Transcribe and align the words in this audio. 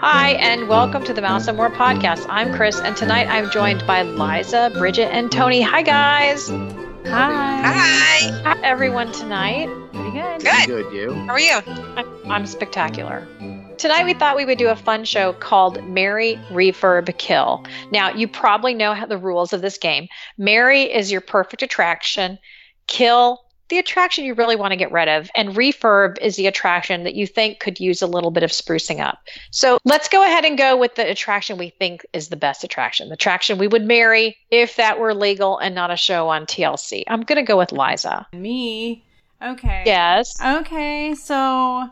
Hi, 0.00 0.36
and 0.40 0.68
welcome 0.68 1.04
to 1.04 1.14
the 1.14 1.22
Mouse 1.22 1.46
and 1.46 1.56
More 1.56 1.70
podcast. 1.70 2.26
I'm 2.28 2.52
Chris, 2.52 2.80
and 2.80 2.96
tonight 2.96 3.28
I'm 3.28 3.48
joined 3.52 3.86
by 3.86 4.02
Liza, 4.02 4.72
Bridget, 4.74 5.12
and 5.12 5.30
Tony. 5.30 5.62
Hi, 5.62 5.82
guys. 5.82 6.48
Hi. 6.48 7.04
Hi. 7.04 8.40
Hi, 8.42 8.60
everyone, 8.64 9.12
tonight. 9.12 9.68
Pretty 9.92 10.10
good. 10.10 10.40
Good. 10.40 10.66
Good, 10.66 10.92
you. 10.92 11.14
How 11.14 11.34
are 11.34 11.38
you? 11.38 11.60
I'm, 11.94 12.28
I'm 12.28 12.46
spectacular. 12.46 13.24
Tonight, 13.76 14.04
we 14.04 14.14
thought 14.14 14.34
we 14.36 14.44
would 14.44 14.58
do 14.58 14.70
a 14.70 14.76
fun 14.76 15.04
show 15.04 15.32
called 15.34 15.84
Marry 15.84 16.40
Refurb, 16.50 17.16
Kill. 17.18 17.64
Now, 17.92 18.12
you 18.12 18.26
probably 18.26 18.74
know 18.74 18.94
how 18.94 19.06
the 19.06 19.16
rules 19.16 19.52
of 19.52 19.60
this 19.60 19.78
game. 19.78 20.08
Marry 20.36 20.92
is 20.92 21.12
your 21.12 21.20
perfect 21.20 21.62
attraction, 21.62 22.40
kill 22.88 23.44
the 23.68 23.78
attraction 23.78 24.24
you 24.24 24.34
really 24.34 24.56
want 24.56 24.72
to 24.72 24.76
get 24.76 24.92
rid 24.92 25.08
of, 25.08 25.30
and 25.34 25.50
refurb 25.50 26.18
is 26.20 26.36
the 26.36 26.46
attraction 26.46 27.04
that 27.04 27.14
you 27.14 27.26
think 27.26 27.60
could 27.60 27.78
use 27.80 28.02
a 28.02 28.06
little 28.06 28.30
bit 28.30 28.42
of 28.42 28.50
sprucing 28.50 29.00
up. 29.00 29.18
So 29.50 29.78
let's 29.84 30.08
go 30.08 30.22
ahead 30.24 30.44
and 30.44 30.56
go 30.56 30.76
with 30.76 30.94
the 30.94 31.08
attraction 31.08 31.58
we 31.58 31.70
think 31.70 32.04
is 32.12 32.28
the 32.28 32.36
best 32.36 32.64
attraction, 32.64 33.08
the 33.08 33.14
attraction 33.14 33.58
we 33.58 33.68
would 33.68 33.84
marry 33.84 34.36
if 34.50 34.76
that 34.76 34.98
were 34.98 35.14
legal 35.14 35.58
and 35.58 35.74
not 35.74 35.90
a 35.90 35.96
show 35.96 36.28
on 36.28 36.46
TLC. 36.46 37.04
I'm 37.08 37.22
going 37.22 37.36
to 37.36 37.42
go 37.42 37.58
with 37.58 37.72
Liza. 37.72 38.26
Me. 38.32 39.04
Okay. 39.42 39.82
Yes. 39.86 40.40
Okay, 40.42 41.14
so 41.14 41.88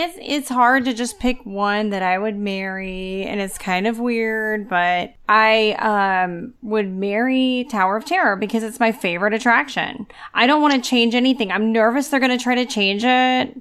it's 0.00 0.16
it's 0.22 0.48
hard 0.48 0.84
to 0.84 0.94
just 0.94 1.18
pick 1.18 1.44
one 1.44 1.90
that 1.90 2.02
I 2.04 2.18
would 2.18 2.36
marry, 2.36 3.24
and 3.24 3.40
it's 3.40 3.58
kind 3.58 3.86
of 3.88 3.98
weird, 3.98 4.68
but 4.68 5.14
I 5.28 5.72
um 5.72 6.54
would 6.62 6.88
marry 6.88 7.66
Tower 7.68 7.96
of 7.96 8.04
Terror 8.04 8.36
because 8.36 8.62
it's 8.62 8.78
my 8.78 8.92
favorite 8.92 9.34
attraction. 9.34 10.06
I 10.34 10.46
don't 10.46 10.62
want 10.62 10.74
to 10.74 10.88
change 10.88 11.16
anything. 11.16 11.50
I'm 11.50 11.72
nervous 11.72 12.08
they're 12.08 12.20
gonna 12.20 12.38
try 12.38 12.54
to 12.54 12.64
change 12.64 13.02
it 13.04 13.60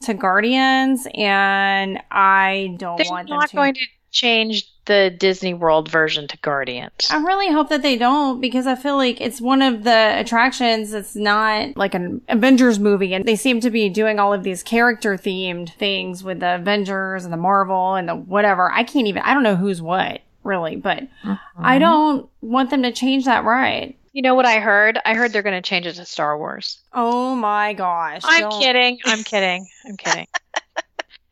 to 0.00 0.14
Guardians, 0.14 1.06
and 1.14 2.00
I 2.10 2.74
don't 2.78 2.96
They're 2.96 3.06
want 3.10 3.28
them 3.28 3.38
not 3.38 3.50
to. 3.50 3.56
going 3.56 3.74
to 3.74 3.80
change 4.10 4.72
the 4.86 5.14
Disney 5.18 5.52
World 5.52 5.90
version 5.90 6.26
to 6.28 6.36
Guardians. 6.38 7.08
I 7.10 7.16
really 7.16 7.52
hope 7.52 7.68
that 7.68 7.82
they 7.82 7.98
don't 7.98 8.40
because 8.40 8.66
I 8.66 8.76
feel 8.76 8.96
like 8.96 9.20
it's 9.20 9.40
one 9.40 9.60
of 9.60 9.84
the 9.84 10.14
attractions 10.18 10.92
that's 10.92 11.16
not 11.16 11.76
like 11.76 11.94
an 11.94 12.22
Avengers 12.28 12.78
movie 12.78 13.12
and 13.12 13.24
they 13.24 13.36
seem 13.36 13.60
to 13.60 13.70
be 13.70 13.88
doing 13.88 14.18
all 14.18 14.32
of 14.32 14.42
these 14.42 14.62
character 14.62 15.16
themed 15.16 15.74
things 15.74 16.22
with 16.22 16.40
the 16.40 16.54
Avengers 16.54 17.24
and 17.24 17.32
the 17.32 17.38
Marvel 17.38 17.94
and 17.94 18.08
the 18.08 18.14
whatever. 18.14 18.70
I 18.72 18.84
can't 18.84 19.08
even, 19.08 19.22
I 19.22 19.34
don't 19.34 19.42
know 19.42 19.56
who's 19.56 19.82
what 19.82 20.20
really, 20.44 20.76
but 20.76 21.02
I 21.24 21.74
mm-hmm. 21.74 21.80
don't 21.80 22.30
want 22.40 22.70
them 22.70 22.82
to 22.84 22.92
change 22.92 23.24
that 23.24 23.44
ride. 23.44 23.94
You 24.12 24.22
know 24.22 24.34
what 24.34 24.46
I 24.46 24.60
heard? 24.60 24.98
I 25.04 25.12
heard 25.12 25.32
they're 25.32 25.42
going 25.42 25.60
to 25.60 25.68
change 25.68 25.84
it 25.84 25.94
to 25.94 26.06
Star 26.06 26.38
Wars. 26.38 26.78
Oh 26.94 27.34
my 27.34 27.74
gosh. 27.74 28.22
I'm 28.24 28.48
don't- 28.48 28.62
kidding. 28.62 28.98
I'm 29.04 29.22
kidding. 29.22 29.68
I'm 29.84 29.96
kidding. 29.96 30.26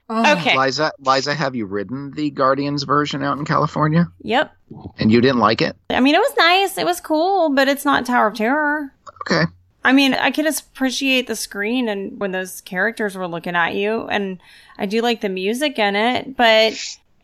Ugh. 0.08 0.38
Okay. 0.38 0.58
Liza, 0.58 0.92
Liza, 1.00 1.34
have 1.34 1.55
you 1.55 1.66
ridden 1.66 2.10
the 2.10 2.30
Guardians 2.30 2.83
version 2.83 3.22
out 3.22 3.38
in 3.38 3.44
California? 3.44 4.06
Yep. 4.22 4.55
And 4.98 5.10
you 5.10 5.20
didn't 5.20 5.38
like 5.38 5.62
it? 5.62 5.77
I 5.91 6.00
mean, 6.00 6.14
it 6.14 6.19
was 6.19 6.34
nice. 6.36 6.77
It 6.78 6.84
was 6.84 7.00
cool, 7.00 7.50
but 7.50 7.69
it's 7.69 7.84
not 7.84 8.05
Tower 8.05 8.27
of 8.27 8.34
Terror. 8.34 8.92
Okay. 9.22 9.44
I 9.82 9.92
mean, 9.92 10.14
I 10.14 10.30
could 10.30 10.47
appreciate 10.47 11.27
the 11.27 11.36
screen 11.36 11.88
and 11.88 12.19
when 12.19 12.32
those 12.32 12.62
characters 12.62 13.16
were 13.16 13.28
looking 13.28 13.55
at 13.55 13.75
you, 13.75 14.06
and 14.08 14.41
I 14.78 14.86
do 14.86 15.02
like 15.02 15.20
the 15.20 15.28
music 15.28 15.78
in 15.78 15.94
it, 15.94 16.36
but 16.36 16.75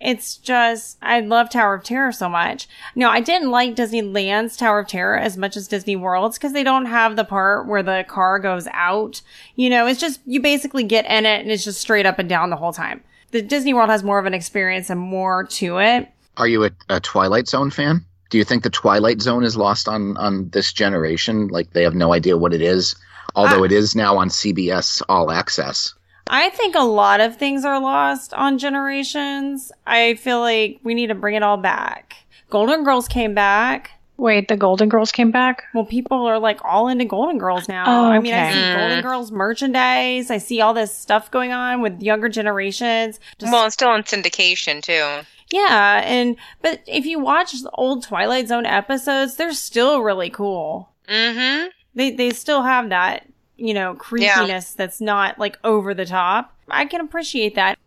it's 0.01 0.37
just, 0.37 0.97
I 1.03 1.21
love 1.21 1.51
Tower 1.51 1.75
of 1.75 1.85
Terror 1.85 2.11
so 2.13 2.29
much. 2.29 2.69
No, 2.95 3.11
I 3.11 3.21
didn't 3.21 3.51
like 3.51 3.77
Disneyland's 3.77 4.57
Tower 4.57 4.81
of 4.81 4.89
Terror 4.89 5.19
as 5.19 5.37
much 5.37 5.57
as 5.57 5.69
Disney 5.69 5.97
World's 5.97 6.39
because 6.39 6.53
they 6.53 6.65
don't 6.65 6.87
have 6.87 7.17
the 7.17 7.25
part 7.25 7.67
where 7.69 7.83
the 7.83 8.05
car 8.09 8.39
goes 8.39 8.67
out. 8.73 9.21
You 9.57 9.69
know, 9.71 9.87
it's 9.87 10.01
just, 10.01 10.21
you 10.27 10.41
basically 10.41 10.85
get 10.85 11.05
in 11.07 11.27
it 11.27 11.41
and 11.43 11.51
it's 11.51 11.65
just 11.65 11.81
straight 11.81 12.07
up 12.07 12.19
and 12.19 12.29
down 12.29 12.51
the 12.51 12.57
whole 12.57 12.73
time. 12.73 13.03
The 13.33 13.43
Disney 13.43 13.75
World 13.75 13.91
has 13.91 14.03
more 14.03 14.19
of 14.19 14.27
an 14.27 14.35
experience 14.35 14.91
and 14.91 14.99
more 14.99 15.45
to 15.45 15.79
it. 15.79 16.09
Are 16.37 16.49
you 16.49 16.65
a, 16.65 16.71
a 16.89 17.01
Twilight 17.01 17.47
Zone 17.49 17.71
fan? 17.71 18.05
Do 18.31 18.39
you 18.39 18.45
think 18.45 18.63
the 18.63 18.71
Twilight 18.71 19.21
Zone 19.21 19.45
is 19.45 19.57
lost 19.57 19.87
on 19.89 20.17
on 20.17 20.49
this 20.51 20.73
generation? 20.73 21.49
Like 21.49 21.73
they 21.73 21.83
have 21.83 21.95
no 21.97 22.13
idea 22.15 22.39
what 22.39 22.55
it 22.55 22.63
is, 22.63 22.95
although 23.35 23.63
I- 23.63 23.67
it 23.67 23.73
is 23.73 23.95
now 23.97 24.17
on 24.17 24.29
CBS 24.31 25.03
All 25.09 25.31
Access. 25.31 25.93
I 26.33 26.49
think 26.51 26.77
a 26.77 26.85
lot 26.85 27.21
of 27.21 27.37
things 27.37 27.65
are 27.65 27.81
lost 27.81 28.33
on 28.35 28.57
generations. 28.59 29.73
I 29.87 30.15
feel 30.15 30.39
like 30.41 30.79
we 30.85 30.95
need 30.95 31.09
to 31.09 31.15
bring 31.15 31.35
it 31.35 31.43
all 31.43 31.57
back. 31.57 32.15
Golden 32.51 32.85
Girls 32.85 33.09
came 33.09 33.35
back. 33.35 33.91
Wait, 34.17 34.49
the 34.49 34.57
Golden 34.57 34.89
Girls 34.89 35.11
came 35.13 35.31
back? 35.31 35.65
Well, 35.75 35.87
people 35.87 36.27
are 36.27 36.39
like 36.39 36.61
all 36.65 36.89
into 36.89 37.05
Golden 37.07 37.39
Girls 37.39 37.69
now. 37.69 37.85
Oh, 37.87 38.11
I 38.11 38.21
mean, 38.21 38.35
I 38.35 38.53
see 38.53 38.59
Mm. 38.59 38.77
Golden 38.79 39.03
Girls 39.03 39.33
merchandise. 39.33 40.31
I 40.31 40.39
see 40.39 40.61
all 40.61 40.75
this 40.75 40.95
stuff 40.95 41.31
going 41.31 41.53
on 41.53 41.81
with 41.81 42.03
younger 42.03 42.29
generations. 42.29 43.19
Just, 43.39 43.51
well, 43.53 43.65
it's 43.67 43.75
still 43.75 43.95
in 43.95 44.03
syndication 44.03 44.83
too. 44.83 45.27
yeah, 45.51 46.03
and 46.05 46.37
but 46.63 46.81
if 46.87 47.07
you 47.07 47.19
watch 47.19 47.53
the 47.53 47.71
old 47.71 48.03
Twilight 48.05 48.47
Zone 48.49 48.67
episodes, 48.67 49.37
they're 49.37 49.53
still 49.55 50.03
really 50.03 50.29
cool. 50.31 50.91
Mm-hmm. 51.09 51.69
They 51.95 52.11
they 52.13 52.31
still 52.31 52.63
have 52.63 52.91
that 52.91 53.27
you 53.61 53.75
know 53.75 53.95
creepiness 53.95 54.73
that's 54.73 55.01
not 55.01 55.39
like 55.39 55.59
over 55.65 55.95
the 55.95 56.07
top. 56.07 56.57
I 56.69 56.87
can 56.87 57.01
appreciate 57.01 57.55
that. 57.55 57.79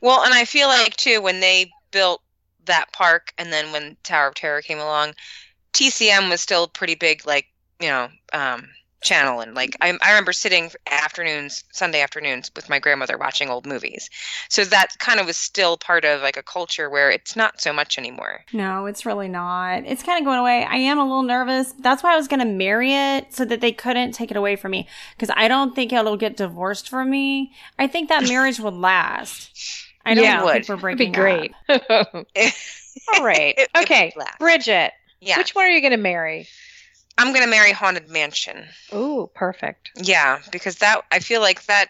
Well, 0.00 0.24
and 0.24 0.34
I 0.34 0.44
feel 0.44 0.68
like 0.68 0.96
too 0.96 1.20
when 1.20 1.40
they 1.40 1.70
built 1.90 2.22
that 2.64 2.92
park, 2.92 3.32
and 3.38 3.52
then 3.52 3.72
when 3.72 3.96
Tower 4.02 4.28
of 4.28 4.34
Terror 4.34 4.62
came 4.62 4.78
along, 4.78 5.14
TCM 5.72 6.28
was 6.28 6.40
still 6.40 6.68
pretty 6.68 6.94
big, 6.94 7.26
like 7.26 7.46
you 7.80 7.88
know, 7.88 8.08
um, 8.32 8.68
channel, 9.00 9.40
and 9.40 9.54
like 9.54 9.76
I, 9.80 9.96
I 10.02 10.10
remember 10.10 10.32
sitting 10.32 10.70
afternoons, 10.90 11.64
Sunday 11.72 12.00
afternoons, 12.00 12.50
with 12.56 12.68
my 12.68 12.78
grandmother 12.78 13.16
watching 13.16 13.48
old 13.48 13.66
movies. 13.66 14.10
So 14.48 14.64
that 14.64 14.88
kind 14.98 15.20
of 15.20 15.26
was 15.26 15.36
still 15.36 15.76
part 15.76 16.04
of 16.04 16.20
like 16.22 16.36
a 16.36 16.42
culture 16.42 16.90
where 16.90 17.10
it's 17.10 17.36
not 17.36 17.60
so 17.60 17.72
much 17.72 17.98
anymore. 17.98 18.44
No, 18.52 18.86
it's 18.86 19.06
really 19.06 19.28
not. 19.28 19.84
It's 19.84 20.02
kind 20.02 20.18
of 20.18 20.24
going 20.24 20.38
away. 20.38 20.64
I 20.64 20.76
am 20.76 20.98
a 20.98 21.02
little 21.04 21.22
nervous. 21.22 21.72
That's 21.80 22.02
why 22.02 22.14
I 22.14 22.16
was 22.16 22.28
going 22.28 22.40
to 22.40 22.46
marry 22.46 22.92
it 22.94 23.32
so 23.34 23.44
that 23.44 23.60
they 23.60 23.72
couldn't 23.72 24.12
take 24.12 24.30
it 24.30 24.36
away 24.36 24.56
from 24.56 24.72
me 24.72 24.88
because 25.16 25.34
I 25.36 25.48
don't 25.48 25.74
think 25.74 25.92
it'll 25.92 26.16
get 26.16 26.36
divorced 26.36 26.88
from 26.88 27.10
me. 27.10 27.52
I 27.78 27.86
think 27.86 28.08
that 28.08 28.24
marriage 28.24 28.58
would 28.60 28.74
last. 28.74 29.50
I 30.04 30.14
don't 30.14 30.24
Yeah, 30.24 30.40
think 30.50 30.64
it 30.64 30.68
we're 30.68 30.76
That'd 30.76 30.80
breaking 30.80 31.12
be 31.12 31.14
great. 31.16 31.52
All 33.14 33.24
right. 33.24 33.54
It- 33.58 33.68
it 33.74 33.82
Okay. 33.82 34.12
would. 34.16 34.26
Bridget, 34.38 34.92
Yeah, 35.20 35.38
which 35.38 35.54
one 35.54 35.66
are 35.66 35.70
you 35.70 35.80
going 35.80 35.92
to 35.92 35.96
marry? 35.96 36.48
I'm 37.18 37.32
gonna 37.32 37.48
marry 37.48 37.72
Haunted 37.72 38.08
Mansion. 38.08 38.64
Ooh, 38.94 39.28
perfect. 39.34 39.90
Yeah, 39.96 40.38
because 40.52 40.76
that 40.76 41.02
I 41.12 41.18
feel 41.18 41.40
like 41.40 41.64
that 41.66 41.88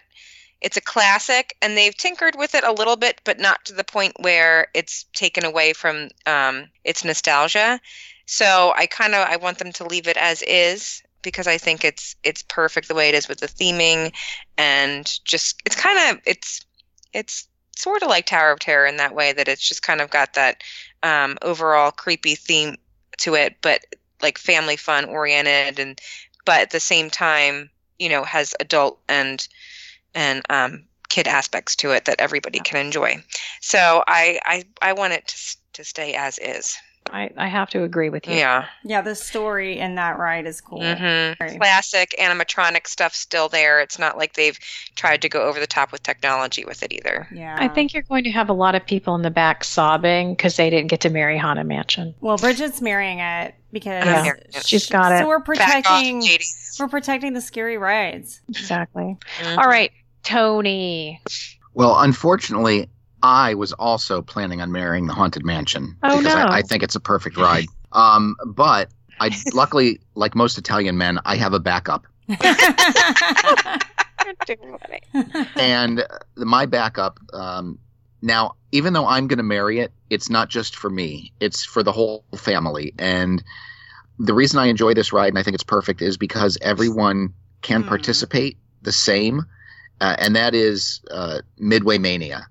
it's 0.61 0.77
a 0.77 0.81
classic 0.81 1.55
and 1.62 1.77
they've 1.77 1.97
tinkered 1.97 2.34
with 2.37 2.55
it 2.55 2.65
a 2.65 2.72
little 2.72 2.97
bit, 2.97 3.21
but 3.25 3.39
not 3.39 3.65
to 3.66 3.75
the 3.75 3.84
point 3.84 4.15
where 4.21 4.69
it's 4.75 5.05
taken 5.15 5.44
away 5.44 5.72
from 5.72 6.09
um, 6.27 6.66
its 6.83 7.05
nostalgia. 7.05 7.78
So 8.27 8.72
I 8.77 8.87
kind 8.87 9.15
of 9.15 9.28
I 9.28 9.37
want 9.37 9.59
them 9.59 9.72
to 9.72 9.87
leave 9.87 10.09
it 10.09 10.16
as 10.16 10.43
is 10.43 11.03
because 11.22 11.47
I 11.47 11.59
think 11.59 11.84
it's 11.84 12.16
it's 12.25 12.43
perfect 12.43 12.89
the 12.89 12.95
way 12.95 13.09
it 13.09 13.15
is 13.15 13.28
with 13.28 13.39
the 13.39 13.47
theming 13.47 14.12
and 14.56 15.19
just 15.25 15.60
it's 15.65 15.77
kind 15.77 16.10
of 16.10 16.22
it's 16.27 16.65
it's 17.12 17.49
sort 17.77 18.03
of 18.03 18.09
like 18.09 18.27
Tower 18.27 18.53
of 18.53 18.59
Terror 18.59 18.87
in 18.87 18.97
that 18.97 19.15
way 19.15 19.33
that 19.33 19.49
it's 19.49 19.66
just 19.66 19.83
kind 19.83 20.00
of 20.00 20.10
got 20.10 20.34
that 20.34 20.62
um, 21.03 21.39
overall 21.43 21.91
creepy 21.91 22.34
theme 22.34 22.77
to 23.19 23.34
it, 23.34 23.56
but 23.62 23.84
like 24.23 24.39
family 24.39 24.77
fun 24.77 25.05
oriented 25.05 25.79
and 25.79 26.01
but 26.45 26.61
at 26.61 26.71
the 26.71 26.81
same 26.81 27.11
time 27.11 27.71
you 27.99 28.09
know 28.09 28.25
has 28.25 28.55
adult 28.61 28.99
and 29.09 29.49
and 30.15 30.43
um 30.51 30.84
kid 31.09 31.27
aspects 31.27 31.75
to 31.75 31.91
it 31.91 32.05
that 32.05 32.21
everybody 32.21 32.59
can 32.61 32.84
enjoy. 32.84 33.23
So 33.61 34.03
i 34.07 34.39
i 34.45 34.65
i 34.83 34.93
want 34.93 35.15
it 35.15 35.27
to, 35.28 35.57
to 35.75 35.84
stay 35.84 36.15
as 36.15 36.39
is 36.39 36.77
I, 37.13 37.31
I 37.37 37.47
have 37.49 37.71
to 37.71 37.83
agree 37.85 38.11
with 38.11 38.27
you. 38.27 38.35
yeah 38.35 38.67
Yeah, 38.85 39.01
the 39.01 39.15
story 39.15 39.79
in 39.79 39.95
that 39.97 40.19
ride 40.19 40.47
is 40.47 40.61
cool. 40.61 40.81
hmm 40.83 41.33
classic 41.59 42.15
animatronic 42.19 42.87
stuff 42.87 43.15
still 43.15 43.49
there 43.49 43.81
it's 43.81 43.99
not 43.99 44.17
like 44.19 44.35
they've 44.35 44.59
tried 44.97 45.23
to 45.23 45.29
go 45.29 45.43
over 45.43 45.59
the 45.61 45.67
top 45.67 45.93
with 45.93 46.03
technology 46.03 46.65
with 46.65 46.83
it 46.83 46.93
either 46.93 47.28
Yeah. 47.33 47.57
I 47.59 47.69
think 47.69 47.95
you're 47.95 48.03
going 48.03 48.25
to 48.25 48.31
have 48.31 48.49
a 48.49 48.53
lot 48.53 48.75
of 48.75 48.84
people 48.87 49.15
in 49.15 49.22
the 49.22 49.31
back 49.31 49.65
sobbing 49.65 50.33
because 50.34 50.57
they 50.57 50.71
didn't 50.71 50.89
get 50.89 51.01
to 51.03 51.10
marry 51.10 51.39
Haunted 51.39 51.66
Mansion. 51.66 52.15
Well, 52.21 52.37
Bridget's 52.37 52.81
marrying 52.81 53.19
it 53.21 53.54
because 53.72 54.07
I'm 54.07 54.22
marrying 54.22 54.43
it. 54.54 54.65
She's 54.66 54.87
got 54.87 55.13
it. 55.13 55.21
So 55.21 55.27
we're 55.28 55.39
Back 55.41 55.87
off, 55.87 56.03
protecting 56.03 56.22
we're 56.78 56.89
protecting 56.89 57.33
the 57.33 57.41
scary 57.41 57.77
rides. 57.78 58.41
Exactly. 58.49 59.16
Mhm. 59.41 59.59
All 59.59 59.66
right, 59.69 59.91
Tony. 60.22 61.21
Well, 61.75 61.99
unfortunately, 62.01 62.89
I 63.22 63.54
was 63.54 63.72
also 63.74 64.22
planning 64.22 64.60
on 64.60 64.72
marrying 64.72 65.06
the 65.06 65.15
Haunted 65.15 65.44
Mansion 65.44 65.97
Oh, 66.03 66.18
because 66.18 66.34
no. 66.34 66.42
I, 66.42 66.59
I 66.59 66.62
think 66.62 66.82
it's 66.82 66.94
a 66.94 67.00
perfect 67.00 67.36
ride. 67.36 67.66
Um, 67.92 68.36
but 68.47 68.91
I 69.20 69.30
luckily, 69.53 70.00
like 70.15 70.34
most 70.34 70.59
Italian 70.59 70.98
men, 70.98 71.18
I 71.24 71.36
have 71.36 71.53
a 71.53 71.60
backup, 71.60 72.06
and 75.59 76.04
my 76.36 76.66
backup. 76.66 77.18
Um, 77.32 77.78
now, 78.22 78.54
even 78.72 78.92
though 78.92 79.06
I'm 79.06 79.28
going 79.28 79.38
to 79.38 79.42
marry 79.44 79.80
it, 79.80 79.92
it's 80.10 80.30
not 80.30 80.48
just 80.48 80.76
for 80.76 80.91
me; 80.91 81.32
it's 81.41 81.65
for 81.65 81.82
the 81.82 81.92
whole 81.92 82.24
family. 82.36 82.92
And 82.98 83.42
the 84.18 84.34
reason 84.34 84.59
I 84.59 84.66
enjoy 84.66 84.94
this 84.94 85.12
ride 85.12 85.28
and 85.28 85.38
I 85.38 85.42
think 85.42 85.54
it's 85.54 85.65
perfect 85.65 86.03
is 86.03 86.16
because 86.16 86.59
everyone 86.60 87.32
can 87.62 87.82
Hmm. 87.82 87.88
participate 87.88 88.59
the 88.82 88.92
same. 88.92 89.44
uh, 90.00 90.15
and 90.18 90.36
that 90.36 90.54
is 90.54 91.00
uh, 91.10 91.41
Midway 91.59 91.98
Mania. 91.98 92.47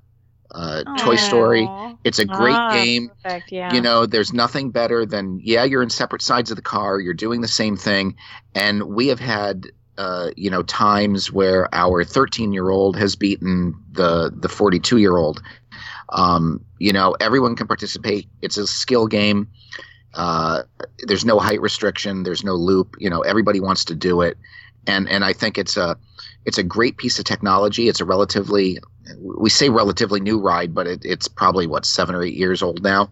Uh, 0.57 0.83
Toy 0.97 1.15
Story. 1.15 1.69
It's 2.03 2.17
a 2.17 2.25
great 2.25 2.55
Ah, 2.55 2.73
game. 2.73 3.11
Perfect. 3.23 3.51
Yeah. 3.51 3.73
You 3.73 3.79
know, 3.79 4.07
there's 4.07 4.33
nothing 4.33 4.71
better 4.71 5.05
than 5.05 5.39
yeah, 5.43 5.63
you're 5.63 5.83
in 5.83 5.91
separate 5.91 6.23
sides 6.23 6.49
of 6.49 6.55
the 6.55 6.63
car, 6.63 6.99
you're 6.99 7.13
doing 7.13 7.41
the 7.41 7.47
same 7.47 7.77
thing, 7.77 8.15
and 8.55 8.83
we 8.83 9.07
have 9.09 9.19
had 9.19 9.67
uh, 9.99 10.31
you 10.35 10.49
know 10.49 10.63
times 10.63 11.31
where 11.31 11.73
our 11.73 12.03
13 12.03 12.53
year 12.53 12.69
old 12.69 12.97
has 12.97 13.15
beaten 13.15 13.75
the 13.91 14.31
the 14.35 14.49
42 14.49 14.97
year 14.97 15.17
old. 15.17 15.41
Um, 16.09 16.63
you 16.79 16.91
know, 16.93 17.15
everyone 17.19 17.55
can 17.55 17.67
participate. 17.67 18.27
It's 18.41 18.57
a 18.57 18.65
skill 18.65 19.05
game. 19.07 19.49
Uh, 20.13 20.63
there's 21.05 21.25
no 21.25 21.37
height 21.37 21.61
restriction. 21.61 22.23
There's 22.23 22.43
no 22.43 22.53
loop. 22.53 22.95
You 22.97 23.09
know, 23.11 23.21
everybody 23.21 23.59
wants 23.59 23.85
to 23.85 23.95
do 23.95 24.21
it, 24.21 24.37
and 24.87 25.07
and 25.07 25.23
I 25.23 25.33
think 25.33 25.57
it's 25.59 25.77
a 25.77 25.97
it's 26.45 26.57
a 26.57 26.63
great 26.63 26.97
piece 26.97 27.19
of 27.19 27.25
technology. 27.25 27.89
It's 27.89 27.99
a 27.99 28.05
relatively 28.05 28.79
we 29.19 29.49
say 29.49 29.69
relatively 29.69 30.19
new 30.19 30.39
ride, 30.39 30.73
but 30.73 30.87
it, 30.87 31.01
it's 31.03 31.27
probably 31.27 31.67
what 31.67 31.85
seven 31.85 32.15
or 32.15 32.23
eight 32.23 32.35
years 32.35 32.61
old 32.63 32.83
now. 32.83 33.09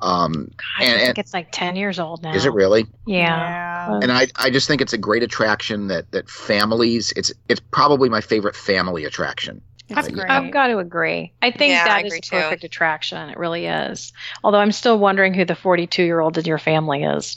Um, 0.00 0.50
I 0.80 0.84
and- 0.86 1.00
think 1.00 1.18
it's 1.18 1.32
like 1.32 1.48
10 1.52 1.76
years 1.76 2.00
old 2.00 2.22
now. 2.24 2.34
is 2.34 2.44
it 2.44 2.52
really? 2.52 2.86
Yeah. 3.06 3.98
And 4.02 4.10
I, 4.10 4.26
I 4.36 4.50
just 4.50 4.66
think 4.66 4.80
it's 4.80 4.92
a 4.92 4.98
great 4.98 5.22
attraction 5.22 5.86
that 5.88 6.10
that 6.10 6.28
families. 6.28 7.12
It's 7.16 7.32
it's 7.48 7.60
probably 7.70 8.08
my 8.08 8.20
favorite 8.20 8.56
family 8.56 9.04
attraction. 9.04 9.60
It's 9.88 9.98
I've- 10.08 10.12
great. 10.12 10.28
I've 10.30 10.50
got 10.52 10.68
to 10.68 10.78
agree. 10.78 11.32
I 11.42 11.50
think 11.52 11.70
Yeah, 11.72 11.84
that 11.84 11.96
I 11.98 12.00
is 12.00 12.06
agree 12.06 12.18
a 12.18 12.22
too. 12.22 12.30
perfect 12.36 12.64
attraction. 12.64 13.28
It 13.28 13.36
really 13.38 13.66
is. 13.66 14.12
Although 14.42 14.58
I'm 14.58 14.72
still 14.72 14.98
wondering 14.98 15.34
who 15.34 15.44
the 15.44 15.54
42 15.54 16.02
year 16.02 16.18
old 16.20 16.36
in 16.38 16.44
your 16.46 16.58
family 16.58 17.04
is. 17.04 17.36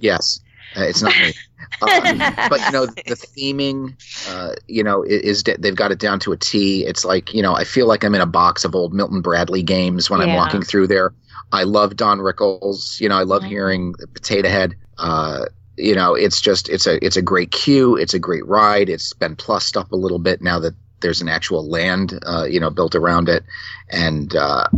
Yes, 0.00 0.40
uh, 0.76 0.82
it's 0.82 1.00
not 1.02 1.14
me. 1.16 1.32
Um, 1.80 2.18
but 2.48 2.60
you 2.60 2.70
know 2.72 2.86
the 2.86 3.16
theming, 3.16 3.94
uh, 4.28 4.54
you 4.68 4.82
know, 4.82 5.02
is 5.02 5.42
they've 5.42 5.76
got 5.76 5.92
it 5.92 5.98
down 5.98 6.20
to 6.20 6.32
a 6.32 6.36
T. 6.36 6.84
It's 6.84 7.04
like 7.04 7.32
you 7.34 7.42
know 7.42 7.54
I 7.54 7.64
feel 7.64 7.86
like 7.86 8.04
I'm 8.04 8.14
in 8.14 8.20
a 8.20 8.26
box 8.26 8.64
of 8.64 8.74
old 8.74 8.92
Milton 8.92 9.20
Bradley 9.20 9.62
games 9.62 10.10
when 10.10 10.20
I'm 10.20 10.34
walking 10.34 10.62
through 10.62 10.86
there. 10.88 11.12
I 11.52 11.64
love 11.64 11.96
Don 11.96 12.18
Rickles. 12.18 13.00
You 13.00 13.08
know, 13.08 13.16
I 13.16 13.24
love 13.24 13.42
hearing 13.42 13.94
Potato 14.14 14.48
Head. 14.48 14.74
Uh, 14.98 15.46
you 15.76 15.94
know, 15.94 16.14
it's 16.14 16.40
just 16.40 16.68
it's 16.68 16.86
a 16.86 17.04
it's 17.04 17.16
a 17.16 17.22
great 17.22 17.50
queue. 17.50 17.96
It's 17.96 18.14
a 18.14 18.18
great 18.18 18.46
ride. 18.46 18.88
It's 18.88 19.12
been 19.12 19.36
plussed 19.36 19.76
up 19.76 19.92
a 19.92 19.96
little 19.96 20.18
bit 20.18 20.42
now 20.42 20.58
that 20.58 20.74
there's 21.00 21.20
an 21.20 21.28
actual 21.28 21.68
land, 21.68 22.18
uh, 22.26 22.44
you 22.44 22.60
know, 22.60 22.70
built 22.70 22.94
around 22.94 23.28
it, 23.28 23.44
and 23.90 24.34
uh, 24.34 24.68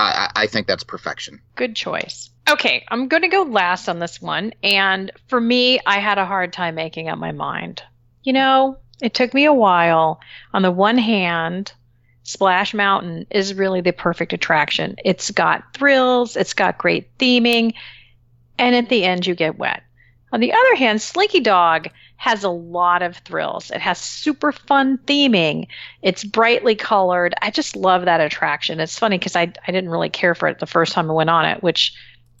I 0.00 0.30
I 0.34 0.46
think 0.46 0.66
that's 0.66 0.84
perfection. 0.84 1.40
Good 1.56 1.76
choice. 1.76 2.30
Okay, 2.50 2.84
I'm 2.88 3.08
going 3.08 3.22
to 3.22 3.28
go 3.28 3.42
last 3.42 3.88
on 3.88 3.98
this 3.98 4.20
one. 4.20 4.52
And 4.62 5.10
for 5.28 5.40
me, 5.40 5.80
I 5.86 6.00
had 6.00 6.18
a 6.18 6.26
hard 6.26 6.52
time 6.52 6.74
making 6.74 7.08
up 7.08 7.18
my 7.18 7.32
mind. 7.32 7.82
You 8.24 8.32
know, 8.32 8.78
it 9.00 9.14
took 9.14 9.32
me 9.32 9.44
a 9.44 9.52
while. 9.52 10.20
On 10.52 10.62
the 10.62 10.70
one 10.70 10.98
hand, 10.98 11.72
Splash 12.24 12.72
Mountain 12.74 13.26
is 13.30 13.54
really 13.54 13.80
the 13.80 13.92
perfect 13.92 14.32
attraction. 14.32 14.96
It's 15.04 15.30
got 15.30 15.74
thrills, 15.74 16.36
it's 16.36 16.54
got 16.54 16.78
great 16.78 17.16
theming, 17.18 17.74
and 18.58 18.76
at 18.76 18.88
the 18.88 19.04
end, 19.04 19.26
you 19.26 19.34
get 19.34 19.58
wet. 19.58 19.82
On 20.32 20.40
the 20.40 20.52
other 20.52 20.74
hand, 20.76 21.02
Slinky 21.02 21.40
Dog 21.40 21.88
has 22.16 22.44
a 22.44 22.48
lot 22.48 23.02
of 23.02 23.16
thrills. 23.18 23.70
It 23.70 23.80
has 23.80 23.98
super 23.98 24.52
fun 24.52 24.98
theming. 24.98 25.66
It's 26.00 26.24
brightly 26.24 26.74
colored. 26.74 27.34
I 27.42 27.50
just 27.50 27.76
love 27.76 28.04
that 28.04 28.20
attraction. 28.20 28.80
It's 28.80 28.98
funny 28.98 29.18
because 29.18 29.36
I, 29.36 29.52
I 29.66 29.72
didn't 29.72 29.90
really 29.90 30.08
care 30.08 30.34
for 30.34 30.48
it 30.48 30.58
the 30.58 30.66
first 30.66 30.92
time 30.92 31.10
I 31.10 31.14
went 31.14 31.28
on 31.28 31.44
it, 31.44 31.62
which 31.62 31.92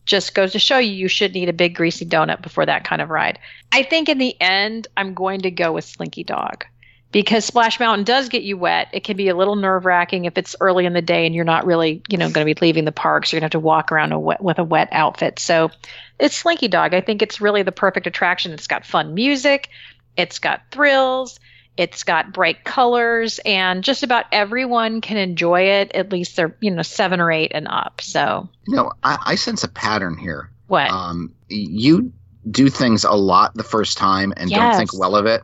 just 0.04 0.34
goes 0.34 0.52
to 0.52 0.58
show 0.58 0.78
you 0.78 0.92
you 0.92 1.08
should 1.08 1.34
need 1.34 1.48
a 1.48 1.52
big 1.52 1.74
greasy 1.74 2.04
donut 2.04 2.42
before 2.42 2.66
that 2.66 2.84
kind 2.84 3.00
of 3.00 3.10
ride. 3.10 3.38
I 3.70 3.82
think 3.82 4.08
in 4.08 4.18
the 4.18 4.36
end, 4.40 4.88
I'm 4.96 5.14
going 5.14 5.42
to 5.42 5.50
go 5.50 5.72
with 5.72 5.84
Slinky 5.84 6.24
Dog 6.24 6.64
because 7.12 7.44
Splash 7.44 7.78
Mountain 7.78 8.04
does 8.04 8.28
get 8.28 8.42
you 8.42 8.56
wet. 8.56 8.88
It 8.92 9.04
can 9.04 9.16
be 9.16 9.28
a 9.28 9.36
little 9.36 9.54
nerve 9.54 9.84
wracking 9.84 10.24
if 10.24 10.38
it's 10.38 10.56
early 10.60 10.86
in 10.86 10.94
the 10.94 11.02
day 11.02 11.26
and 11.26 11.34
you're 11.34 11.44
not 11.44 11.66
really, 11.66 12.02
you 12.08 12.18
know, 12.18 12.30
going 12.30 12.46
to 12.46 12.54
be 12.54 12.58
leaving 12.60 12.84
the 12.84 12.92
park. 12.92 13.26
So 13.26 13.36
you're 13.36 13.40
going 13.40 13.50
to 13.50 13.56
have 13.56 13.62
to 13.62 13.66
walk 13.66 13.92
around 13.92 14.12
a 14.12 14.18
wet, 14.18 14.42
with 14.42 14.58
a 14.58 14.64
wet 14.64 14.88
outfit. 14.92 15.38
So 15.38 15.70
it's 16.18 16.34
Slinky 16.34 16.68
Dog. 16.68 16.94
I 16.94 17.02
think 17.02 17.22
it's 17.22 17.40
really 17.40 17.62
the 17.62 17.70
perfect 17.72 18.06
attraction. 18.06 18.52
It's 18.52 18.66
got 18.66 18.86
fun 18.86 19.14
music, 19.14 19.68
it's 20.16 20.38
got 20.38 20.62
thrills, 20.70 21.38
it's 21.76 22.04
got 22.04 22.32
bright 22.32 22.64
colors, 22.64 23.40
and 23.44 23.82
just 23.82 24.02
about 24.02 24.26
everyone 24.32 25.00
can 25.00 25.16
enjoy 25.16 25.62
it. 25.62 25.92
At 25.94 26.12
least 26.12 26.36
they're, 26.36 26.56
you 26.60 26.70
know, 26.70 26.82
seven 26.82 27.20
or 27.20 27.32
eight 27.32 27.52
and 27.54 27.66
up. 27.68 28.00
So 28.00 28.48
You 28.66 28.76
know, 28.76 28.92
I, 29.02 29.18
I 29.26 29.34
sense 29.36 29.64
a 29.64 29.68
pattern 29.68 30.16
here. 30.18 30.50
what? 30.66 30.90
Um, 30.90 31.34
you 31.48 32.12
do 32.50 32.68
things 32.68 33.04
a 33.04 33.12
lot 33.12 33.54
the 33.54 33.62
first 33.62 33.96
time 33.98 34.32
and 34.36 34.50
don't 34.50 34.76
think 34.76 34.98
well 34.98 35.16
of 35.16 35.26
it. 35.26 35.42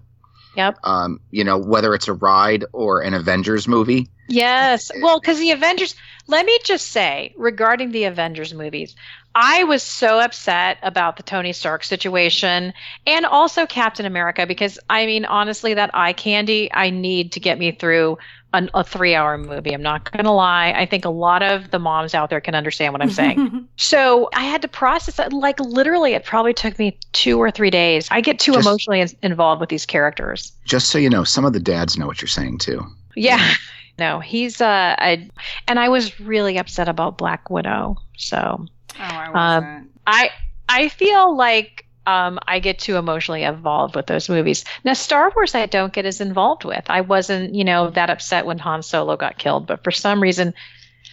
Yep. 0.57 0.79
Um, 0.83 1.21
you 1.31 1.45
know, 1.45 1.57
whether 1.57 1.95
it's 1.95 2.09
a 2.09 2.13
ride 2.13 2.65
or 2.73 3.01
an 3.03 3.15
Avengers 3.15 3.69
movie. 3.69 4.09
Yes. 4.29 4.91
Well, 5.01 5.21
because 5.21 5.39
the 5.39 5.53
Avengers, 5.53 5.95
let 6.27 6.45
me 6.45 6.59
just 6.65 6.89
say 6.89 7.33
regarding 7.37 7.93
the 7.93 8.05
Avengers 8.05 8.53
movies, 8.53 8.97
I 9.41 9.63
was 9.63 9.85
so 9.85 10.19
upset 10.19 10.79
about 10.83 11.17
the 11.17 11.23
Tony 11.23 11.53
Stark 11.53 11.85
situation 11.85 12.75
and 13.07 13.25
also 13.25 13.67
Captain 13.67 14.05
America 14.05 14.49
because, 14.49 14.81
I 14.91 15.07
mean, 15.07 15.25
honestly, 15.25 15.75
that 15.75 15.91
eye 15.95 16.13
candy, 16.13 16.69
I 16.73 16.91
need 16.91 17.31
to 17.33 17.41
get 17.41 17.57
me 17.57 17.71
through 17.71 18.19
an, 18.53 18.69
a 18.75 18.83
three 18.83 19.15
hour 19.15 19.39
movie. 19.39 19.73
I'm 19.73 19.83
not 19.83 20.11
going 20.11 20.25
to 20.25 20.33
lie. 20.33 20.73
I 20.73 20.87
think 20.87 21.05
a 21.05 21.11
lot 21.11 21.45
of 21.45 21.71
the 21.71 21.79
moms 21.79 22.15
out 22.17 22.31
there 22.31 22.41
can 22.41 22.57
understand 22.57 22.93
what 22.93 23.01
I'm 23.01 23.11
saying. 23.11 23.69
So 23.81 24.29
I 24.35 24.43
had 24.43 24.61
to 24.63 24.69
process 24.69 25.15
that. 25.19 25.33
Like 25.33 25.61
literally, 25.61 26.15
it 26.15 26.25
probably 26.25 26.53
took 26.53 26.77
me 26.81 26.99
two 27.13 27.39
or 27.39 27.53
three 27.53 27.71
days. 27.71 28.09
I 28.11 28.21
get 28.21 28.41
too 28.41 28.55
Just- 28.55 28.67
emotionally 28.67 29.01
in- 29.03 29.17
involved 29.23 29.61
with 29.61 29.69
these 29.69 29.87
characters. 29.87 30.51
Just 30.65 30.89
so 30.89 30.99
you 30.99 31.09
know, 31.09 31.23
some 31.23 31.45
of 31.45 31.53
the 31.53 31.61
dads 31.61 31.97
know 31.97 32.09
what 32.09 32.21
you're 32.21 32.29
saying 32.29 32.59
too. 32.59 32.85
Yeah. 33.15 33.55
No, 33.99 34.21
he's 34.21 34.61
uh, 34.61 34.95
I, 34.97 35.29
and 35.67 35.81
I 35.81 35.89
was 35.89 36.21
really 36.21 36.57
upset 36.57 36.89
about 36.89 37.19
Black 37.19 37.51
Widow. 37.51 37.97
So 38.17 38.65
Oh, 38.99 39.03
I 39.03 39.31
wasn't. 39.31 39.91
I 40.07 40.31
I 40.69 40.89
feel 40.89 41.37
like 41.37 41.87
um, 42.09 42.39
I 42.49 42.59
get 42.59 42.79
too 42.79 42.97
emotionally 42.97 43.43
involved 43.43 43.95
with 43.95 44.07
those 44.07 44.31
movies. 44.31 44.65
Now, 44.83 44.95
Star 44.95 45.31
Wars, 45.35 45.55
I 45.55 45.67
don't 45.67 45.93
get 45.93 46.07
as 46.07 46.23
involved 46.23 46.65
with. 46.65 46.85
I 46.89 47.03
wasn't, 47.03 47.55
you 47.55 47.65
know, 47.65 47.91
that 47.91 48.09
upset 48.09 48.47
when 48.47 48.59
Han 48.59 48.83
Solo 48.83 49.17
got 49.19 49.37
killed, 49.37 49.67
but 49.67 49.85
for 49.85 49.91
some 49.91 50.23
reason, 50.23 50.55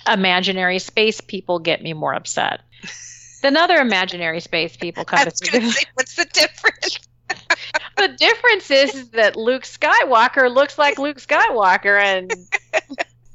imaginary 0.08 0.80
space 0.80 1.20
people 1.20 1.60
get 1.60 1.84
me 1.84 1.92
more 1.92 2.14
upset. 2.14 2.62
Than 3.42 3.58
other 3.58 3.76
imaginary 3.76 4.40
space 4.40 4.78
people 4.78 5.04
come 5.04 5.20
I 5.20 5.24
to 5.26 5.30
was 5.32 5.40
to 5.42 5.72
say, 5.72 5.84
what's 5.96 6.16
the 6.16 6.26
difference? 6.26 7.00
the 7.98 8.08
difference 8.08 8.72
is, 8.72 8.96
is 8.96 9.10
that 9.10 9.36
Luke 9.36 9.64
Skywalker 9.64 10.54
looks 10.54 10.78
like 10.78 10.98
Luke 10.98 11.18
Skywalker, 11.18 12.02
and 12.02 12.32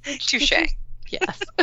Touche. 0.20 0.52
Yes, 1.10 1.40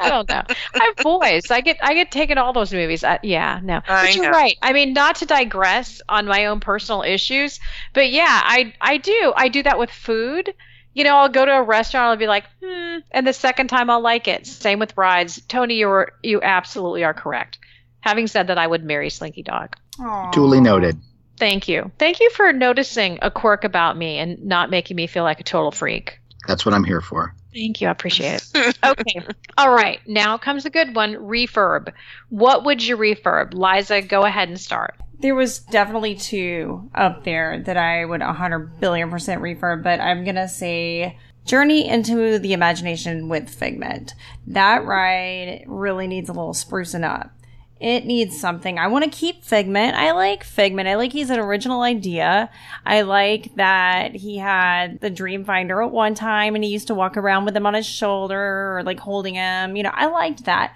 I 0.00 0.08
don't 0.08 0.28
know. 0.28 0.42
I 0.74 0.84
have 0.84 1.04
boys. 1.04 1.50
I 1.50 1.60
get 1.60 1.78
I 1.82 1.94
get 1.94 2.10
taken 2.10 2.38
all 2.38 2.52
those 2.52 2.72
movies. 2.72 3.04
I, 3.04 3.18
yeah, 3.22 3.60
no, 3.62 3.80
I 3.88 4.06
but 4.06 4.16
you're 4.16 4.24
know. 4.26 4.30
right. 4.30 4.56
I 4.62 4.72
mean, 4.72 4.92
not 4.92 5.16
to 5.16 5.26
digress 5.26 6.00
on 6.08 6.26
my 6.26 6.46
own 6.46 6.60
personal 6.60 7.02
issues, 7.02 7.60
but 7.94 8.10
yeah, 8.10 8.26
I 8.44 8.74
I 8.80 8.98
do 8.98 9.32
I 9.36 9.48
do 9.48 9.62
that 9.62 9.78
with 9.78 9.90
food. 9.90 10.54
You 10.94 11.04
know, 11.04 11.16
I'll 11.16 11.28
go 11.28 11.44
to 11.44 11.52
a 11.52 11.62
restaurant. 11.62 12.06
I'll 12.06 12.16
be 12.16 12.26
like, 12.26 12.44
hmm, 12.62 12.98
and 13.10 13.26
the 13.26 13.32
second 13.32 13.68
time 13.68 13.88
I'll 13.90 14.00
like 14.00 14.26
it. 14.26 14.46
Same 14.46 14.78
with 14.78 14.96
rides. 14.96 15.40
Tony, 15.46 15.74
you're 15.76 16.12
you 16.22 16.42
absolutely 16.42 17.04
are 17.04 17.14
correct. 17.14 17.58
Having 18.00 18.28
said 18.28 18.46
that, 18.48 18.58
I 18.58 18.66
would 18.66 18.84
marry 18.84 19.10
Slinky 19.10 19.42
Dog. 19.42 19.76
Aw. 20.00 20.30
Duly 20.30 20.60
noted. 20.60 20.98
Thank 21.38 21.68
you. 21.68 21.92
Thank 21.98 22.20
you 22.20 22.30
for 22.30 22.52
noticing 22.52 23.18
a 23.22 23.30
quirk 23.30 23.64
about 23.64 23.96
me 23.96 24.18
and 24.18 24.44
not 24.44 24.70
making 24.70 24.96
me 24.96 25.06
feel 25.06 25.22
like 25.22 25.40
a 25.40 25.44
total 25.44 25.70
freak. 25.70 26.18
That's 26.46 26.66
what 26.66 26.74
I'm 26.74 26.84
here 26.84 27.00
for. 27.00 27.34
Thank 27.52 27.80
you. 27.80 27.88
I 27.88 27.90
appreciate 27.90 28.42
it. 28.54 28.78
Okay. 28.84 29.26
All 29.56 29.72
right. 29.72 30.00
Now 30.06 30.38
comes 30.38 30.64
a 30.64 30.70
good 30.70 30.94
one 30.94 31.14
refurb. 31.14 31.92
What 32.28 32.64
would 32.64 32.84
you 32.84 32.96
refurb? 32.96 33.54
Liza, 33.54 34.02
go 34.02 34.24
ahead 34.24 34.48
and 34.48 34.60
start. 34.60 34.94
There 35.20 35.34
was 35.34 35.58
definitely 35.58 36.14
two 36.14 36.88
up 36.94 37.24
there 37.24 37.60
that 37.64 37.76
I 37.76 38.04
would 38.04 38.20
100 38.20 38.80
billion 38.80 39.10
percent 39.10 39.42
refurb, 39.42 39.82
but 39.82 40.00
I'm 40.00 40.24
gonna 40.24 40.48
say 40.48 41.18
Journey 41.44 41.88
into 41.88 42.38
the 42.38 42.52
Imagination 42.52 43.28
with 43.28 43.48
Figment. 43.50 44.14
That 44.46 44.84
ride 44.84 45.64
really 45.66 46.06
needs 46.06 46.28
a 46.28 46.32
little 46.32 46.52
sprucing 46.54 47.04
up. 47.04 47.32
It 47.80 48.04
needs 48.06 48.40
something. 48.40 48.78
I 48.78 48.88
want 48.88 49.04
to 49.04 49.10
keep 49.10 49.44
Figment. 49.44 49.94
I 49.94 50.12
like 50.12 50.42
Figment. 50.42 50.88
I 50.88 50.96
like 50.96 51.12
he's 51.12 51.30
an 51.30 51.38
original 51.38 51.82
idea. 51.82 52.50
I 52.84 53.02
like 53.02 53.54
that 53.54 54.16
he 54.16 54.38
had 54.38 55.00
the 55.00 55.10
Dreamfinder 55.10 55.84
at 55.84 55.92
one 55.92 56.14
time 56.14 56.54
and 56.54 56.64
he 56.64 56.70
used 56.70 56.88
to 56.88 56.94
walk 56.94 57.16
around 57.16 57.44
with 57.44 57.56
him 57.56 57.66
on 57.66 57.74
his 57.74 57.86
shoulder 57.86 58.76
or 58.76 58.82
like 58.82 58.98
holding 58.98 59.34
him. 59.34 59.76
You 59.76 59.84
know, 59.84 59.92
I 59.94 60.06
liked 60.06 60.44
that. 60.46 60.74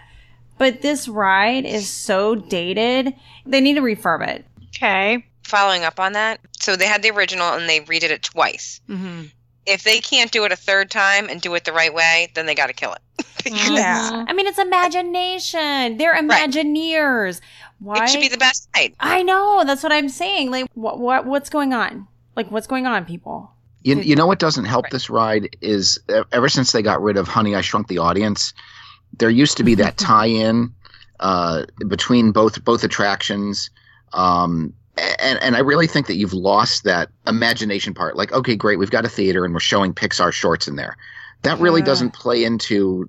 But 0.59 0.83
this 0.83 1.09
ride 1.09 1.65
is 1.65 1.89
so 1.89 2.37
dated. 2.37 3.15
They 3.45 3.61
need 3.61 3.75
to 3.75 3.81
refurb 3.81 4.27
it. 4.29 4.45
Okay. 4.69 5.27
Following 5.43 5.83
up 5.83 5.99
on 5.99 6.13
that, 6.13 6.39
so 6.53 6.77
they 6.77 6.87
had 6.87 7.03
the 7.03 7.11
original 7.11 7.53
and 7.53 7.69
they 7.69 7.81
redid 7.81 8.11
it 8.11 8.23
twice. 8.23 8.81
Mm-hmm. 8.89 9.23
If 9.67 9.85
they 9.85 10.01
can't 10.01 10.31
do 10.33 10.45
it 10.45 10.53
a 10.53 10.57
third 10.57 10.91
time 10.91 11.29
and 11.29 11.41
do 11.41 11.55
it 11.55 11.65
the 11.65 11.73
right 11.73 11.95
way, 11.95 12.31
then 12.35 12.47
they 12.47 12.55
got 12.55 12.67
to 12.67 12.73
kill 12.73 12.95
it. 12.95 13.01
Yeah. 13.45 14.25
I 14.29 14.33
mean, 14.35 14.47
it's 14.47 14.61
imagination. 14.61 15.97
They're 15.97 16.15
Imagineers. 16.15 17.41
Why? 17.81 18.05
It 18.05 18.09
should 18.09 18.21
be 18.21 18.29
the 18.29 18.39
best 18.39 18.69
ride. 18.77 18.95
I 19.01 19.25
know. 19.25 19.65
That's 19.67 19.83
what 19.83 19.91
I'm 19.91 20.09
saying. 20.09 20.53
Like, 20.53 20.67
what, 20.75 21.01
what, 21.01 21.27
what's 21.27 21.51
going 21.51 21.73
on? 21.73 22.07
Like, 22.37 22.53
what's 22.53 22.69
going 22.69 22.87
on, 22.87 23.05
people? 23.05 23.51
You, 23.83 23.97
you 24.01 24.15
know 24.15 24.29
what 24.29 24.39
doesn't 24.39 24.67
help 24.67 24.91
this 24.91 25.11
ride 25.11 25.57
is 25.61 25.99
ever 26.31 26.49
since 26.49 26.71
they 26.71 26.83
got 26.83 27.03
rid 27.03 27.17
of 27.17 27.27
Honey 27.27 27.57
I 27.57 27.63
Shrunk 27.63 27.89
the 27.89 27.99
Audience, 27.99 28.55
there 29.19 29.31
used 29.31 29.57
to 29.57 29.65
be 29.65 29.75
that 29.75 29.97
tie-in 29.97 30.73
uh, 31.19 31.65
between 31.89 32.31
both 32.31 32.65
both 32.65 32.85
attractions. 32.85 33.71
Um, 34.13 34.73
and 34.97 35.39
and 35.43 35.57
I 35.57 35.61
really 35.61 35.87
think 35.87 36.07
that 36.07 36.17
you've 36.17 36.35
lost 36.35 36.85
that 36.85 37.09
imagination 37.27 37.95
part. 37.95 38.17
Like, 38.17 38.33
okay, 38.33 38.57
great, 38.57 38.79
we've 38.79 38.91
got 38.91 39.05
a 39.05 39.09
theater 39.09 39.45
and 39.45 39.55
we're 39.55 39.61
showing 39.61 39.95
Pixar 39.95 40.33
shorts 40.33 40.69
in 40.69 40.77
there. 40.77 40.97
That 41.43 41.59
really 41.59 41.81
Yeah. 41.81 41.87
doesn't 41.87 42.13
play 42.13 42.45
into 42.45 43.09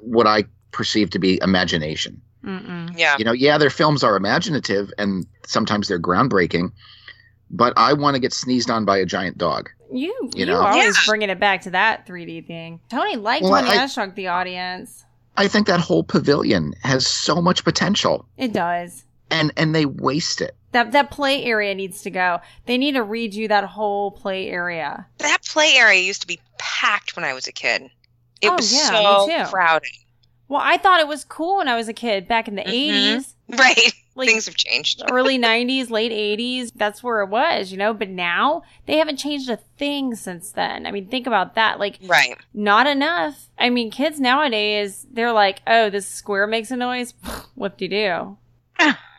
what 0.00 0.26
I 0.26 0.44
perceive 0.72 1.10
to 1.10 1.18
be 1.18 1.38
imagination. 1.42 2.20
Mm-mm. 2.44 2.96
Yeah. 2.98 3.16
You 3.18 3.24
know, 3.24 3.32
yeah, 3.32 3.56
their 3.58 3.70
films 3.70 4.02
are 4.02 4.16
imaginative 4.16 4.92
and 4.98 5.26
sometimes 5.46 5.88
they're 5.88 6.00
groundbreaking, 6.00 6.72
but 7.50 7.72
I 7.76 7.92
want 7.92 8.14
to 8.14 8.20
get 8.20 8.32
sneezed 8.32 8.70
on 8.70 8.84
by 8.84 8.98
a 8.98 9.06
giant 9.06 9.38
dog. 9.38 9.70
You 9.92 10.08
You 10.08 10.30
you, 10.34 10.46
know? 10.46 10.60
always 10.60 10.96
Yeah. 10.96 11.02
bringing 11.06 11.30
it 11.30 11.38
back 11.38 11.62
to 11.62 11.70
that 11.70 12.06
3D 12.06 12.40
thing. 12.46 12.80
Tony 12.90 13.16
liked 13.16 13.42
Well, 13.44 13.52
when 13.52 13.64
I- 13.66 13.82
I 13.84 13.86
shrunk 13.86 14.14
the 14.16 14.28
audience. 14.28 15.04
I 15.36 15.48
think 15.48 15.66
that 15.68 15.80
whole 15.80 16.02
pavilion 16.02 16.74
has 16.82 17.06
so 17.06 17.40
much 17.40 17.64
potential, 17.64 18.26
It 18.36 18.52
does. 18.52 19.04
And 19.32 19.52
and 19.56 19.74
they 19.74 19.86
waste 19.86 20.40
it. 20.40 20.54
That 20.72 20.92
that 20.92 21.10
play 21.10 21.44
area 21.44 21.74
needs 21.74 22.02
to 22.02 22.10
go. 22.10 22.40
They 22.66 22.78
need 22.78 22.92
to 22.92 23.00
redo 23.04 23.48
that 23.48 23.64
whole 23.64 24.10
play 24.12 24.48
area. 24.48 25.06
That 25.18 25.42
play 25.44 25.72
area 25.76 26.00
used 26.00 26.20
to 26.22 26.26
be 26.26 26.40
packed 26.58 27.16
when 27.16 27.24
I 27.24 27.32
was 27.34 27.46
a 27.46 27.52
kid. 27.52 27.90
It 28.40 28.48
Oh, 28.50 28.54
was 28.56 28.72
yeah, 28.72 28.90
so 28.90 29.26
me 29.26 29.36
too. 29.44 29.50
crowded. 29.50 29.90
Well, 30.48 30.60
I 30.62 30.76
thought 30.76 31.00
it 31.00 31.08
was 31.08 31.24
cool 31.24 31.58
when 31.58 31.68
I 31.68 31.76
was 31.76 31.88
a 31.88 31.92
kid 31.94 32.28
back 32.28 32.46
in 32.48 32.56
the 32.56 32.62
Mhm. 32.62 33.16
80s, 33.16 33.34
Right. 33.48 33.92
like 34.14 34.28
Things 34.28 34.44
have 34.46 34.54
changed. 34.56 35.02
early 35.10 35.38
90s, 35.38 35.88
late 35.90 36.12
80s. 36.12 36.72
That's 36.74 37.02
where 37.02 37.20
it 37.22 37.28
was, 37.30 37.70
you 37.72 37.78
know. 37.78 37.94
But 37.94 38.08
now 38.10 38.62
they 38.86 38.96
haven't 38.98 39.16
changed 39.16 39.48
a 39.48 39.56
thing 39.78 40.14
since 40.14 40.50
then. 40.50 40.86
I 40.86 40.90
mean, 40.90 41.06
think 41.08 41.26
about 41.26 41.54
that. 41.54 41.78
Like, 41.78 41.98
Right. 42.06 42.36
not 42.52 42.86
enough. 42.86 43.48
I 43.58 43.70
mean, 43.70 43.90
kids 43.90 44.20
nowadays, 44.20 45.06
they're 45.10 45.32
like, 45.32 45.62
oh, 45.66 45.88
this 45.90 46.06
square 46.06 46.46
makes 46.46 46.70
a 46.70 46.76
noise. 46.76 47.14
What 47.54 47.78
do 47.78 47.84
you 47.86 47.90
do? 47.90 48.38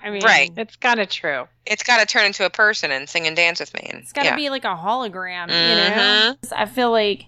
I 0.04 0.10
mean, 0.10 0.24
Right. 0.24 0.52
It's 0.58 0.76
kind 0.76 1.00
of 1.00 1.10
true. 1.10 1.48
It's 1.66 1.84
got 1.84 2.00
to 2.00 2.06
turn 2.06 2.26
into 2.26 2.46
a 2.46 2.50
person 2.50 2.92
and 2.92 3.08
sing 3.08 3.26
and 3.26 3.36
dance 3.36 3.60
with 3.60 3.74
me. 3.74 3.88
And, 3.90 4.00
It's 4.00 4.12
got 4.12 4.24
to 4.24 4.30
yeah. 4.30 4.36
be 4.36 4.50
like 4.50 4.66
a 4.66 4.76
hologram, 4.76 5.48
you 5.48 5.54
know? 5.76 6.36
Mhm. 6.44 6.54
I 6.56 6.66
feel 6.66 6.92
like 6.92 7.26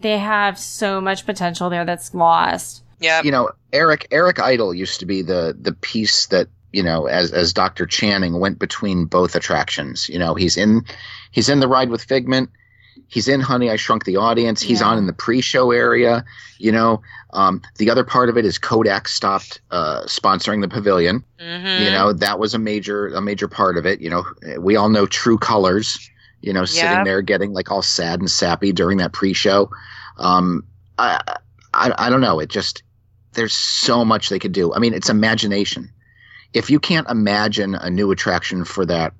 they 0.00 0.18
have 0.18 0.58
so 0.58 1.00
much 1.00 1.24
potential 1.24 1.70
there 1.70 1.84
that's 1.84 2.14
lost. 2.14 2.82
Yeah. 2.98 3.22
You 3.22 3.30
know, 3.30 3.50
Eric 3.72 4.08
Eric 4.10 4.40
Idle 4.40 4.74
used 4.74 5.00
to 5.00 5.06
be 5.06 5.22
the 5.22 5.56
the 5.58 5.72
piece 5.72 6.26
that 6.26 6.48
you 6.72 6.82
know, 6.82 7.06
as 7.06 7.30
as 7.32 7.52
Dr. 7.52 7.86
Channing 7.86 8.38
went 8.40 8.58
between 8.58 9.04
both 9.06 9.34
attractions. 9.36 10.08
You 10.08 10.18
know, 10.18 10.34
he's 10.34 10.56
in 10.56 10.84
he's 11.30 11.48
in 11.48 11.60
the 11.60 11.68
ride 11.68 11.90
with 11.90 12.02
Figment. 12.02 12.50
He's 13.08 13.28
in 13.28 13.40
Honey 13.40 13.70
I 13.70 13.76
Shrunk 13.76 14.04
the 14.04 14.16
Audience. 14.16 14.60
He's 14.62 14.80
Yeah. 14.80 14.88
on 14.88 14.98
in 14.98 15.06
the 15.06 15.12
pre-show 15.12 15.70
area. 15.70 16.24
You 16.58 16.72
know, 16.72 17.00
um, 17.32 17.62
the 17.78 17.90
other 17.90 18.04
part 18.04 18.28
of 18.28 18.36
it 18.36 18.44
is 18.44 18.58
Kodak 18.58 19.08
stopped 19.08 19.60
uh, 19.70 20.02
sponsoring 20.06 20.60
the 20.62 20.68
pavilion. 20.68 21.22
Mhm. 21.40 21.84
You 21.84 21.90
know, 21.90 22.12
that 22.12 22.38
was 22.38 22.54
a 22.54 22.58
major 22.58 23.08
a 23.08 23.20
major 23.20 23.48
part 23.48 23.76
of 23.76 23.86
it. 23.86 24.00
You 24.00 24.10
know, 24.10 24.24
we 24.58 24.76
all 24.76 24.88
know 24.88 25.06
True 25.06 25.38
Colors. 25.38 25.98
You 26.42 26.52
know, 26.52 26.64
sitting 26.64 26.90
Yep. 26.90 27.04
there 27.04 27.22
getting 27.22 27.52
like 27.52 27.70
all 27.70 27.82
sad 27.82 28.20
and 28.20 28.30
sappy 28.30 28.70
during 28.72 28.98
that 28.98 29.12
pre-show. 29.12 29.70
Um, 30.18 30.62
I, 30.98 31.20
I 31.74 31.92
I 31.98 32.10
don't 32.10 32.20
know. 32.20 32.38
It 32.40 32.48
just 32.50 32.82
there's 33.32 33.52
so 33.54 34.04
much 34.04 34.28
they 34.30 34.38
could 34.38 34.52
do. 34.52 34.72
I 34.74 34.78
mean, 34.78 34.94
it's 34.94 35.08
imagination. 35.10 35.90
If 36.54 36.70
you 36.70 36.78
can't 36.80 37.08
imagine 37.10 37.74
a 37.74 37.90
new 37.90 38.10
attraction 38.10 38.64
for 38.64 38.86
that 38.86 39.12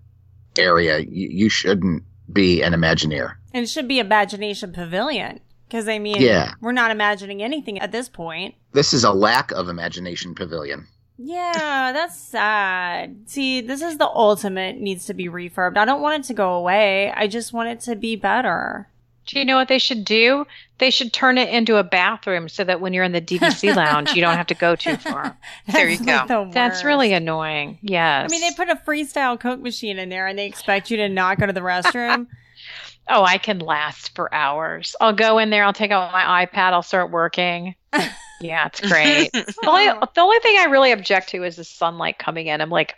area, 0.57 1.01
you, 1.01 1.29
you 1.31 1.49
shouldn't 1.51 2.03
be 2.33 2.63
an 2.63 2.73
Imagineer. 2.73 3.35
And 3.55 3.65
it 3.65 3.69
should 3.69 3.89
be 3.89 3.99
Imagination 3.99 4.73
Pavilion. 4.73 5.41
Because, 5.69 5.89
I 5.89 5.99
mean, 5.99 6.21
Yeah. 6.23 6.53
we're 6.61 6.73
not 6.73 6.91
imagining 6.93 7.43
anything 7.43 7.79
at 7.81 7.91
this 7.91 8.09
point. 8.09 8.55
This 8.73 8.93
is 8.93 9.03
a 9.03 9.13
lack 9.13 9.51
of 9.51 9.69
imagination 9.69 10.35
pavilion. 10.35 10.87
Yeah, 11.19 11.93
that's 11.93 12.17
sad. 12.17 13.23
See, 13.27 13.61
this 13.63 13.83
is 13.83 13.99
the 13.99 14.07
ultimate 14.09 14.77
needs 14.77 15.07
to 15.07 15.15
be 15.15 15.27
refurbed. 15.29 15.77
I 15.77 15.85
don't 15.85 16.03
want 16.03 16.25
it 16.25 16.27
to 16.29 16.35
go 16.35 16.53
away. 16.53 17.11
I 17.17 17.27
just 17.27 17.53
want 17.53 17.69
it 17.71 17.81
to 17.81 17.97
be 17.97 18.17
better. 18.17 18.89
Do 19.27 19.39
you 19.39 19.45
know 19.45 19.57
what 19.57 19.69
they 19.69 19.79
should 19.79 20.05
do? 20.05 20.47
They 20.79 20.91
should 20.91 21.13
turn 21.13 21.37
it 21.39 21.49
into 21.49 21.77
a 21.77 21.85
bathroom 21.85 22.49
so 22.49 22.65
that 22.65 22.81
when 22.81 22.93
you're 22.93 23.05
in 23.05 23.13
the 23.13 23.21
DVC 23.21 23.75
lounge, 23.77 24.13
you 24.13 24.21
don't 24.21 24.37
have 24.37 24.47
to 24.49 24.55
go 24.55 24.77
too 24.77 24.97
far. 24.97 25.37
There 25.67 25.89
you 25.89 25.99
go. 25.99 26.05
like, 26.05 26.29
the 26.29 26.51
That's 26.53 26.85
really 26.85 27.13
annoying. 27.13 27.79
Yes. 27.83 28.31
I 28.31 28.33
mean, 28.33 28.41
they 28.41 28.53
put 28.55 28.69
a 28.69 28.77
freestyle 28.77 29.39
Coke 29.39 29.61
machine 29.61 29.99
in 29.99 30.09
there 30.09 30.27
and 30.27 30.39
they 30.39 30.47
expect 30.47 30.91
you 30.91 30.97
to 30.99 31.09
not 31.09 31.39
go 31.41 31.47
to 31.47 31.53
the 31.53 31.61
restroom. 31.61 32.29
oh, 33.09 33.25
I 33.25 33.39
can 33.39 33.59
last 33.59 34.15
for 34.15 34.33
hours. 34.33 34.95
I'll 35.01 35.13
go 35.13 35.39
in 35.39 35.51
there, 35.51 35.65
I'll 35.65 35.73
take 35.73 35.91
out 35.91 36.13
my 36.13 36.47
iPad, 36.47 36.73
I'll 36.73 36.83
start 36.83 37.11
working. 37.11 37.75
Yeah, 38.39 38.67
it's 38.67 38.81
great. 38.81 39.33
the, 39.33 39.55
only, 39.67 39.87
the 39.87 40.21
only 40.21 40.39
thing 40.41 40.57
I 40.59 40.65
really 40.65 40.93
object 40.93 41.31
to 41.31 41.43
is 41.43 41.57
the 41.57 41.65
sunlight 41.65 42.19
coming 42.19 42.49
in. 42.49 42.61
I'm 42.61 42.69
like, 42.69 42.95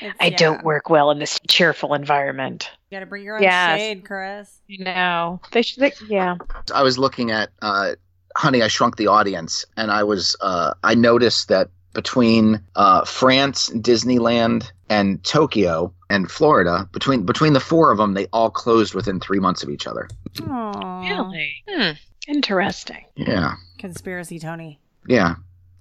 It's- 0.00 0.16
I 0.20 0.26
yeah. 0.26 0.36
don't 0.36 0.64
work 0.64 0.88
well 0.90 1.10
in 1.10 1.18
this 1.18 1.38
cheerful 1.48 1.94
environment. 1.94 2.70
You 2.90 2.96
gotta 2.96 3.06
bring 3.06 3.22
your 3.24 3.36
own 3.36 3.42
Yes. 3.42 3.78
shade, 3.78 4.04
Chris. 4.04 4.58
You 4.66 4.84
know, 4.84 5.40
they 5.52 5.62
should. 5.62 5.80
They, 5.82 5.92
yeah. 6.08 6.36
I 6.74 6.82
was 6.82 6.98
looking 6.98 7.30
at 7.30 7.50
uh, 7.62 7.92
Honey, 8.36 8.62
I 8.62 8.68
Shrunk 8.68 8.96
the 8.96 9.06
Audience, 9.08 9.64
and 9.76 9.90
I 9.90 10.02
was 10.04 10.36
uh, 10.40 10.74
I 10.84 10.94
noticed 10.94 11.48
that 11.48 11.68
between 11.94 12.60
uh, 12.76 13.04
France, 13.04 13.70
Disneyland, 13.70 14.70
and 14.88 15.22
Tokyo 15.24 15.92
and 16.10 16.30
Florida, 16.30 16.88
between 16.92 17.24
between 17.24 17.52
the 17.52 17.60
four 17.60 17.90
of 17.90 17.98
them, 17.98 18.14
they 18.14 18.26
all 18.32 18.50
closed 18.50 18.94
within 18.94 19.20
three 19.20 19.40
months 19.40 19.62
of 19.62 19.68
each 19.70 19.86
other. 19.86 20.08
Aww. 20.36 21.08
Really 21.08 21.64
Hmm. 21.68 21.90
interesting. 22.26 23.04
Yeah, 23.16 23.54
Conspiracy, 23.78 24.38
Tony. 24.38 24.78
yeah. 25.06 25.34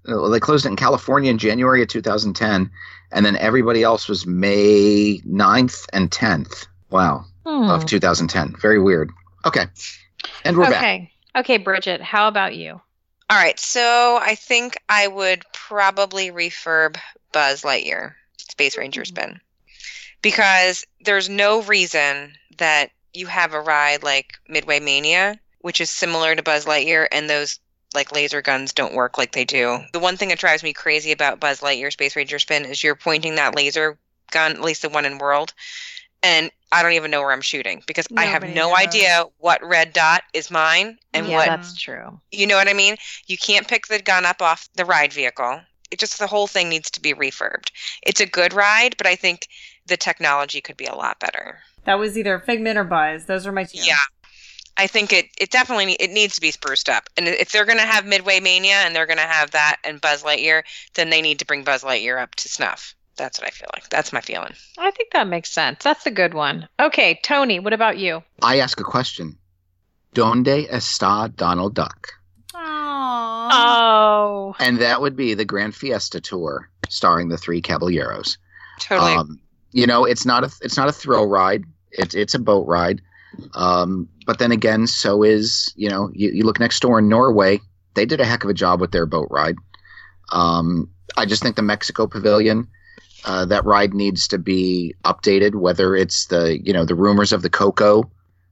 Uh, 0.08 0.30
They 0.30 0.40
closed 0.40 0.66
it 0.66 0.70
in 0.70 0.76
California 0.76 1.30
in 1.30 1.38
January 1.38 1.82
of 1.82 1.88
2010, 1.90 2.70
and 3.12 3.26
then 3.26 3.36
everybody 3.38 3.84
else 3.84 4.08
was 4.08 4.26
May 4.26 5.20
9th 5.28 5.86
and 5.94 6.10
10th. 6.12 6.68
Wow, 6.90 7.26
Hmm. 7.46 7.70
of 7.70 7.86
2010. 7.86 8.56
Very 8.62 8.80
weird. 8.80 9.12
Okay, 9.46 9.66
and 10.44 10.58
we're 10.58 10.70
back. 10.70 10.78
Okay. 10.78 11.12
Okay, 11.36 11.58
Bridget. 11.58 12.02
How 12.02 12.28
about 12.28 12.56
you? 12.56 12.82
All 13.30 13.38
right. 13.38 13.60
So 13.60 14.18
I 14.22 14.36
think 14.36 14.78
I 14.90 15.08
would 15.08 15.44
probably 15.54 16.32
refurb 16.32 16.98
Buzz 17.34 17.62
Lightyear 17.64 18.14
Space 18.38 18.78
Ranger 18.78 19.04
spin 19.06 19.40
because 20.22 20.86
there's 21.02 21.30
no 21.30 21.62
reason 21.64 22.34
that 22.58 22.90
you 23.14 23.28
have 23.28 23.54
a 23.54 23.62
ride 23.62 24.02
like 24.04 24.34
Midway 24.48 24.80
Mania, 24.80 25.40
which 25.60 25.82
is 25.82 25.90
similar 25.90 26.36
to 26.36 26.42
Buzz 26.44 26.66
Lightyear, 26.66 27.08
and 27.12 27.30
those 27.30 27.60
like 27.98 28.14
laser 28.14 28.42
guns 28.42 28.72
don't 28.72 28.94
work 28.94 29.18
like 29.18 29.34
they 29.34 29.44
do. 29.44 29.80
The 29.92 30.00
one 30.00 30.16
thing 30.16 30.30
that 30.30 30.40
drives 30.40 30.64
me 30.64 30.72
crazy 30.72 31.12
about 31.12 31.40
Buzz 31.40 31.60
Lightyear 31.60 31.92
Space 31.92 32.16
Ranger 32.16 32.40
spin 32.40 32.64
is 32.64 32.84
you're 32.84 32.96
pointing 32.96 33.36
that 33.36 33.56
laser 33.56 33.98
gun, 34.32 34.52
at 34.54 34.62
least 34.62 34.84
the 34.84 34.90
one 34.90 35.04
in 35.04 35.18
World, 35.18 35.54
and 36.24 36.52
I 36.72 36.84
don't 36.84 36.94
even 36.94 37.12
know 37.12 37.22
where 37.22 37.32
I'm 37.32 37.42
shooting 37.42 37.84
because 37.88 38.08
I 38.16 38.26
have 38.26 38.44
no 38.44 38.70
knows. 38.70 38.78
idea 38.78 39.26
what 39.40 39.66
red 39.66 39.94
dot 39.94 40.24
is 40.34 40.52
mine 40.52 40.98
and 41.14 41.28
yeah, 41.28 41.36
what 41.36 41.46
that's 41.48 41.76
true. 41.76 42.20
you 42.32 42.46
know 42.46 42.56
what 42.56 42.68
I 42.68 42.74
mean? 42.74 42.98
You 43.26 43.38
can't 43.38 43.68
pick 43.68 43.88
the 43.88 44.02
gun 44.02 44.26
up 44.26 44.42
off 44.42 44.70
the 44.76 44.86
ride 44.86 45.12
vehicle. 45.12 45.62
It 45.90 46.00
just 46.00 46.20
the 46.20 46.28
whole 46.28 46.48
thing 46.48 46.70
needs 46.70 46.92
to 46.92 47.02
be 47.02 47.14
refurbed. 47.14 47.72
It's 48.04 48.20
a 48.20 48.26
good 48.26 48.54
ride, 48.54 48.96
but 48.98 49.08
I 49.08 49.16
think 49.16 49.48
the 49.88 49.98
technology 49.98 50.60
could 50.62 50.78
be 50.78 50.86
a 50.86 50.96
lot 50.96 51.20
better. 51.20 51.60
That 51.86 52.00
was 52.00 52.18
either 52.18 52.38
Figment 52.40 52.78
or 52.78 52.84
Buzz. 52.84 53.26
Those 53.26 53.48
are 53.48 53.54
my 53.54 53.64
two. 53.64 53.80
Yeah. 53.82 53.96
I 54.78 54.88
think 54.88 55.12
it 55.14 55.28
it 55.38 55.52
definitely 55.52 55.94
it 55.94 56.12
needs 56.12 56.36
to 56.36 56.42
be 56.42 56.52
spruced 56.52 56.90
up. 56.90 57.10
And 57.18 57.28
if 57.28 57.52
they're 57.52 57.66
going 57.66 57.80
to 57.80 57.86
have 57.86 58.06
Midway 58.06 58.40
Mania 58.40 58.76
and 58.86 58.96
they're 58.96 59.06
going 59.06 59.18
to 59.18 59.24
have 59.24 59.52
that 59.52 59.78
and 59.84 60.00
Buzz 60.00 60.24
Lightyear, 60.24 60.64
then 60.94 61.10
they 61.10 61.22
need 61.22 61.40
to 61.40 61.46
bring 61.46 61.64
Buzz 61.64 61.84
Lightyear 61.84 62.22
up 62.22 62.36
to 62.36 62.50
snuff. 62.50 62.96
That's 63.16 63.40
what 63.40 63.48
I 63.48 63.52
feel 63.52 63.70
like. 63.74 63.90
That's 63.90 64.14
my 64.14 64.22
feeling. 64.22 64.54
I 64.78 64.92
think 64.92 65.12
that 65.14 65.28
makes 65.28 65.52
sense. 65.52 65.84
That's 65.84 66.06
a 66.06 66.12
good 66.12 66.34
one. 66.36 66.70
Okay, 66.80 67.20
Tony, 67.24 67.60
what 67.60 67.74
about 67.74 67.98
you? 67.98 68.24
I 68.44 68.60
ask 68.60 68.80
a 68.80 68.84
question. 68.84 69.38
Donde 70.14 70.68
está 70.70 71.36
Donald 71.36 71.74
Duck? 71.74 72.10
Aww. 72.54 73.50
Oh, 73.52 74.56
And 74.60 74.80
that 74.80 75.02
would 75.02 75.16
be 75.16 75.34
the 75.34 75.46
Grand 75.46 75.76
Fiesta 75.76 76.22
Tour 76.22 76.70
starring 76.90 77.30
the 77.30 77.38
three 77.38 77.62
Caballeros. 77.62 78.38
Totally. 78.80 79.14
Um, 79.14 79.40
you 79.72 79.88
know, 79.88 80.06
it's 80.06 80.26
not 80.26 80.44
a 80.44 80.52
it's 80.62 80.78
not 80.78 80.88
a 80.88 80.92
thrill 80.92 81.28
ride. 81.28 81.64
It's 81.92 82.16
it's 82.16 82.34
a 82.34 82.40
boat 82.40 82.68
ride. 82.68 83.02
Um, 83.54 84.10
but 84.26 84.40
then 84.40 84.52
again, 84.52 84.88
so 84.88 85.24
is 85.24 85.74
you 85.76 85.90
know 85.90 86.10
you, 86.14 86.30
you 86.32 86.44
look 86.44 86.60
next 86.60 86.80
door 86.80 87.00
in 87.00 87.10
Norway. 87.10 87.60
They 87.94 88.06
did 88.06 88.22
a 88.22 88.26
heck 88.26 88.44
of 88.44 88.50
a 88.50 88.54
job 88.54 88.80
with 88.80 88.92
their 88.92 89.06
boat 89.06 89.28
ride. 89.32 89.56
Um, 90.32 90.90
I 91.16 91.26
just 91.26 91.42
think 91.42 91.56
the 91.56 91.62
Mexico 91.62 92.08
Pavilion. 92.08 92.68
Uh, 93.26 93.44
that 93.46 93.66
ride 93.66 93.94
needs 93.94 94.28
to 94.28 94.38
be 94.38 94.94
updated. 95.04 95.56
Whether 95.56 95.96
it's 95.96 96.28
the 96.28 96.60
you 96.64 96.72
know 96.72 96.86
the 96.86 96.96
rumors 96.96 97.34
of 97.34 97.42
the 97.42 97.50
Coco 97.50 98.10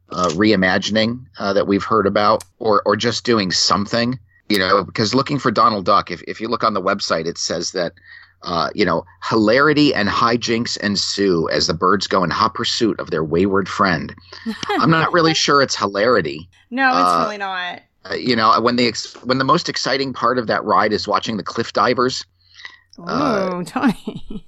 uh, 0.09 0.29
reimagining 0.29 1.25
uh, 1.39 1.53
that 1.53 1.67
we've 1.67 1.83
heard 1.83 2.07
about, 2.07 2.43
or 2.59 2.81
or 2.85 2.95
just 2.95 3.23
doing 3.23 3.51
something. 3.51 4.19
You 4.49 4.59
know, 4.59 4.83
because 4.83 5.15
looking 5.15 5.39
for 5.39 5.51
Donald 5.51 5.85
Duck, 5.85 6.11
if 6.11 6.21
if 6.23 6.41
you 6.41 6.47
look 6.47 6.63
on 6.63 6.73
the 6.73 6.81
website, 6.81 7.25
it 7.25 7.37
says 7.37 7.71
that 7.71 7.93
Uh, 8.45 8.69
you 8.75 8.85
know, 8.85 9.03
hilarity 9.27 9.93
and 9.93 10.07
hijinks 10.07 10.77
ensue 10.77 11.49
as 11.49 11.65
the 11.67 11.73
birds 11.73 12.05
go 12.07 12.23
in 12.23 12.29
hot 12.29 12.53
pursuit 12.53 12.99
of 12.99 13.09
their 13.09 13.23
wayward 13.23 13.67
friend. 13.67 14.13
I'm 14.69 14.91
not 14.91 15.11
really 15.11 15.33
sure 15.33 15.61
it's 15.63 15.75
hilarity. 15.75 16.47
No, 16.69 16.89
it's 16.89 17.09
Uh, 17.09 17.21
really 17.25 17.37
not. 17.39 17.81
Uh, 18.09 18.13
you 18.13 18.35
know, 18.35 18.61
when 18.61 18.75
the 18.75 18.87
ex- 18.87 19.15
when 19.23 19.39
the 19.39 19.43
most 19.43 19.67
exciting 19.67 20.13
part 20.13 20.37
of 20.37 20.45
that 20.45 20.63
ride 20.63 20.93
is 20.93 21.07
watching 21.07 21.37
the 21.37 21.43
cliff 21.43 21.73
divers. 21.73 22.23
Oh, 22.99 23.03
uh, 23.05 23.63
Tony. 23.65 24.45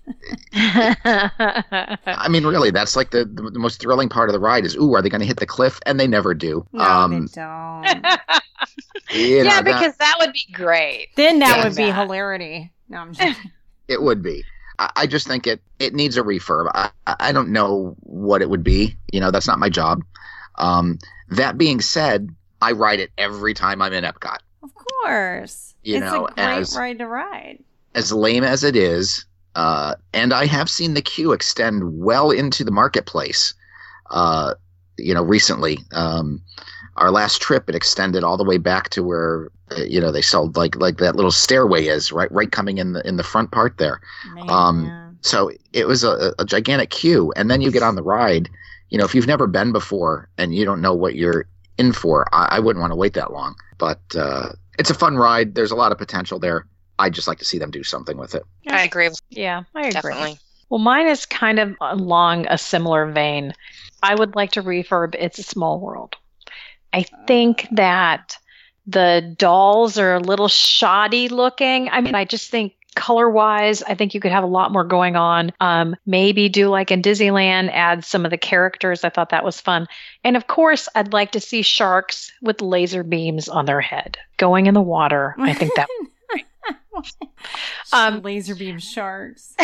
I 0.53 2.27
mean, 2.29 2.45
really, 2.45 2.71
that's 2.71 2.95
like 2.95 3.11
the, 3.11 3.25
the, 3.25 3.49
the 3.51 3.59
most 3.59 3.81
thrilling 3.81 4.09
part 4.09 4.29
of 4.29 4.33
the 4.33 4.39
ride 4.39 4.65
is, 4.65 4.75
ooh, 4.75 4.93
are 4.95 5.01
they 5.01 5.09
going 5.09 5.21
to 5.21 5.27
hit 5.27 5.37
the 5.37 5.45
cliff? 5.45 5.79
And 5.85 5.99
they 5.99 6.07
never 6.07 6.33
do. 6.33 6.65
No, 6.71 6.83
um, 6.83 7.11
they 7.25 7.41
don't. 7.41 7.85
you 9.11 9.43
know, 9.43 9.49
yeah, 9.49 9.61
that- 9.61 9.65
because 9.65 9.97
that 9.97 10.15
would 10.19 10.33
be 10.33 10.45
great. 10.53 11.09
then 11.15 11.39
that 11.39 11.57
Yeah. 11.57 11.63
would 11.65 11.75
be 11.75 11.85
That. 11.85 11.95
hilarity. 11.99 12.71
No, 12.89 12.97
I'm 12.99 13.13
just 13.13 13.37
It 13.87 14.01
would 14.01 14.21
be. 14.21 14.43
I, 14.79 14.91
I 14.95 15.07
just 15.07 15.27
think 15.27 15.47
it 15.47 15.61
it 15.79 15.93
needs 15.93 16.17
a 16.17 16.23
refurb. 16.23 16.69
I, 16.73 16.89
I 17.05 17.31
don't 17.31 17.49
know 17.49 17.95
what 18.01 18.41
it 18.41 18.49
would 18.49 18.63
be. 18.63 18.95
You 19.11 19.19
know, 19.19 19.31
that's 19.31 19.47
not 19.47 19.59
my 19.59 19.69
job. 19.69 20.03
Um, 20.55 20.99
that 21.29 21.57
being 21.57 21.81
said, 21.81 22.29
I 22.61 22.71
ride 22.71 22.99
it 22.99 23.11
every 23.17 23.53
time 23.53 23.81
I'm 23.81 23.93
in 23.93 24.03
Epcot. 24.03 24.39
Of 24.63 24.71
course. 24.73 25.75
You 25.83 25.97
it's 25.97 26.01
know, 26.11 26.25
a 26.27 26.31
great 26.33 26.45
as- 26.45 26.75
ride 26.75 26.97
to 26.99 27.07
ride. 27.07 27.59
As 27.95 28.11
lame 28.11 28.43
as 28.43 28.63
it 28.63 28.75
is, 28.75 29.25
uh, 29.55 29.95
and 30.13 30.31
I 30.31 30.45
have 30.45 30.69
seen 30.69 30.93
the 30.93 31.01
queue 31.01 31.31
extend 31.31 31.99
well 31.99 32.29
into 32.29 32.63
the 32.63 32.69
marketplace. 32.71 33.55
Uh, 34.11 34.53
you 34.97 35.13
know, 35.15 35.23
recently, 35.23 35.79
um, 35.93 36.41
our 36.97 37.11
last 37.11 37.41
trip, 37.41 37.69
it 37.69 37.75
extended 37.75 38.23
all 38.23 38.37
the 38.37 38.43
way 38.43 38.57
back 38.57 38.89
to 38.89 39.03
where 39.03 39.49
uh, 39.71 39.83
you 39.83 39.99
know 39.99 40.11
they 40.11 40.21
sold 40.21 40.57
like 40.57 40.75
like 40.75 40.97
that 40.97 41.15
little 41.15 41.31
stairway 41.31 41.85
is 41.85 42.11
right 42.11 42.31
right 42.31 42.51
coming 42.51 42.77
in 42.77 42.93
the 42.93 43.07
in 43.07 43.17
the 43.17 43.23
front 43.23 43.51
part 43.51 43.77
there. 43.77 44.01
Um, 44.49 45.17
So 45.21 45.51
it 45.73 45.87
was 45.87 46.03
a, 46.03 46.33
a 46.39 46.45
gigantic 46.45 46.89
queue, 46.89 47.33
and 47.35 47.49
then 47.49 47.61
you 47.61 47.71
get 47.71 47.83
on 47.83 47.95
the 47.95 48.03
ride. 48.03 48.49
You 48.89 48.97
know, 48.97 49.05
if 49.05 49.13
you've 49.13 49.27
never 49.27 49.47
been 49.47 49.71
before 49.73 50.29
and 50.37 50.55
you 50.55 50.63
don't 50.63 50.79
know 50.79 50.93
what 50.93 51.15
you're 51.15 51.45
in 51.77 51.91
for, 51.91 52.25
I, 52.33 52.57
I 52.57 52.59
wouldn't 52.59 52.81
want 52.81 52.91
to 52.91 52.95
wait 52.95 53.13
that 53.13 53.33
long. 53.33 53.55
But 53.77 53.99
uh, 54.15 54.49
it's 54.79 54.89
a 54.89 54.93
fun 54.93 55.17
ride. 55.17 55.55
There's 55.55 55.71
a 55.71 55.75
lot 55.75 55.91
of 55.91 55.97
potential 55.97 56.39
there. 56.39 56.65
I'd 56.99 57.13
just 57.13 57.27
like 57.27 57.39
to 57.39 57.45
see 57.45 57.57
them 57.57 57.71
do 57.71 57.83
something 57.83 58.17
with 58.17 58.35
it. 58.35 58.43
I 58.69 58.83
agree. 58.83 59.09
Yeah, 59.29 59.63
I 59.75 59.81
agree. 59.81 59.91
Definitely. 59.91 60.39
Well, 60.69 60.79
mine 60.79 61.07
is 61.07 61.25
kind 61.25 61.59
of 61.59 61.75
along 61.79 62.47
a 62.47 62.57
similar 62.57 63.09
vein. 63.11 63.53
I 64.03 64.15
would 64.15 64.35
like 64.35 64.51
to 64.53 64.63
refurb 64.63 65.15
It's 65.17 65.39
a 65.39 65.43
Small 65.43 65.79
World. 65.79 66.15
I 66.93 67.03
think 67.27 67.67
that 67.71 68.37
the 68.85 69.35
dolls 69.37 69.97
are 69.97 70.15
a 70.15 70.19
little 70.19 70.47
shoddy 70.47 71.27
looking. 71.29 71.89
I 71.89 72.01
mean, 72.01 72.15
I 72.15 72.25
just 72.25 72.49
think 72.49 72.73
color 72.95 73.29
wise, 73.29 73.83
I 73.83 73.93
think 73.93 74.13
you 74.13 74.19
could 74.19 74.31
have 74.31 74.43
a 74.43 74.47
lot 74.47 74.71
more 74.71 74.83
going 74.83 75.15
on. 75.15 75.51
Um, 75.59 75.95
maybe 76.05 76.49
do 76.49 76.69
like 76.69 76.89
in 76.89 77.01
Disneyland, 77.01 77.69
add 77.71 78.03
some 78.03 78.25
of 78.25 78.31
the 78.31 78.37
characters. 78.37 79.03
I 79.03 79.09
thought 79.09 79.29
that 79.29 79.45
was 79.45 79.61
fun. 79.61 79.87
And 80.23 80.35
of 80.35 80.47
course, 80.47 80.89
I'd 80.95 81.13
like 81.13 81.33
to 81.33 81.39
see 81.39 81.61
sharks 81.61 82.31
with 82.41 82.61
laser 82.61 83.03
beams 83.03 83.47
on 83.47 83.65
their 83.65 83.81
head 83.81 84.17
going 84.37 84.65
in 84.65 84.73
the 84.73 84.81
water. 84.81 85.35
I 85.37 85.53
think 85.53 85.75
that. 85.75 85.87
Um, 87.93 88.21
laser 88.23 88.55
beam 88.55 88.79
sharks. 88.79 89.53
no, 89.59 89.63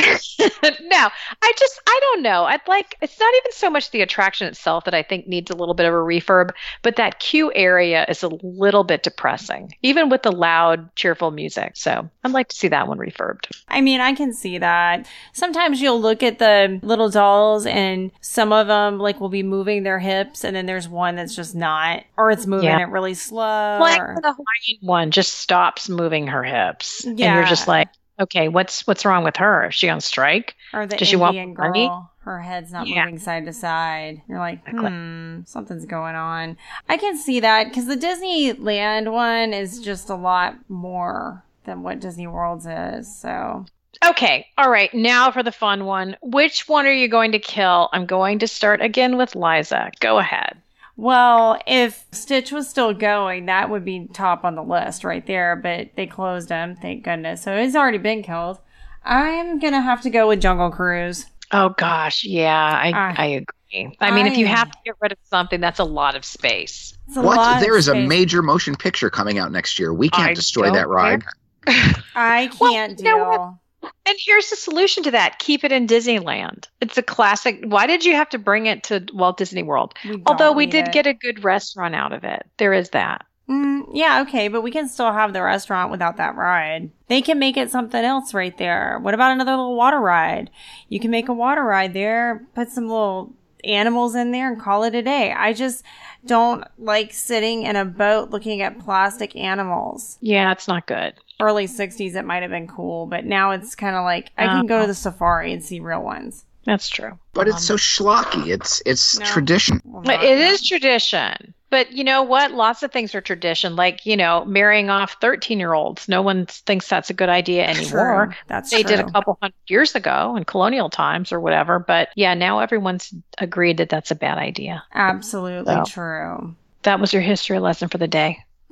I 1.41 1.53
just 1.57 1.81
I 1.87 1.99
don't 2.01 2.21
know. 2.21 2.43
I'd 2.45 2.67
like 2.67 2.97
it's 3.01 3.19
not 3.19 3.33
even 3.37 3.51
so 3.51 3.69
much 3.69 3.91
the 3.91 4.01
attraction 4.01 4.47
itself 4.47 4.85
that 4.85 4.93
I 4.93 5.03
think 5.03 5.27
needs 5.27 5.51
a 5.51 5.55
little 5.55 5.73
bit 5.73 5.85
of 5.85 5.93
a 5.93 5.97
refurb, 5.97 6.51
but 6.81 6.95
that 6.97 7.19
queue 7.19 7.51
area 7.53 8.05
is 8.07 8.23
a 8.23 8.29
little 8.41 8.83
bit 8.83 9.03
depressing, 9.03 9.73
even 9.81 10.09
with 10.09 10.23
the 10.23 10.31
loud, 10.31 10.93
cheerful 10.95 11.31
music. 11.31 11.73
So 11.75 12.09
I'd 12.23 12.31
like 12.31 12.47
to 12.49 12.55
see 12.55 12.67
that 12.69 12.87
one 12.87 12.97
refurbed. 12.97 13.47
I 13.67 13.81
mean, 13.81 14.01
I 14.01 14.13
can 14.13 14.33
see 14.33 14.57
that. 14.59 15.07
Sometimes 15.33 15.81
you'll 15.81 16.01
look 16.01 16.23
at 16.23 16.39
the 16.39 16.79
little 16.83 17.09
dolls 17.09 17.65
and 17.65 18.11
some 18.21 18.51
of 18.51 18.67
them 18.67 18.99
like 18.99 19.19
will 19.19 19.29
be 19.29 19.43
moving 19.43 19.83
their 19.83 19.99
hips 19.99 20.43
and 20.43 20.55
then 20.55 20.65
there's 20.65 20.87
one 20.87 21.15
that's 21.15 21.35
just 21.35 21.55
not 21.55 22.03
or 22.17 22.31
it's 22.31 22.45
moving 22.45 22.65
Yeah. 22.69 22.79
it 22.79 22.89
really 22.89 23.13
slow. 23.13 23.77
Like 23.79 24.01
or- 24.01 24.15
the 24.21 24.31
Hawaiian 24.33 24.79
one 24.81 25.11
just 25.11 25.33
stops 25.35 25.89
moving 25.89 26.27
her 26.27 26.43
hips, 26.43 27.03
and 27.05 27.19
Yeah. 27.23 27.35
you're 27.35 27.45
just 27.45 27.67
like, 27.67 27.89
okay, 28.19 28.47
what's 28.47 28.85
what's 28.87 29.05
wrong 29.05 29.23
with 29.23 29.37
her? 29.37 29.67
Is 29.67 29.75
she 29.75 29.89
on 29.89 30.01
strike? 30.01 30.55
Or 30.73 30.85
the 30.85 30.97
Does 30.97 31.07
she 31.07 31.15
want 31.15 31.35
Indian 31.35 31.55
money? 31.57 31.87
girl, 31.87 32.11
her 32.21 32.39
head's 32.41 32.71
not 32.71 32.87
Yeah. 32.87 33.05
moving 33.05 33.19
side 33.19 33.45
to 33.45 33.53
side. 33.53 34.21
You're 34.29 34.39
like, 34.39 34.67
hmm, 34.67 35.41
something's 35.45 35.85
going 35.85 36.15
on. 36.15 36.57
I 36.89 36.97
can 36.97 37.17
see 37.17 37.39
that 37.41 37.65
because 37.69 37.85
the 37.87 37.95
Disneyland 37.97 39.11
one 39.11 39.53
is 39.53 39.79
just 39.79 40.09
a 40.09 40.15
lot 40.15 40.55
more 40.69 41.43
than 41.65 41.83
what 41.83 41.99
Disney 41.99 42.27
World's 42.27 42.65
is. 42.67 43.13
So 43.19 43.65
Okay, 44.05 44.47
all 44.57 44.69
right. 44.69 44.93
Now 44.93 45.31
for 45.31 45.43
the 45.43 45.51
fun 45.51 45.85
one. 45.85 46.17
Which 46.21 46.67
one 46.67 46.85
are 46.87 46.91
you 46.91 47.07
going 47.07 47.31
to 47.33 47.39
kill? 47.39 47.89
I'm 47.93 48.05
going 48.05 48.39
to 48.39 48.47
start 48.47 48.81
again 48.81 49.17
with 49.17 49.35
Liza. 49.35 49.91
Go 49.99 50.17
ahead. 50.17 50.57
Well, 50.95 51.59
if 51.65 52.05
Stitch 52.11 52.51
was 52.51 52.69
still 52.69 52.93
going, 52.93 53.47
that 53.47 53.69
would 53.69 53.83
be 53.83 54.07
top 54.13 54.43
on 54.43 54.55
the 54.55 54.63
list 54.63 55.03
right 55.03 55.25
there, 55.25 55.55
but 55.55 55.89
they 55.95 56.05
closed 56.05 56.49
him, 56.49 56.75
thank 56.75 57.03
goodness. 57.03 57.41
So 57.41 57.59
he's 57.59 57.75
already 57.75 57.97
been 57.97 58.21
killed. 58.21 58.59
I'm 59.03 59.59
gonna 59.59 59.81
have 59.81 60.01
to 60.01 60.09
go 60.09 60.27
with 60.27 60.39
Jungle 60.41 60.69
Cruise. 60.69 61.25
Oh 61.51 61.69
gosh, 61.69 62.23
yeah, 62.23 62.55
I 62.55 62.91
I- 62.91 63.15
I 63.17 63.25
agree. 63.25 63.97
I 63.99 64.11
mean, 64.11 64.27
if 64.27 64.37
you 64.37 64.45
have 64.45 64.69
to 64.69 64.77
get 64.85 64.95
rid 65.01 65.11
of 65.11 65.17
something, 65.23 65.59
that's 65.59 65.79
a 65.79 65.83
lot 65.83 66.15
of 66.15 66.23
space. 66.23 66.93
A 67.15 67.21
what? 67.21 67.37
lot 67.37 67.55
of 67.57 67.61
There 67.63 67.75
is 67.77 67.87
a 67.87 67.95
major 67.95 68.41
motion 68.41 68.75
picture 68.75 69.09
coming 69.09 69.39
out 69.39 69.51
next 69.51 69.79
year. 69.79 69.93
We 69.93 70.09
can't 70.09 70.29
I 70.29 70.33
destroy 70.33 70.71
that 70.71 70.87
ride. 70.87 71.23
I 72.15 72.49
can't 72.59 72.99
you 72.99 73.05
know 73.05 73.31
deal. 73.31 73.59
And 74.05 74.17
here's 74.19 74.49
the 74.49 74.55
solution 74.55 75.03
to 75.03 75.11
that: 75.11 75.39
keep 75.39 75.63
it 75.63 75.71
in 75.71 75.87
Disneyland. 75.87 76.67
It's 76.81 76.97
a 76.97 77.03
classic. 77.03 77.63
Why 77.65 77.87
did 77.87 78.05
you 78.05 78.15
have 78.15 78.29
to 78.29 78.37
bring 78.37 78.65
it 78.65 78.83
to 78.85 79.05
Walt 79.13 79.37
Disney 79.37 79.63
World? 79.63 79.93
We 80.03 80.21
Although 80.25 80.51
we 80.51 80.65
did 80.65 80.87
it. 80.87 80.93
get 80.93 81.07
a 81.07 81.13
good 81.13 81.43
restaurant 81.43 81.95
out 81.95 82.13
of 82.13 82.23
it. 82.23 82.45
There 82.57 82.73
is 82.73 82.89
that. 82.89 83.25
Mm, 83.49 83.89
yeah, 83.93 84.21
okay, 84.21 84.47
but 84.47 84.61
we 84.61 84.71
can 84.71 84.87
still 84.87 85.11
have 85.11 85.33
the 85.33 85.43
restaurant 85.43 85.91
without 85.91 86.15
that 86.17 86.35
ride. 86.35 86.89
They 87.07 87.21
can 87.21 87.39
make 87.39 87.57
it 87.57 87.71
something 87.71 88.03
else 88.03 88.33
right 88.33 88.57
there. 88.57 88.99
What 89.01 89.13
about 89.13 89.33
another 89.33 89.51
little 89.51 89.75
water 89.75 89.99
ride? 89.99 90.49
You 90.87 90.99
can 90.99 91.11
make 91.11 91.27
a 91.27 91.33
water 91.33 91.63
ride 91.63 91.93
there, 91.93 92.47
put 92.55 92.69
some 92.69 92.87
little 92.87 93.33
animals 93.63 94.15
in 94.15 94.31
there 94.31 94.51
and 94.51 94.61
call 94.61 94.83
it 94.83 94.95
a 94.95 95.01
day. 95.01 95.31
I 95.31 95.53
just 95.53 95.83
don't 96.25 96.63
like 96.77 97.13
sitting 97.13 97.63
in 97.63 97.75
a 97.75 97.85
boat 97.85 98.29
looking 98.29 98.61
at 98.61 98.79
plastic 98.79 99.35
animals. 99.35 100.17
Yeah, 100.21 100.51
it's 100.51 100.67
not 100.67 100.87
good. 100.87 101.13
Early 101.39 101.67
60s, 101.67 102.15
it 102.15 102.23
might 102.23 102.41
have 102.41 102.51
been 102.51 102.67
cool, 102.67 103.05
but 103.07 103.25
now 103.25 103.51
it's 103.51 103.75
kind 103.75 103.95
of 103.95 104.03
like 104.03 104.31
I 104.37 104.45
can 104.45 104.65
go 104.65 104.75
to 104.75 104.83
uh-huh. 104.83 104.87
the 104.87 104.93
safari 104.93 105.51
and 105.51 105.63
see 105.63 105.79
real 105.79 106.01
ones. 106.01 106.45
That's 106.65 106.87
true. 106.87 107.19
But 107.33 107.47
it's 107.49 107.65
so 107.65 107.73
um, 107.73 107.77
schlocky. 107.77 108.47
It's 108.47 108.81
it's 108.85 109.19
No. 109.19 109.25
tradition. 109.25 109.81
Well, 109.83 110.03
But 110.03 110.15
not- 110.17 110.23
it 110.23 110.37
is 110.37 110.65
tradition. 110.65 111.53
But 111.73 111.91
you 111.91 112.03
know 112.03 112.21
what? 112.21 112.51
Lots 112.51 112.83
of 112.83 112.91
things 112.91 113.15
are 113.15 113.21
tradition. 113.21 113.75
Like 113.75 114.05
you 114.05 114.15
know, 114.15 114.45
marrying 114.45 114.91
off 114.91 115.15
thirteen-year-olds. 115.19 116.07
No 116.07 116.21
one 116.21 116.45
thinks 116.45 116.87
that's 116.87 117.09
a 117.09 117.15
good 117.15 117.29
idea 117.29 117.65
anymore. 117.65 118.27
True. 118.27 118.35
That's 118.47 118.69
they 118.69 118.83
did 118.83 118.99
a 118.99 119.09
couple 119.09 119.39
hundred 119.41 119.55
years 119.65 119.95
ago 119.95 120.35
in 120.35 120.43
colonial 120.45 120.91
times 120.91 121.31
or 121.31 121.39
whatever. 121.39 121.79
But 121.79 122.09
yeah, 122.15 122.35
now 122.35 122.59
everyone's 122.59 123.11
agreed 123.39 123.77
that 123.77 123.89
that's 123.89 124.11
a 124.11 124.15
bad 124.15 124.37
idea. 124.37 124.83
Absolutely 124.93 125.73
So. 125.73 125.83
true. 125.87 126.55
That 126.83 126.99
was 126.99 127.11
your 127.11 127.23
history 127.23 127.57
lesson 127.57 127.89
for 127.89 127.97
the 127.97 128.07
day. 128.07 128.37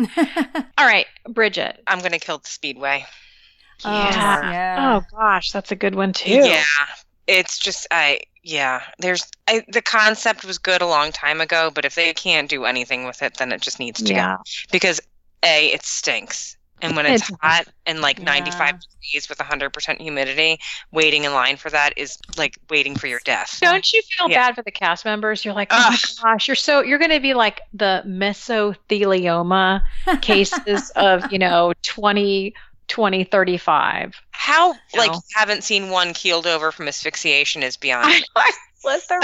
All 0.77 0.85
right, 0.85 1.07
Bridget. 1.27 1.81
I'm 1.87 2.01
gonna 2.01 2.19
kill 2.19 2.37
the 2.37 2.49
Speedway. 2.51 3.03
Oh, 3.83 3.91
Yeah. 3.91 4.51
yeah. 4.51 5.01
Oh 5.01 5.17
gosh, 5.17 5.51
that's 5.51 5.71
a 5.71 5.75
good 5.75 5.95
one 5.95 6.13
too. 6.13 6.29
Yeah, 6.29 6.63
it's 7.31 7.57
just 7.59 7.87
I 7.91 8.19
yeah. 8.43 8.81
There's 8.99 9.25
I, 9.47 9.63
the 9.71 9.81
concept 9.81 10.43
was 10.45 10.57
good 10.57 10.81
a 10.81 10.87
long 10.87 11.11
time 11.11 11.41
ago, 11.41 11.71
but 11.73 11.85
if 11.85 11.95
they 11.95 12.13
can't 12.13 12.49
do 12.49 12.65
anything 12.65 13.05
with 13.05 13.21
it, 13.21 13.37
then 13.37 13.51
it 13.51 13.61
just 13.61 13.79
needs 13.79 14.01
to 14.03 14.13
Yeah. 14.13 14.37
go 14.37 14.43
because 14.71 14.99
a 15.43 15.67
it 15.73 15.83
stinks, 15.83 16.57
and 16.81 16.95
when 16.95 17.05
it's 17.05 17.29
It 17.29 17.35
hot 17.41 17.65
and 17.85 18.01
like 18.01 18.19
Yeah. 18.19 18.25
95 18.25 18.79
degrees 18.79 19.29
with 19.29 19.39
100% 19.39 20.01
humidity, 20.01 20.59
waiting 20.91 21.23
in 21.23 21.33
line 21.33 21.57
for 21.57 21.69
that 21.69 21.93
is 21.97 22.17
like 22.37 22.57
waiting 22.69 22.95
for 22.95 23.07
your 23.07 23.21
death. 23.25 23.57
Don't 23.61 23.91
you 23.93 24.01
feel 24.03 24.29
Yeah. 24.29 24.47
bad 24.47 24.55
for 24.55 24.61
the 24.63 24.71
cast 24.71 25.05
members? 25.05 25.43
You're 25.45 25.53
like, 25.55 25.69
oh 25.71 25.89
my 25.89 25.97
gosh, 26.33 26.47
you're 26.47 26.55
so 26.55 26.81
you're 26.81 26.99
going 26.99 27.11
to 27.11 27.19
be 27.19 27.33
like 27.33 27.61
the 27.73 28.03
mesothelioma 28.05 29.81
cases 30.21 30.89
of 30.95 31.31
you 31.31 31.39
know 31.39 31.73
20, 31.83 32.53
20, 32.87 33.25
35. 34.51 34.75
How 34.93 34.99
like 34.99 35.11
you 35.13 35.21
haven't 35.35 35.63
seen 35.63 35.89
one 35.89 36.13
keeled 36.13 36.47
over 36.47 36.71
from 36.71 36.87
asphyxiation 36.87 37.63
is 37.63 37.77
beyond 37.77 38.07
I 38.07 38.19
me. 38.19 38.23
know. 38.35 38.43
Was 38.83 39.05
there? 39.07 39.19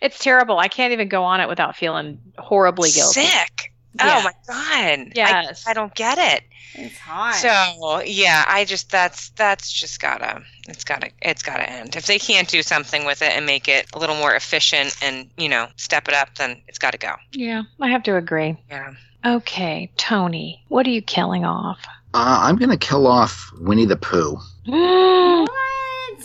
It's 0.00 0.18
terrible. 0.20 0.58
I 0.58 0.68
can't 0.68 0.92
even 0.92 1.08
go 1.08 1.24
on 1.24 1.40
it 1.40 1.48
without 1.48 1.74
feeling 1.76 2.20
horribly 2.38 2.90
guilty. 2.90 3.22
sick. 3.22 3.72
Yeah. 3.98 4.20
Oh 4.20 4.24
my 4.24 4.32
god. 4.46 5.12
Yes. 5.14 5.64
I, 5.66 5.70
I 5.70 5.74
don't 5.74 5.94
get 5.94 6.18
it. 6.18 6.44
It's 6.74 6.98
hot. 6.98 7.34
So 7.34 8.02
yeah, 8.04 8.44
I 8.48 8.64
just 8.64 8.90
that's 8.90 9.30
that's 9.30 9.70
just 9.72 10.00
gotta 10.00 10.42
it's 10.68 10.84
gotta 10.84 11.10
it's 11.22 11.42
gotta 11.42 11.68
end. 11.68 11.94
If 11.96 12.06
they 12.06 12.18
can't 12.18 12.48
do 12.48 12.62
something 12.62 13.04
with 13.04 13.22
it 13.22 13.32
and 13.32 13.46
make 13.46 13.68
it 13.68 13.86
a 13.94 13.98
little 13.98 14.16
more 14.16 14.34
efficient 14.34 14.96
and 15.02 15.30
you 15.36 15.48
know 15.48 15.68
step 15.76 16.08
it 16.08 16.14
up, 16.14 16.34
then 16.36 16.60
it's 16.66 16.78
got 16.78 16.92
to 16.92 16.98
go. 16.98 17.14
Yeah, 17.32 17.62
I 17.80 17.90
have 17.90 18.02
to 18.04 18.16
agree. 18.16 18.56
Yeah. 18.68 18.94
Okay, 19.24 19.90
Tony, 19.96 20.62
what 20.68 20.86
are 20.86 20.90
you 20.90 21.00
killing 21.00 21.44
off? 21.44 21.78
Uh, 22.12 22.40
I'm 22.42 22.56
going 22.56 22.70
to 22.70 22.76
kill 22.76 23.06
off 23.06 23.50
Winnie 23.58 23.86
the 23.86 23.96
Pooh. 23.96 24.38
what? 24.66 25.50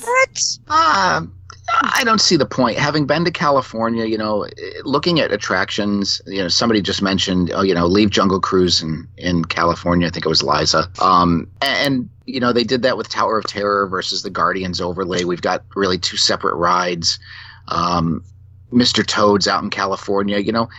What? 0.02 0.60
Um, 0.68 1.34
I 1.82 2.04
don't 2.04 2.22
see 2.22 2.36
the 2.36 2.46
point. 2.46 2.78
Having 2.78 3.06
been 3.06 3.26
to 3.26 3.32
California, 3.32 4.06
you 4.06 4.18
know, 4.18 4.48
looking 4.84 5.20
at 5.20 5.32
attractions, 5.32 6.22
you 6.26 6.42
know, 6.42 6.48
somebody 6.48 6.82
just 6.82 7.02
mentioned, 7.02 7.52
oh, 7.54 7.62
you 7.62 7.74
know, 7.74 7.86
leave 7.86 8.10
Jungle 8.10 8.40
Cruise 8.40 8.82
in, 8.82 9.08
in 9.18 9.46
California. 9.46 10.08
I 10.08 10.10
think 10.10 10.26
it 10.26 10.30
was 10.30 10.44
Liza. 10.44 10.90
Um, 11.02 11.50
and, 11.62 12.10
you 12.26 12.40
know, 12.40 12.54
they 12.54 12.64
did 12.64 12.82
that 12.84 12.98
with 12.98 13.10
Tower 13.10 13.38
of 13.38 13.46
Terror 13.46 13.88
versus 13.88 14.24
the 14.24 14.30
Guardians 14.30 14.82
overlay. 14.82 15.24
We've 15.24 15.42
got 15.42 15.64
really 15.76 15.98
two 15.98 16.18
separate 16.18 16.56
rides. 16.56 17.20
Um, 17.68 18.24
Mr. 18.72 19.06
Toad's 19.06 19.48
out 19.48 19.64
in 19.64 19.70
California, 19.70 20.38
you 20.38 20.52
know, 20.52 20.70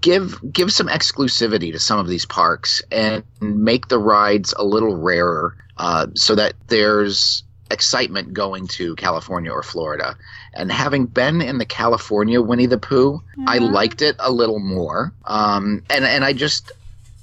give 0.00 0.40
give 0.52 0.72
some 0.72 0.88
exclusivity 0.88 1.72
to 1.72 1.78
some 1.78 1.98
of 1.98 2.06
these 2.08 2.24
parks 2.24 2.82
and 2.92 3.24
make 3.40 3.88
the 3.88 3.98
rides 3.98 4.54
a 4.56 4.64
little 4.64 4.96
rarer, 4.96 5.56
uh, 5.78 6.06
so 6.14 6.34
that 6.34 6.54
there's 6.68 7.42
excitement 7.70 8.32
going 8.32 8.66
to 8.66 8.96
California 8.96 9.50
or 9.50 9.62
Florida. 9.62 10.16
And 10.54 10.72
having 10.72 11.06
been 11.06 11.40
in 11.40 11.58
the 11.58 11.64
California 11.64 12.40
Winnie 12.42 12.66
the 12.66 12.78
Pooh, 12.78 13.22
I 13.46 13.58
Mhm. 13.58 13.72
liked 13.72 14.02
it 14.02 14.16
a 14.18 14.30
little 14.32 14.58
more. 14.58 15.12
Um, 15.24 15.82
and 15.90 16.04
and 16.04 16.24
I 16.24 16.32
just 16.32 16.72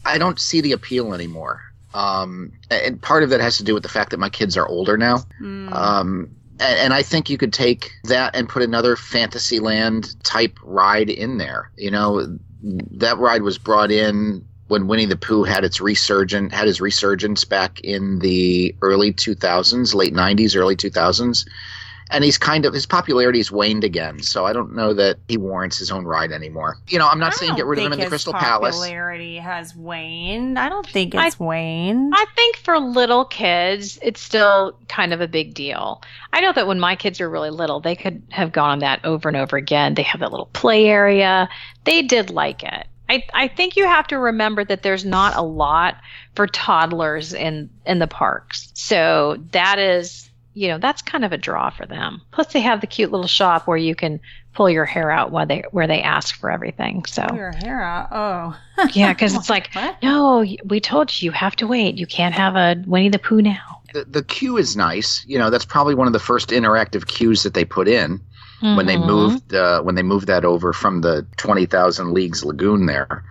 I 0.05 0.17
don't 0.17 0.39
see 0.39 0.61
the 0.61 0.71
appeal 0.71 1.13
anymore. 1.13 1.61
Um, 1.93 2.51
and 2.69 3.01
part 3.01 3.23
of 3.23 3.29
that 3.31 3.41
has 3.41 3.57
to 3.57 3.63
do 3.63 3.73
with 3.73 3.83
the 3.83 3.89
fact 3.89 4.11
that 4.11 4.19
my 4.19 4.29
kids 4.29 4.55
are 4.55 4.67
older 4.67 4.97
now. 4.97 5.23
Mm. 5.41 5.73
Um, 5.73 6.29
and, 6.59 6.93
I 6.93 7.03
think 7.03 7.29
you 7.29 7.37
could 7.37 7.53
take 7.53 7.91
that 8.05 8.35
and 8.35 8.49
put 8.49 8.63
another 8.63 8.95
Fantasyland 8.95 10.15
type 10.23 10.57
ride 10.63 11.09
in 11.09 11.37
there. 11.37 11.71
You 11.77 11.91
know, 11.91 12.37
that 12.61 13.17
ride 13.17 13.43
was 13.43 13.57
brought 13.57 13.91
in 13.91 14.45
when 14.67 14.87
Winnie 14.87 15.05
the 15.05 15.15
Pooh 15.15 15.43
had 15.43 15.63
its 15.63 15.79
resurgent 15.79 16.51
had 16.51 16.67
his 16.67 16.81
resurgence 16.81 17.43
back 17.43 17.79
in 17.81 18.19
the 18.19 18.75
early 18.81 19.13
2000s, 19.13 19.93
late 19.93 20.13
90s, 20.13 20.55
early 20.55 20.75
2000s. 20.75 21.47
And 22.09 22.23
he's 22.23 22.37
kind 22.37 22.65
of 22.65 22.73
his 22.73 22.85
popularity 22.85 23.39
has 23.39 23.51
waned 23.51 23.83
again, 23.83 24.19
so 24.19 24.45
I 24.45 24.53
don't 24.53 24.75
know 24.75 24.93
that 24.93 25.17
he 25.27 25.37
warrants 25.37 25.77
his 25.77 25.91
own 25.91 26.05
ride 26.05 26.31
anymore. 26.31 26.77
You 26.87 26.99
know, 26.99 27.07
I'm 27.07 27.19
not 27.19 27.33
I 27.33 27.35
saying 27.35 27.55
get 27.55 27.65
rid 27.65 27.79
of 27.79 27.85
him 27.85 27.93
in 27.93 27.99
the 27.99 28.07
Crystal 28.07 28.33
Palace. 28.33 28.75
Popularity 28.75 29.37
has 29.37 29.75
waned. 29.75 30.57
I 30.57 30.69
don't 30.69 30.87
think 30.87 31.15
I- 31.15 31.27
it's 31.27 31.39
waned. 31.39 32.13
I 32.15 32.25
think 32.35 32.55
for 32.57 32.79
little 32.79 33.25
kids, 33.25 33.99
it's 34.01 34.21
still 34.21 34.77
kind 34.87 35.13
of 35.13 35.21
a 35.21 35.27
big 35.27 35.53
deal. 35.53 36.01
I 36.31 36.39
know 36.41 36.53
that 36.53 36.67
when 36.67 36.79
my 36.79 36.95
kids 36.95 37.19
were 37.19 37.29
really 37.29 37.49
little, 37.49 37.79
they 37.79 37.95
could 37.95 38.21
have 38.29 38.51
gone 38.51 38.69
on 38.69 38.79
that 38.79 39.03
over 39.03 39.27
and 39.27 39.37
over 39.37 39.57
again. 39.57 39.95
They 39.95 40.03
have 40.03 40.21
that 40.21 40.31
little 40.31 40.49
play 40.53 40.85
area. 40.85 41.49
They 41.83 42.01
did 42.01 42.29
like 42.29 42.63
it. 42.63 42.87
I, 43.09 43.23
I 43.33 43.47
think 43.47 43.77
you 43.77 43.85
have 43.85 44.07
to 44.07 44.19
remember 44.19 44.65
that 44.65 44.83
there's 44.83 45.05
not 45.05 45.35
a 45.37 45.41
lot 45.41 45.95
for 46.35 46.45
toddlers 46.45 47.33
in, 47.33 47.69
in 47.85 47.99
the 47.99 48.07
parks. 48.07 48.69
So 48.73 49.37
that 49.51 49.79
is, 49.79 50.26
you 50.57 50.67
know, 50.67 50.77
that's 50.79 51.01
kind 51.01 51.23
of 51.23 51.31
a 51.31 51.37
draw 51.37 51.69
for 51.69 51.85
them. 51.85 52.21
Plus 52.31 52.51
they 52.53 52.61
have 52.61 52.81
the 52.81 52.87
cute 52.87 53.11
little 53.11 53.27
shop 53.27 53.67
where 53.67 53.77
you 53.77 53.93
can 53.95 54.19
pull 54.53 54.69
your 54.69 54.85
hair 54.85 55.11
out 55.11 55.31
while 55.31 55.45
they, 55.45 55.63
where 55.71 55.85
they 55.87 56.01
ask 56.01 56.35
for 56.35 56.49
everything. 56.49 57.05
So 57.05 57.23
Pull 57.27 57.37
your 57.37 57.51
hair 57.63 57.81
out. 57.81 58.07
Oh. 58.11 58.59
yeah, 58.93 59.13
cause 59.13 59.35
it's 59.39 59.49
like, 59.49 59.69
What? 59.73 60.01
no, 60.01 60.43
we 60.65 60.79
told 60.79 61.11
you 61.21 61.27
you 61.27 61.31
have 61.31 61.55
to 61.57 61.67
wait. 61.67 61.95
You 61.95 62.07
can't 62.07 62.33
have 62.33 62.55
a 62.55 62.75
Winnie 62.87 63.09
the 63.09 63.19
Pooh 63.19 63.41
now. 63.41 63.81
The, 63.93 64.05
the 64.05 64.23
queue 64.23 64.57
is 64.57 64.75
nice. 64.75 65.23
You 65.27 65.37
know, 65.37 65.49
that's 65.51 65.63
probably 65.65 65.93
one 65.95 66.07
of 66.07 66.13
the 66.13 66.19
first 66.19 66.49
interactive 66.49 67.05
queues 67.07 67.43
that 67.43 67.53
they 67.53 67.63
put 67.65 67.87
in. 67.87 68.19
when 68.59 68.87
they 68.87 68.97
Mhm. 68.97 69.05
moved 69.05 69.53
uh, 69.53 69.81
when 69.83 69.93
they 69.93 70.01
moved 70.01 70.25
that 70.25 70.43
over 70.43 70.73
from 70.73 71.01
the 71.01 71.23
twenty 71.37 71.67
thousand 71.67 72.13
leagues 72.13 72.43
lagoon 72.43 72.87
there. 72.87 73.23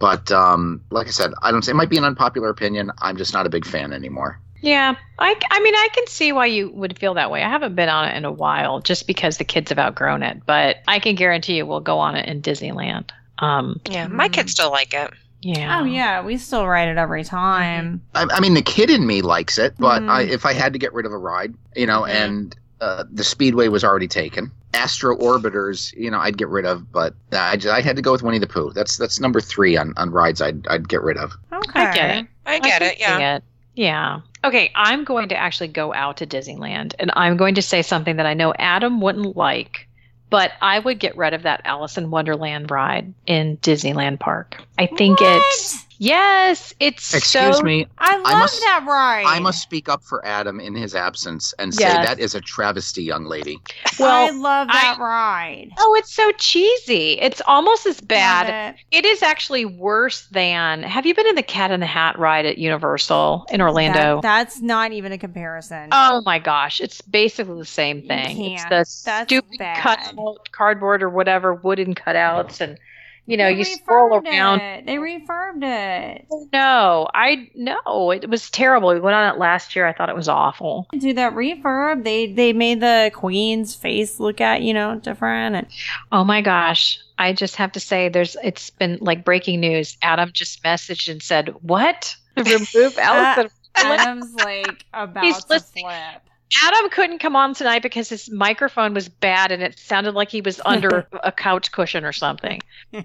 But 0.00 0.32
um, 0.32 0.80
like 0.90 1.06
I 1.06 1.10
said, 1.10 1.32
I 1.42 1.52
don't 1.52 1.62
say 1.64 1.70
it 1.70 1.76
might 1.76 1.88
be 1.88 1.96
an 1.96 2.04
unpopular 2.04 2.48
opinion. 2.48 2.90
I'm 3.00 3.16
just 3.16 3.32
not 3.32 3.46
a 3.46 3.48
big 3.48 3.64
fan 3.64 3.92
anymore. 3.92 4.40
Yeah, 4.64 4.94
I, 5.18 5.36
I 5.50 5.60
mean, 5.60 5.74
I 5.74 5.88
can 5.94 6.06
see 6.06 6.32
why 6.32 6.46
you 6.46 6.70
would 6.70 6.98
feel 6.98 7.12
that 7.14 7.30
way. 7.30 7.42
I 7.42 7.48
haven't 7.50 7.74
been 7.74 7.90
on 7.90 8.08
it 8.08 8.16
in 8.16 8.24
a 8.24 8.32
while 8.32 8.80
just 8.80 9.06
because 9.06 9.36
the 9.36 9.44
kids 9.44 9.68
have 9.68 9.78
outgrown 9.78 10.22
it, 10.22 10.40
but 10.46 10.78
I 10.88 10.98
can 11.00 11.14
guarantee 11.16 11.56
you 11.58 11.66
we'll 11.66 11.80
go 11.80 11.98
on 11.98 12.16
it 12.16 12.26
in 12.26 12.40
Disneyland. 12.40 13.10
Um, 13.40 13.78
Yeah, 13.90 14.06
my 14.06 14.28
Mm. 14.28 14.32
kids 14.32 14.52
still 14.52 14.70
like 14.70 14.94
it. 14.94 15.10
yeah. 15.42 15.80
Oh 15.80 15.84
yeah, 15.84 16.22
we 16.22 16.38
still 16.38 16.66
ride 16.66 16.88
it 16.88 16.96
every 16.96 17.24
time. 17.24 18.00
I, 18.14 18.26
I 18.32 18.40
mean, 18.40 18.54
the 18.54 18.62
kid 18.62 18.88
in 18.88 19.06
me 19.06 19.20
likes 19.20 19.58
it, 19.58 19.74
but 19.78 20.00
Mhm. 20.02 20.08
I, 20.08 20.22
if 20.22 20.46
I 20.46 20.54
had 20.54 20.72
to 20.72 20.78
get 20.78 20.94
rid 20.94 21.04
of 21.04 21.12
a 21.12 21.18
ride, 21.18 21.52
you 21.76 21.86
know, 21.86 22.02
Mhm. 22.02 22.08
and 22.10 22.56
uh, 22.80 23.04
the 23.12 23.24
Speedway 23.24 23.68
was 23.68 23.84
already 23.84 24.08
taken. 24.08 24.50
Astro 24.72 25.16
Orbiters, 25.18 25.92
you 25.94 26.10
know, 26.10 26.18
I'd 26.18 26.36
get 26.38 26.48
rid 26.48 26.64
of, 26.64 26.90
but 26.90 27.14
I, 27.32 27.56
just, 27.56 27.72
I 27.74 27.80
had 27.82 27.96
to 27.96 28.02
go 28.02 28.12
with 28.12 28.22
Winnie 28.22 28.38
the 28.38 28.46
Pooh. 28.46 28.72
That's 28.74 28.96
that's 28.96 29.20
number 29.20 29.40
three 29.40 29.76
on, 29.76 29.92
on 29.98 30.10
rides 30.10 30.40
I'd 30.40 30.66
I'd 30.68 30.88
get 30.88 31.02
rid 31.02 31.16
of. 31.18 31.32
Okay. 31.52 31.80
I 31.82 31.94
get 31.94 32.16
it. 32.16 32.26
I 32.46 32.58
get 32.60 32.78
can 32.80 32.90
it. 32.90 32.98
Yeah. 32.98 33.36
it. 33.36 33.44
Yeah. 33.74 34.20
Okay, 34.44 34.70
I'm 34.74 35.04
going 35.04 35.30
to 35.30 35.36
actually 35.36 35.68
go 35.68 35.92
out 35.92 36.18
to 36.18 36.26
Disneyland 36.26 36.94
and 36.98 37.10
I'm 37.14 37.36
going 37.36 37.56
to 37.56 37.62
say 37.62 37.82
something 37.82 38.16
that 38.16 38.26
I 38.26 38.34
know 38.34 38.52
Adam 38.58 39.00
wouldn't 39.00 39.36
like, 39.36 39.88
but 40.30 40.52
I 40.60 40.78
would 40.78 40.98
get 40.98 41.16
rid 41.16 41.34
of 41.34 41.42
that 41.42 41.62
Alice 41.64 41.96
in 41.98 42.10
Wonderland 42.10 42.70
ride 42.70 43.12
in 43.26 43.56
Disneyland 43.58 44.20
Park. 44.20 44.62
I 44.78 44.86
think 44.86 45.20
What? 45.20 45.42
it's 45.42 45.83
yes, 45.98 46.74
it's 46.80 47.14
Excuse 47.14 47.56
so 47.58 47.62
me, 47.62 47.86
I 47.98 48.16
love 48.16 48.38
must- 48.38 48.60
that 48.60 48.84
ride. 48.86 49.24
I 49.26 49.38
must 49.40 49.62
speak 49.62 49.88
up 49.88 50.02
for 50.02 50.24
Adam 50.26 50.60
in 50.60 50.74
his 50.74 50.94
absence 50.94 51.54
and 51.58 51.74
say 51.74 51.84
Yes. 51.84 52.06
that 52.06 52.18
is 52.18 52.34
a 52.34 52.40
travesty, 52.40 53.02
young 53.02 53.24
lady. 53.24 53.58
well 53.98 54.26
I 54.26 54.30
love 54.30 54.68
that 54.68 54.96
ride. 54.98 55.70
Oh, 55.78 55.94
it's 55.98 56.12
so 56.12 56.30
cheesy. 56.32 57.12
It's 57.20 57.40
almost 57.46 57.86
as 57.86 58.00
bad. 58.00 58.74
It. 58.90 58.98
It 58.98 59.04
is 59.06 59.22
actually 59.22 59.64
worse 59.64 60.26
than. 60.30 60.82
Have 60.82 61.06
you 61.06 61.14
been 61.14 61.26
in 61.26 61.34
the 61.34 61.42
Cat 61.42 61.70
in 61.70 61.80
the 61.80 61.86
Hat 61.86 62.18
ride 62.18 62.46
at 62.46 62.58
Universal 62.58 63.46
in 63.50 63.60
Orlando? 63.60 64.20
That- 64.20 64.34
that's 64.44 64.60
not 64.60 64.92
even 64.92 65.12
a 65.12 65.18
comparison. 65.18 65.88
oh 65.92 66.20
my 66.24 66.38
gosh, 66.38 66.80
it's 66.80 67.00
basically 67.02 67.58
the 67.58 67.64
same 67.64 68.02
thing. 68.06 68.40
It's 68.52 68.62
can't. 68.62 68.70
the 68.70 68.76
That's 68.76 69.26
stupid 69.26 69.58
bad. 69.58 69.78
cutout 69.80 70.50
cardboard 70.52 71.02
or 71.02 71.08
whatever 71.08 71.54
wooden 71.54 71.94
cutouts, 71.94 72.60
and 72.60 72.78
you 73.26 73.36
know 73.36 73.50
They 73.50 73.58
you 73.58 73.64
scroll 73.64 74.14
around. 74.16 74.60
It. 74.60 74.86
They 74.86 74.96
refurbed 74.96 75.62
it. 75.62 76.26
Oh, 76.30 76.48
no, 76.52 77.08
I 77.14 77.50
no, 77.54 78.10
it 78.10 78.28
was 78.28 78.50
terrible. 78.50 78.90
We 78.92 79.00
went 79.00 79.14
on 79.16 79.34
it 79.34 79.38
last 79.38 79.74
year. 79.74 79.86
I 79.86 79.92
thought 79.92 80.08
it 80.08 80.16
was 80.16 80.28
awful. 80.28 80.86
Do 80.98 81.12
that 81.14 81.34
refurb. 81.34 82.04
They 82.04 82.32
they 82.32 82.52
made 82.52 82.80
the 82.80 83.10
queen's 83.14 83.74
face 83.74 84.20
look 84.20 84.40
at 84.40 84.62
you 84.62 84.74
know 84.74 84.96
different. 84.98 85.56
And 85.56 85.66
Oh 86.12 86.24
my 86.24 86.40
gosh. 86.42 86.98
I 87.18 87.32
just 87.32 87.56
have 87.56 87.72
to 87.72 87.80
say 87.80 88.08
there's 88.08 88.36
it's 88.42 88.70
been 88.70 88.98
like 89.00 89.24
breaking 89.24 89.60
news. 89.60 89.96
Adam 90.02 90.30
just 90.32 90.62
messaged 90.64 91.10
and 91.10 91.22
said, 91.22 91.48
"What? 91.62 92.16
Remove 92.36 92.98
Allison 92.98 93.50
Adam's 93.76 94.34
like 94.34 94.84
about 94.94 95.24
He's 95.24 95.44
to 95.44 95.52
listening. 95.54 95.84
flip. 95.86 96.22
Adam 96.62 96.90
couldn't 96.90 97.18
come 97.18 97.36
on 97.36 97.54
tonight 97.54 97.82
because 97.82 98.08
his 98.08 98.30
microphone 98.30 98.94
was 98.94 99.08
bad 99.08 99.50
and 99.50 99.62
it 99.62 99.78
sounded 99.78 100.14
like 100.14 100.30
he 100.30 100.40
was 100.40 100.60
under 100.64 101.06
a 101.22 101.32
couch 101.32 101.72
cushion 101.72 102.04
or 102.04 102.12
something. 102.12 102.60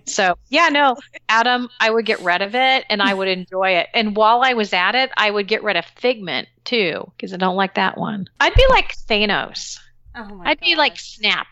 So, 0.05 0.37
yeah, 0.49 0.69
no, 0.69 0.97
Adam, 1.27 1.69
I 1.79 1.89
would 1.89 2.05
get 2.05 2.21
rid 2.21 2.41
of 2.41 2.55
it 2.55 2.85
and 2.89 3.01
I 3.01 3.13
would 3.13 3.27
enjoy 3.39 3.71
it. 3.71 3.87
And 3.93 4.15
while 4.15 4.41
I 4.43 4.53
was 4.53 4.73
at 4.73 4.95
it, 4.95 5.11
I 5.17 5.31
would 5.31 5.47
get 5.47 5.63
rid 5.63 5.77
of 5.77 5.85
Figment 5.85 6.47
too 6.63 7.11
because 7.15 7.33
I 7.33 7.37
don't 7.37 7.55
like 7.55 7.75
that 7.75 7.97
one. 7.97 8.29
I'd 8.39 8.53
be 8.53 8.65
like 8.69 8.95
Thanos. 9.07 9.79
Oh 10.15 10.25
my 10.35 10.51
I'd 10.51 10.59
be 10.59 10.75
like. 10.75 10.97
Snap. 10.99 11.47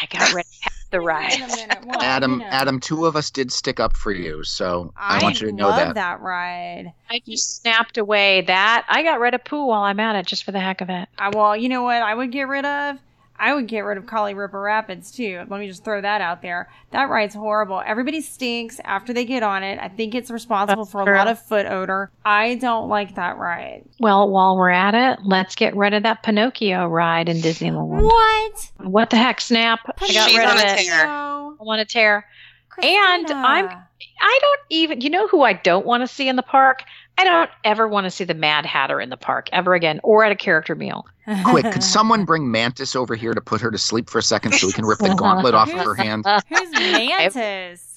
I 0.00 0.06
got 0.06 0.32
rid 0.34 0.44
of 0.46 0.72
the 0.90 1.00
ride. 1.00 1.38
well, 1.84 2.00
Adam, 2.00 2.32
you 2.32 2.38
know, 2.38 2.44
Adam, 2.46 2.80
two 2.80 3.06
of 3.06 3.16
us 3.16 3.30
did 3.30 3.52
stick 3.52 3.80
up 3.80 3.96
for 3.96 4.12
you, 4.12 4.44
so 4.44 4.92
I, 4.96 5.18
I, 5.18 5.22
want 5.22 5.40
you 5.40 5.48
to 5.48 5.52
know 5.52 5.68
love 5.68 5.94
that. 5.94 6.20
ride. 6.20 6.92
I 7.10 7.20
just 7.26 7.60
snapped 7.60 7.98
away 7.98 8.42
that. 8.42 8.86
I 8.88 9.02
got 9.02 9.20
rid 9.20 9.34
of 9.34 9.44
Pooh 9.44 9.66
while 9.66 9.82
I'm 9.82 10.00
at 10.00 10.16
it 10.16 10.26
just 10.26 10.44
for 10.44 10.52
the 10.52 10.60
heck 10.60 10.80
of 10.80 10.90
it. 10.90 11.08
I, 11.18 11.30
well, 11.30 11.56
you 11.56 11.68
know 11.68 11.82
what 11.82 12.02
I 12.02 12.14
would 12.14 12.32
get 12.32 12.48
rid 12.48 12.64
of? 12.64 12.98
I 13.38 13.54
would 13.54 13.66
get 13.66 13.80
rid 13.80 13.98
of 13.98 14.06
Kali 14.06 14.34
River 14.34 14.60
Rapids 14.60 15.10
too. 15.10 15.44
Let 15.48 15.60
me 15.60 15.66
just 15.66 15.84
throw 15.84 16.00
that 16.00 16.20
out 16.20 16.42
there. 16.42 16.68
That 16.90 17.08
ride's 17.10 17.34
horrible. 17.34 17.82
Everybody 17.84 18.20
stinks 18.20 18.80
after 18.84 19.12
they 19.12 19.24
get 19.24 19.42
on 19.42 19.62
it. 19.62 19.78
I 19.80 19.88
think 19.88 20.14
it's 20.14 20.30
responsible 20.30 20.84
That's 20.84 20.92
for 20.92 21.02
a 21.02 21.16
lot 21.16 21.28
of 21.28 21.38
foot 21.40 21.66
odor. 21.66 22.10
I 22.24 22.54
don't 22.56 22.88
like 22.88 23.14
that 23.16 23.36
ride. 23.38 23.84
Well, 24.00 24.28
while 24.30 24.56
we're 24.56 24.70
at 24.70 24.94
it, 24.94 25.24
let's 25.24 25.54
get 25.54 25.76
rid 25.76 25.94
of 25.94 26.02
that 26.04 26.22
Pinocchio 26.22 26.86
ride 26.86 27.28
in 27.28 27.38
Disneyland. 27.38 28.02
What? 28.02 28.70
What 28.78 29.10
the 29.10 29.16
heck, 29.16 29.40
Snap? 29.40 29.80
I 29.86 30.12
got 30.12 30.28
She's 30.28 30.36
rid 30.38 30.46
on 30.46 30.56
of 30.56 30.62
a 30.62 30.72
it. 30.74 30.78
tear. 30.86 31.06
I 31.06 31.52
want 31.60 31.80
to 31.80 31.92
tear. 31.92 32.26
Christina. 32.68 32.98
And 33.00 33.30
I'm- 33.30 33.82
I 34.20 34.38
don't 34.42 34.60
even, 34.70 35.00
you 35.00 35.08
know 35.10 35.26
who 35.28 35.42
I 35.42 35.54
don't 35.54 35.86
want 35.86 36.02
to 36.02 36.06
see 36.06 36.28
in 36.28 36.36
the 36.36 36.42
park? 36.42 36.82
I 37.18 37.24
don't 37.24 37.50
ever 37.64 37.88
want 37.88 38.04
to 38.04 38.10
see 38.10 38.24
the 38.24 38.34
Mad 38.34 38.66
Hatter 38.66 39.00
in 39.00 39.08
the 39.08 39.16
park 39.16 39.48
ever 39.52 39.74
again 39.74 40.00
or 40.02 40.24
at 40.24 40.32
a 40.32 40.36
character 40.36 40.74
meal. 40.74 41.06
Quick, 41.44 41.70
could 41.72 41.82
someone 41.82 42.24
bring 42.24 42.50
Mantis 42.50 42.94
over 42.94 43.14
here 43.14 43.32
to 43.32 43.40
put 43.40 43.60
her 43.60 43.70
to 43.70 43.78
sleep 43.78 44.10
for 44.10 44.18
a 44.18 44.22
second 44.22 44.52
so 44.52 44.66
we 44.66 44.72
can 44.72 44.84
rip 44.84 44.98
the 44.98 45.14
gauntlet 45.18 45.54
off 45.54 45.72
of 45.72 45.80
her 45.80 45.94
hand? 45.94 46.24
Who's 46.48 46.70
Mantis? 46.72 47.94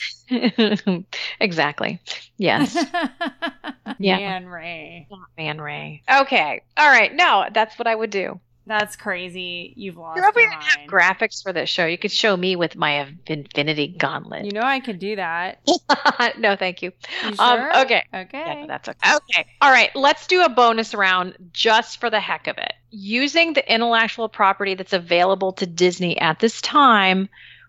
exactly. 1.40 2.00
Yes. 2.38 2.76
Yeah. 3.98 4.18
Man 4.18 4.48
Ray. 4.48 5.08
Man 5.38 5.60
Ray. 5.60 6.04
Okay. 6.22 6.62
All 6.78 6.90
right. 6.90 7.14
No, 7.14 7.46
that's 7.54 7.78
what 7.78 7.88
I 7.88 7.96
would 7.96 8.10
do. 8.12 8.40
That's 8.70 8.96
crazy. 8.96 9.74
You've 9.76 9.98
lost 9.98 10.16
You're 10.16 10.26
probably 10.26 10.44
your 10.44 10.52
gonna 10.52 10.64
have 10.64 10.88
graphics 10.88 11.42
for 11.42 11.52
this 11.52 11.68
show. 11.68 11.88
You 11.88 11.98
could 11.98 12.12
show 12.12 12.38
me 12.38 12.56
with 12.56 12.76
my 12.76 13.16
Infinity 13.26 13.88
Gauntlet. 13.98 14.46
You 14.46 14.52
know 14.52 14.62
I 14.62 14.80
could 14.80 15.00
do 15.00 15.16
that. 15.16 15.60
no, 16.38 16.56
thank 16.56 16.84
you. 16.84 16.92
You 17.24 17.30
Um, 17.40 17.60
sure? 17.60 17.82
okay. 17.82 18.04
Okay. 18.14 18.44
Yeah, 18.46 18.54
no, 18.62 18.68
that's 18.68 18.88
okay. 18.88 19.16
Okay. 19.16 19.48
All 19.60 19.72
right. 19.72 19.90
Let's 19.96 20.28
do 20.28 20.44
a 20.44 20.50
bonus 20.50 20.94
round 20.94 21.34
just 21.52 22.00
for 22.00 22.12
the 22.12 22.20
heck 22.20 22.46
of 22.46 22.60
it. 22.60 22.74
Using 22.92 23.54
the 23.54 23.74
intellectual 23.74 24.30
property 24.30 24.76
that's 24.76 24.94
available 24.94 25.52
to 25.54 25.66
Disney 25.66 26.20
at 26.20 26.38
this 26.38 26.62
time, 26.62 27.28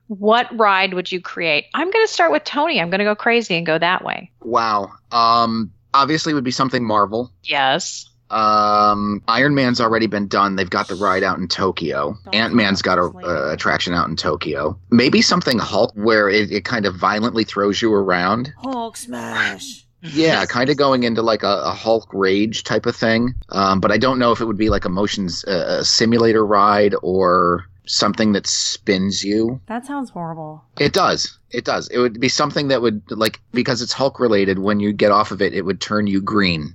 what 0.08 0.54
ride 0.54 0.92
would 0.92 1.10
you 1.10 1.22
create? 1.22 1.64
I'm 1.72 1.90
going 1.90 2.06
to 2.06 2.12
start 2.12 2.30
with 2.30 2.44
Tony. 2.44 2.78
I'm 2.78 2.90
going 2.90 2.98
to 2.98 3.04
go 3.04 3.14
crazy 3.14 3.56
and 3.56 3.64
go 3.64 3.78
that 3.78 4.04
way. 4.04 4.30
Wow. 4.42 4.92
Um, 5.12 5.72
obviously, 5.94 6.32
it 6.32 6.34
would 6.34 6.44
be 6.44 6.50
something 6.50 6.84
Marvel. 6.84 7.32
Yes. 7.44 8.09
Um, 8.30 9.22
Iron 9.28 9.54
Man's 9.54 9.80
already 9.80 10.06
been 10.06 10.28
done. 10.28 10.56
They've 10.56 10.70
got 10.70 10.88
the 10.88 10.94
ride 10.94 11.22
out 11.22 11.38
in 11.38 11.48
Tokyo. 11.48 12.16
Ant 12.32 12.54
Man's 12.54 12.82
got 12.82 12.98
a 12.98 13.02
uh, 13.02 13.52
attraction 13.52 13.92
out 13.92 14.08
in 14.08 14.16
Tokyo. 14.16 14.78
Maybe 14.90 15.20
something 15.20 15.58
Hulk 15.58 15.92
where 15.94 16.28
it, 16.28 16.50
it 16.52 16.64
kind 16.64 16.86
of 16.86 16.94
violently 16.94 17.44
throws 17.44 17.82
you 17.82 17.92
around. 17.92 18.52
Hulk 18.58 18.96
smash. 18.96 19.86
Yeah, 20.02 20.46
kind 20.46 20.70
of 20.70 20.76
going 20.78 21.02
into 21.02 21.20
like 21.20 21.42
a, 21.42 21.62
a 21.64 21.72
Hulk 21.72 22.08
rage 22.12 22.64
type 22.64 22.86
of 22.86 22.96
thing. 22.96 23.34
Um, 23.50 23.80
but 23.80 23.92
I 23.92 23.98
don't 23.98 24.18
know 24.18 24.32
if 24.32 24.40
it 24.40 24.46
would 24.46 24.56
be 24.56 24.70
like 24.70 24.84
a 24.84 24.88
motions 24.88 25.44
uh, 25.44 25.82
simulator 25.84 26.46
ride 26.46 26.94
or 27.02 27.66
something 27.86 28.32
that 28.32 28.46
spins 28.46 29.24
you. 29.24 29.60
That 29.66 29.84
sounds 29.84 30.10
horrible. 30.10 30.64
It 30.78 30.92
does. 30.92 31.38
It 31.50 31.64
does. 31.64 31.88
It 31.88 31.98
would 31.98 32.20
be 32.20 32.28
something 32.28 32.68
that 32.68 32.80
would 32.80 33.02
like 33.10 33.40
because 33.52 33.82
it's 33.82 33.92
Hulk 33.92 34.20
related. 34.20 34.60
When 34.60 34.80
you 34.80 34.92
get 34.92 35.10
off 35.10 35.32
of 35.32 35.42
it, 35.42 35.52
it 35.52 35.62
would 35.62 35.80
turn 35.80 36.06
you 36.06 36.22
green. 36.22 36.74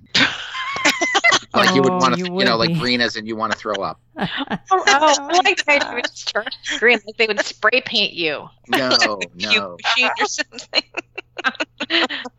Like 1.56 1.76
you 1.76 1.82
would 1.82 1.91
Oh, 1.94 1.98
want 1.98 2.13
to, 2.15 2.20
you 2.20 2.26
you, 2.28 2.32
would 2.34 2.46
know, 2.46 2.58
like 2.58 2.70
be. 2.70 2.80
green 2.80 3.02
as 3.02 3.15
in 3.15 3.26
you 3.26 3.36
want 3.36 3.52
to 3.54 3.58
throw 3.58 3.76
up. 3.76 4.00
Oh, 4.72 4.84
I 4.88 5.41
like 5.44 5.63
the 5.65 5.72
idea 5.74 5.89
you 5.89 5.96
would 5.96 6.06
turn 6.26 6.46
green. 6.80 7.00
Like 7.06 7.18
they 7.18 7.28
would 7.28 7.39
spray 7.41 7.82
paint 7.86 8.13
you. 8.13 8.48
No, 8.70 8.89
Puke 9.38 9.54
no. 9.54 9.78
machine 9.84 10.10
or 10.20 10.26
something. 10.28 10.84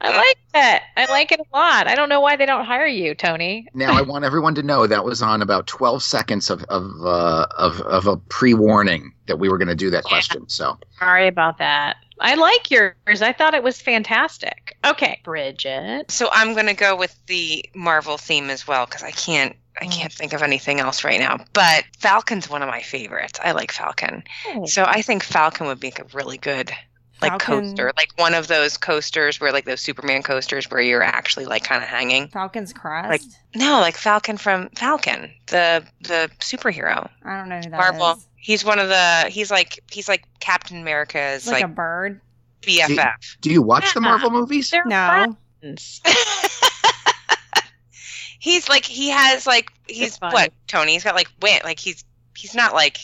I 0.00 0.16
like 0.16 0.38
that. 0.54 0.84
I 0.96 1.06
like 1.10 1.30
it 1.32 1.40
a 1.40 1.56
lot. 1.56 1.86
I 1.86 1.94
don't 1.94 2.08
know 2.08 2.20
why 2.20 2.36
they 2.36 2.46
don't 2.46 2.64
hire 2.64 2.86
you, 2.86 3.14
Tony. 3.14 3.66
Now 3.74 3.96
I 3.96 4.02
want 4.02 4.24
everyone 4.24 4.54
to 4.56 4.62
know 4.62 4.86
that 4.86 5.04
was 5.04 5.22
on 5.22 5.42
about 5.42 5.66
12 5.66 6.02
seconds 6.02 6.50
of 6.50 6.64
of 6.64 6.90
uh, 7.04 7.46
of, 7.56 7.80
of 7.82 8.06
a 8.06 8.16
pre-warning 8.16 9.12
that 9.26 9.38
we 9.38 9.48
were 9.48 9.58
going 9.58 9.68
to 9.68 9.74
do 9.76 9.90
that 9.90 10.04
question. 10.04 10.48
So 10.48 10.78
Sorry 10.98 11.28
about 11.28 11.58
that. 11.58 11.96
I 12.20 12.34
like 12.34 12.70
yours. 12.70 12.94
I 13.06 13.32
thought 13.32 13.54
it 13.54 13.62
was 13.62 13.80
fantastic. 13.80 14.76
Okay, 14.84 15.20
Bridget. 15.24 16.10
So 16.10 16.28
I'm 16.32 16.54
gonna 16.54 16.74
go 16.74 16.96
with 16.96 17.14
the 17.26 17.64
Marvel 17.74 18.16
theme 18.18 18.50
as 18.50 18.66
well 18.66 18.86
because 18.86 19.02
I 19.02 19.10
can't 19.10 19.56
I 19.80 19.86
mm. 19.86 19.92
can't 19.92 20.12
think 20.12 20.32
of 20.32 20.42
anything 20.42 20.80
else 20.80 21.04
right 21.04 21.20
now. 21.20 21.44
But 21.52 21.84
Falcon's 21.98 22.48
one 22.48 22.62
of 22.62 22.68
my 22.68 22.82
favorites. 22.82 23.38
I 23.42 23.52
like 23.52 23.72
Falcon. 23.72 24.24
Oh. 24.48 24.66
So 24.66 24.84
I 24.84 25.02
think 25.02 25.22
Falcon 25.22 25.66
would 25.66 25.82
make 25.82 25.98
a 25.98 26.04
really 26.14 26.38
good 26.38 26.72
like 27.22 27.32
Falcon- 27.32 27.70
coaster, 27.70 27.92
like 27.96 28.10
one 28.16 28.34
of 28.34 28.48
those 28.48 28.76
coasters 28.76 29.40
where 29.40 29.52
like 29.52 29.64
those 29.64 29.80
Superman 29.80 30.22
coasters 30.22 30.70
where 30.70 30.80
you're 30.80 31.02
actually 31.02 31.46
like 31.46 31.64
kind 31.64 31.82
of 31.82 31.88
hanging. 31.88 32.28
Falcon's 32.28 32.72
Crest. 32.72 33.08
Like- 33.08 33.22
No, 33.54 33.80
like 33.80 33.96
Falcon 33.96 34.36
from 34.36 34.68
Falcon, 34.70 35.30
the 35.46 35.84
the 36.02 36.30
superhero. 36.40 37.08
I 37.24 37.38
don't 37.38 37.48
know 37.48 37.56
who 37.56 37.70
that 37.70 37.72
Marvel. 37.72 38.12
is. 38.12 38.26
He's 38.46 38.64
one 38.64 38.78
of 38.78 38.88
the. 38.88 39.24
He's 39.28 39.50
like 39.50 39.80
he's 39.90 40.08
like 40.08 40.22
Captain 40.38 40.80
America's 40.80 41.38
It's 41.38 41.46
like, 41.48 41.62
like, 41.62 41.64
a 41.64 41.74
bird. 41.74 42.20
BFF. 42.62 43.40
do 43.40 43.50
you 43.50 43.60
watch 43.60 43.92
the 43.92 44.00
Marvel 44.00 44.30
movies? 44.30 44.70
They're 44.70 44.84
No. 44.84 45.36
friends. 45.60 46.00
he's 48.38 48.68
like 48.68 48.84
he 48.84 49.08
has 49.10 49.48
like 49.48 49.72
he's 49.88 50.16
what 50.18 50.52
Tony. 50.68 50.92
He's 50.92 51.02
got 51.02 51.16
like 51.16 51.28
wing. 51.42 51.58
Like 51.64 51.80
he's 51.80 52.04
he's 52.36 52.54
not 52.54 52.72
like 52.72 52.98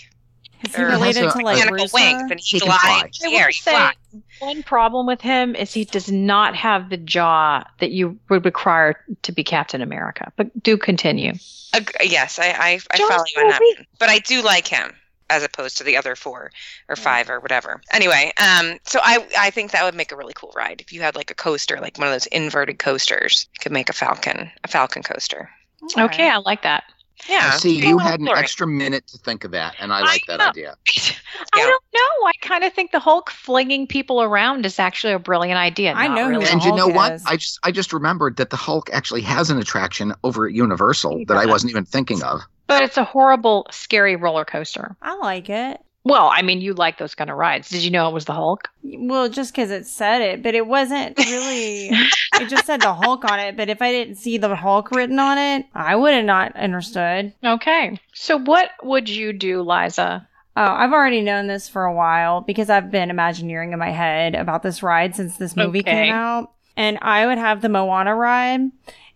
Is 0.64 0.76
he 0.76 0.82
er, 0.82 0.86
related 0.90 1.28
to 1.30 1.38
like 1.38 1.56
mechanical 1.56 1.86
Rusa? 1.86 1.92
wings, 1.94 2.30
and 2.30 2.38
he, 2.40 2.58
He 2.58 2.60
can 2.60 2.68
flies. 2.68 2.80
fly. 2.80 3.28
I 3.28 3.30
Yeah, 3.32 3.38
will 3.40 3.46
he 3.48 3.52
say 3.54 3.70
flies. 3.72 3.94
one 4.38 4.62
problem 4.62 5.06
with 5.08 5.20
him 5.20 5.56
is 5.56 5.74
he 5.74 5.84
does 5.86 6.10
not 6.10 6.54
have 6.54 6.88
the 6.88 6.96
jaw 6.98 7.64
that 7.80 7.90
you 7.90 8.16
would 8.28 8.44
require 8.44 8.96
to 9.22 9.32
be 9.32 9.42
Captain 9.42 9.82
America. 9.82 10.32
But 10.36 10.62
do 10.62 10.76
continue. 10.76 11.32
Ag- 11.74 11.96
yes, 12.04 12.38
I 12.38 12.46
I, 12.50 12.80
I 12.92 12.98
follow 12.98 13.24
you 13.34 13.42
on 13.42 13.48
that. 13.48 13.60
But 13.98 14.08
I 14.08 14.20
do 14.20 14.40
like 14.42 14.68
him 14.68 14.92
as 15.32 15.42
opposed 15.42 15.78
to 15.78 15.84
the 15.84 15.96
other 15.96 16.14
four 16.14 16.50
or 16.88 16.96
five 16.96 17.28
or 17.30 17.40
whatever. 17.40 17.80
Anyway, 17.92 18.32
um, 18.38 18.78
so 18.84 19.00
I 19.02 19.26
I 19.38 19.50
think 19.50 19.70
that 19.72 19.84
would 19.84 19.94
make 19.94 20.12
a 20.12 20.16
really 20.16 20.34
cool 20.34 20.52
ride 20.54 20.80
if 20.80 20.92
you 20.92 21.00
had 21.00 21.16
like 21.16 21.30
a 21.30 21.34
coaster, 21.34 21.78
like 21.80 21.98
one 21.98 22.06
of 22.08 22.12
those 22.14 22.26
inverted 22.26 22.78
coasters. 22.78 23.48
You 23.54 23.58
could 23.60 23.72
make 23.72 23.88
a 23.88 23.92
Falcon, 23.92 24.50
a 24.64 24.68
Falcon 24.68 25.02
coaster. 25.02 25.50
Okay, 25.98 26.28
I 26.30 26.36
like 26.38 26.62
that. 26.62 26.84
Yeah. 27.28 27.50
I 27.52 27.56
see 27.56 27.86
you 27.86 27.98
had 27.98 28.18
an 28.18 28.26
blurry. 28.26 28.38
extra 28.40 28.66
minute 28.66 29.06
to 29.08 29.18
think 29.18 29.44
of 29.44 29.52
that, 29.52 29.74
and 29.78 29.92
I 29.92 29.98
I 29.98 30.02
like 30.02 30.26
that 30.26 30.38
know. 30.38 30.48
idea. 30.48 30.76
I 31.52 31.58
don't 31.60 31.84
know. 31.94 32.26
I 32.26 32.32
kind 32.40 32.64
of 32.64 32.72
think 32.72 32.90
the 32.90 32.98
Hulk 32.98 33.30
flinging 33.30 33.86
people 33.86 34.22
around 34.22 34.66
is 34.66 34.78
actually 34.78 35.12
a 35.12 35.18
brilliant 35.18 35.58
idea. 35.58 35.92
I 35.92 36.08
know 36.08 36.28
really. 36.28 36.44
the 36.46 36.50
And 36.52 36.62
you 36.64 36.70
know 36.74 36.84
Hulk 36.84 36.94
what? 36.96 37.12
is. 37.12 37.24
I 37.26 37.36
just 37.36 37.58
I 37.62 37.70
just 37.70 37.92
remembered 37.92 38.36
that 38.38 38.50
the 38.50 38.56
Hulk 38.56 38.90
actually 38.92 39.22
has 39.22 39.50
an 39.50 39.58
attraction 39.58 40.12
over 40.24 40.46
at 40.46 40.52
Universal 40.52 41.24
that 41.28 41.36
I 41.36 41.46
wasn't 41.46 41.70
even 41.70 41.84
thinking 41.84 42.22
of. 42.24 42.40
But 42.66 42.82
it's 42.82 42.96
a 42.96 43.04
horrible, 43.04 43.66
scary 43.70 44.16
roller 44.16 44.44
coaster. 44.44 44.96
I 45.02 45.16
like 45.16 45.50
it. 45.50 45.80
Well, 46.04 46.30
I 46.32 46.42
mean, 46.42 46.60
you 46.60 46.74
like 46.74 46.98
those 46.98 47.14
kind 47.14 47.30
of 47.30 47.36
rides. 47.36 47.68
Did 47.68 47.84
you 47.84 47.90
know 47.90 48.08
it 48.08 48.14
was 48.14 48.24
the 48.24 48.32
Hulk? 48.32 48.68
Well, 48.82 49.28
just 49.28 49.52
because 49.52 49.70
it 49.70 49.86
said 49.86 50.20
it, 50.20 50.42
but 50.42 50.54
it 50.56 50.66
wasn't 50.66 51.16
really. 51.16 51.90
it 52.40 52.48
just 52.48 52.66
said 52.66 52.80
the 52.80 52.92
Hulk 52.92 53.24
on 53.24 53.38
it. 53.38 53.56
But 53.56 53.68
if 53.68 53.80
I 53.80 53.92
didn't 53.92 54.16
see 54.16 54.36
the 54.36 54.56
Hulk 54.56 54.90
written 54.90 55.20
on 55.20 55.38
it, 55.38 55.66
I 55.74 55.94
would 55.94 56.12
have 56.14 56.24
not 56.24 56.56
understood. 56.56 57.32
Okay. 57.44 58.00
So, 58.14 58.36
what 58.38 58.70
would 58.82 59.08
you 59.08 59.32
do, 59.32 59.62
Liza? 59.62 60.26
Oh, 60.56 60.62
I've 60.62 60.92
already 60.92 61.20
known 61.22 61.46
this 61.46 61.68
for 61.68 61.84
a 61.84 61.94
while 61.94 62.40
because 62.40 62.68
I've 62.68 62.90
been 62.90 63.08
imagineering 63.10 63.72
in 63.72 63.78
my 63.78 63.90
head 63.90 64.34
about 64.34 64.62
this 64.64 64.82
ride 64.82 65.14
since 65.14 65.36
this 65.36 65.56
movie 65.56 65.80
Okay. 65.80 65.90
came 66.06 66.12
out. 66.12 66.50
And 66.76 66.98
I 67.00 67.26
would 67.26 67.38
have 67.38 67.62
the 67.62 67.68
Moana 67.68 68.14
ride 68.14 68.60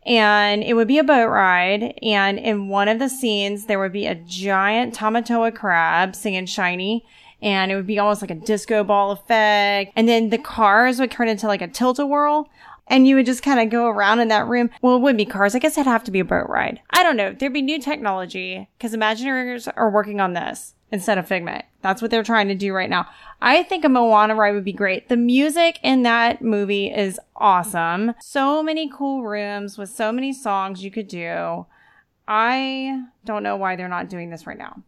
and 0.06 0.62
it 0.62 0.74
would 0.74 0.88
be 0.88 0.98
a 0.98 1.04
boat 1.04 1.28
ride. 1.28 1.98
And 2.02 2.38
in 2.38 2.68
one 2.68 2.88
of 2.88 2.98
the 2.98 3.08
scenes, 3.08 3.66
there 3.66 3.78
would 3.78 3.92
be 3.92 4.06
a 4.06 4.14
giant 4.14 4.94
Tamatoa 4.94 5.54
crab 5.54 6.14
singing 6.14 6.46
shiny. 6.46 7.04
And 7.42 7.70
it 7.70 7.76
would 7.76 7.86
be 7.86 7.98
almost 7.98 8.22
like 8.22 8.30
a 8.30 8.34
disco 8.34 8.82
ball 8.82 9.10
effect. 9.10 9.92
And 9.94 10.08
then 10.08 10.30
the 10.30 10.38
cars 10.38 10.98
would 10.98 11.10
turn 11.10 11.28
into 11.28 11.46
like 11.46 11.60
a 11.60 11.68
tilt-a-whirl. 11.68 12.48
And 12.86 13.06
you 13.06 13.16
would 13.16 13.26
just 13.26 13.42
kind 13.42 13.60
of 13.60 13.68
go 13.68 13.88
around 13.88 14.20
in 14.20 14.28
that 14.28 14.46
room. 14.46 14.70
Well, 14.80 14.96
it 14.96 15.00
would 15.00 15.16
be 15.16 15.26
cars. 15.26 15.54
I 15.54 15.58
guess 15.58 15.76
it'd 15.76 15.86
have 15.86 16.04
to 16.04 16.12
be 16.12 16.20
a 16.20 16.24
boat 16.24 16.48
ride. 16.48 16.80
I 16.90 17.02
don't 17.02 17.16
know. 17.16 17.32
There'd 17.32 17.52
be 17.52 17.60
new 17.60 17.80
technology 17.80 18.68
because 18.78 18.94
Imagineers 18.94 19.70
are 19.76 19.90
working 19.90 20.20
on 20.20 20.34
this 20.34 20.74
instead 20.92 21.18
of 21.18 21.26
Figment. 21.26 21.64
That's 21.86 22.02
what 22.02 22.10
they're 22.10 22.24
trying 22.24 22.48
to 22.48 22.56
do 22.56 22.72
right 22.72 22.90
now. 22.90 23.06
I 23.40 23.62
think 23.62 23.84
a 23.84 23.88
Moana 23.88 24.34
ride 24.34 24.56
would 24.56 24.64
be 24.64 24.72
great. 24.72 25.08
The 25.08 25.16
music 25.16 25.78
in 25.84 26.02
that 26.02 26.42
movie 26.42 26.88
is 26.92 27.20
awesome. 27.36 28.12
So 28.20 28.60
many 28.60 28.90
cool 28.92 29.22
rooms 29.22 29.78
with 29.78 29.88
so 29.88 30.10
many 30.10 30.32
songs 30.32 30.82
you 30.82 30.90
could 30.90 31.06
do. 31.06 31.64
I 32.26 33.04
don't 33.24 33.44
know 33.44 33.54
why 33.54 33.76
they're 33.76 33.86
not 33.86 34.08
doing 34.08 34.30
this 34.30 34.48
right 34.48 34.58
now. 34.58 34.82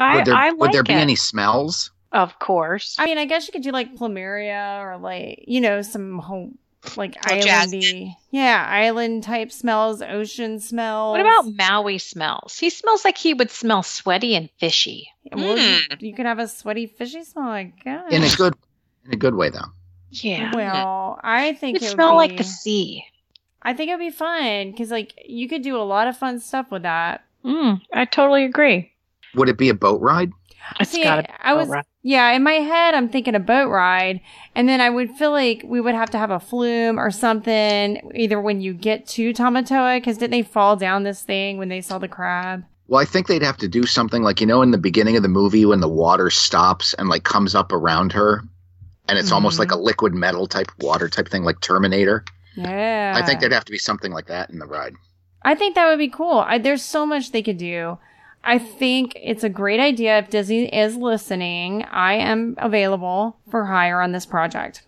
I, 0.00 0.16
would 0.16 0.24
there, 0.24 0.34
I 0.34 0.48
like 0.48 0.58
would 0.58 0.72
there 0.72 0.82
be 0.82 0.94
it. 0.94 0.96
any 0.96 1.14
smells? 1.14 1.92
Of 2.10 2.36
course. 2.40 2.96
I 2.98 3.06
mean, 3.06 3.18
I 3.18 3.24
guess 3.24 3.46
you 3.46 3.52
could 3.52 3.62
do 3.62 3.70
like 3.70 3.94
Plumeria 3.94 4.80
or 4.80 4.98
like, 4.98 5.44
you 5.46 5.60
know, 5.60 5.80
some 5.80 6.18
whole 6.18 6.50
like 6.96 7.16
Oh, 7.30 7.40
jasmine. 7.40 7.80
islandy. 7.82 8.16
Yeah, 8.30 8.66
island 8.68 9.22
type 9.22 9.52
smells, 9.52 10.02
ocean 10.02 10.58
smells. 10.60 11.12
what 11.12 11.20
about 11.20 11.54
Maui 11.54 11.98
smells? 11.98 12.58
He 12.58 12.70
smells 12.70 13.04
like 13.04 13.16
he 13.18 13.34
would 13.34 13.50
smell 13.50 13.82
sweaty 13.82 14.34
and 14.34 14.48
fishy. 14.58 15.08
Well, 15.32 15.56
you, 15.58 15.78
Mm. 15.90 16.02
you 16.02 16.14
could 16.14 16.26
have 16.26 16.38
a 16.38 16.48
sweaty 16.48 16.86
fishy 16.86 17.24
smell, 17.24 17.48
I 17.48 17.72
guess. 17.84 18.04
In 18.10 18.22
a 18.22 18.30
good 18.36 18.54
in 19.06 19.12
a 19.14 19.16
good 19.16 19.34
way 19.34 19.50
though. 19.50 19.70
Yeah. 20.10 20.52
Well, 20.54 21.18
I 21.22 21.54
think 21.54 21.76
It 21.76 21.82
it 21.82 21.84
would 21.84 21.88
would 21.90 21.94
smell 21.94 22.16
like 22.16 22.36
the 22.36 22.44
sea. 22.44 23.04
I 23.62 23.74
think 23.74 23.88
it'd 23.88 24.00
be 24.00 24.10
fun 24.10 24.70
because 24.72 24.90
like 24.90 25.12
you 25.24 25.48
could 25.48 25.62
do 25.62 25.76
a 25.76 25.82
lot 25.86 26.08
of 26.08 26.16
fun 26.16 26.40
stuff 26.40 26.66
with 26.70 26.82
that. 26.82 27.24
Mm, 27.44 27.80
I 27.92 28.04
totally 28.04 28.44
agree. 28.44 28.92
Would 29.34 29.48
it 29.48 29.56
be 29.56 29.68
a 29.70 29.74
boat 29.74 30.00
ride? 30.02 30.32
It's 30.80 30.90
See, 30.90 31.02
got 31.04 31.28
I 31.40 31.54
was 31.54 31.70
yeah 32.02 32.30
in 32.32 32.42
my 32.42 32.54
head 32.54 32.94
I'm 32.94 33.08
thinking 33.08 33.34
a 33.34 33.40
boat 33.40 33.68
ride, 33.68 34.20
and 34.54 34.68
then 34.68 34.80
I 34.80 34.90
would 34.90 35.10
feel 35.10 35.30
like 35.30 35.62
we 35.64 35.80
would 35.80 35.94
have 35.94 36.10
to 36.10 36.18
have 36.18 36.30
a 36.30 36.40
flume 36.40 36.98
or 36.98 37.10
something 37.10 38.10
either 38.14 38.40
when 38.40 38.60
you 38.60 38.72
get 38.72 39.06
to 39.08 39.32
Tamatoa 39.32 39.98
because 39.98 40.18
didn't 40.18 40.30
they 40.32 40.42
fall 40.42 40.76
down 40.76 41.02
this 41.02 41.22
thing 41.22 41.58
when 41.58 41.68
they 41.68 41.80
saw 41.80 41.98
the 41.98 42.08
crab? 42.08 42.64
Well, 42.88 43.00
I 43.00 43.04
think 43.04 43.26
they'd 43.26 43.42
have 43.42 43.56
to 43.58 43.68
do 43.68 43.84
something 43.84 44.22
like 44.22 44.40
you 44.40 44.46
know 44.46 44.62
in 44.62 44.70
the 44.70 44.78
beginning 44.78 45.16
of 45.16 45.22
the 45.22 45.28
movie 45.28 45.64
when 45.66 45.80
the 45.80 45.88
water 45.88 46.30
stops 46.30 46.94
and 46.94 47.08
like 47.08 47.24
comes 47.24 47.54
up 47.54 47.72
around 47.72 48.12
her, 48.12 48.42
and 49.08 49.18
it's 49.18 49.32
almost 49.32 49.56
Mhm. 49.56 49.60
like 49.60 49.70
a 49.72 49.78
liquid 49.78 50.14
metal 50.14 50.46
type 50.46 50.70
water 50.80 51.08
type 51.08 51.28
thing 51.28 51.44
like 51.44 51.60
Terminator. 51.60 52.24
Yeah, 52.56 53.12
I 53.16 53.22
think 53.22 53.40
there'd 53.40 53.52
have 53.52 53.64
to 53.64 53.72
be 53.72 53.78
something 53.78 54.12
like 54.12 54.26
that 54.26 54.50
in 54.50 54.58
the 54.58 54.66
ride. 54.66 54.94
I 55.42 55.54
think 55.54 55.74
that 55.74 55.88
would 55.88 55.98
be 55.98 56.08
cool. 56.08 56.38
I, 56.46 56.58
there's 56.58 56.82
so 56.82 57.04
much 57.06 57.32
they 57.32 57.42
could 57.42 57.56
do. 57.58 57.98
I 58.44 58.58
think 58.58 59.16
it's 59.20 59.44
a 59.44 59.48
great 59.48 59.80
idea. 59.80 60.18
If 60.18 60.30
Disney 60.30 60.66
is 60.66 60.96
listening, 60.96 61.84
I 61.84 62.14
am 62.14 62.54
available 62.58 63.36
for 63.50 63.64
hire 63.64 64.00
on 64.00 64.12
this 64.12 64.26
project. 64.26 64.82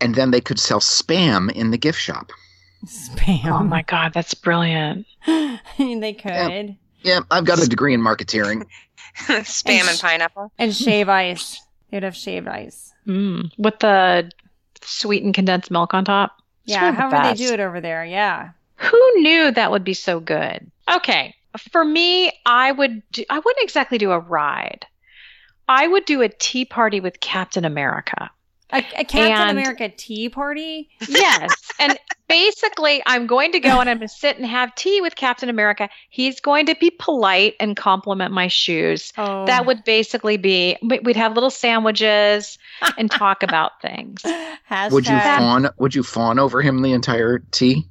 And 0.00 0.14
then 0.14 0.30
they 0.30 0.40
could 0.40 0.58
sell 0.58 0.80
spam 0.80 1.50
in 1.52 1.70
the 1.70 1.78
gift 1.78 2.00
shop. 2.00 2.32
Spam. 2.84 3.46
Oh 3.46 3.64
my 3.64 3.82
god, 3.82 4.12
that's 4.12 4.34
brilliant. 4.34 5.06
they 5.26 6.12
could. 6.12 6.76
Yeah, 7.02 7.20
I've 7.30 7.44
got 7.44 7.62
a 7.62 7.68
degree 7.68 7.94
in 7.94 8.00
marketeering. 8.00 8.66
Spam 9.16 9.88
and 9.88 9.98
pineapple. 9.98 10.52
And 10.58 10.74
shave 10.74 11.08
ice. 11.08 11.60
They'd 11.90 12.02
have 12.02 12.16
shaved 12.16 12.48
ice. 12.48 12.92
Mm, 13.06 13.50
with 13.56 13.78
the 13.78 14.30
sweetened 14.82 15.34
condensed 15.34 15.70
milk 15.70 15.94
on 15.94 16.04
top. 16.04 16.42
Yeah, 16.64 16.82
one 16.82 16.88
of 16.90 16.96
the 16.96 17.16
however 17.16 17.28
they 17.28 17.46
do 17.46 17.54
it 17.54 17.60
over 17.60 17.80
there. 17.80 18.04
Yeah. 18.04 18.50
Who 18.76 19.12
knew 19.20 19.52
that 19.52 19.70
would 19.70 19.84
be 19.84 19.94
so 19.94 20.18
good? 20.20 20.70
Okay, 20.92 21.34
for 21.58 21.84
me, 21.84 22.32
I 22.44 22.72
would. 22.72 23.02
Do, 23.12 23.24
I 23.30 23.38
wouldn't 23.38 23.62
exactly 23.62 23.98
do 23.98 24.10
a 24.12 24.18
ride. 24.18 24.86
I 25.68 25.86
would 25.88 26.04
do 26.04 26.22
a 26.22 26.28
tea 26.28 26.64
party 26.64 27.00
with 27.00 27.20
Captain 27.20 27.64
America. 27.64 28.30
A, 28.72 28.78
a 28.78 29.04
Captain 29.04 29.30
And- 29.30 29.50
America 29.58 29.88
tea 29.88 30.28
party. 30.28 30.88
Yes, 31.08 31.54
and 31.78 31.96
basically, 32.28 33.00
I'm 33.06 33.26
going 33.28 33.52
to 33.52 33.60
go 33.60 33.80
and 33.80 33.88
I'm 33.88 33.98
going 33.98 34.08
to 34.08 34.14
sit 34.14 34.36
and 34.36 34.44
have 34.46 34.74
tea 34.74 35.00
with 35.00 35.14
Captain 35.14 35.48
America. 35.48 35.88
He's 36.10 36.40
going 36.40 36.66
to 36.66 36.74
be 36.80 36.90
polite 36.98 37.54
and 37.60 37.76
compliment 37.76 38.32
my 38.32 38.48
shoes. 38.48 39.12
Oh, 39.16 39.46
That 39.46 39.66
would 39.66 39.84
basically 39.84 40.36
be. 40.36 40.76
we- 40.82 40.98
We'd 40.98 41.16
have 41.16 41.34
little 41.34 41.50
sandwiches 41.50 42.58
and 42.98 43.08
talk 43.10 43.44
about 43.44 43.80
things. 43.80 44.22
Hashtag. 44.70 44.90
Would 44.90 45.06
you 45.06 45.18
fawn? 45.20 45.68
Would 45.78 45.94
you 45.94 46.02
fawn 46.02 46.38
over 46.40 46.60
him 46.60 46.82
the 46.82 46.92
entire 46.92 47.38
tea? 47.38 47.86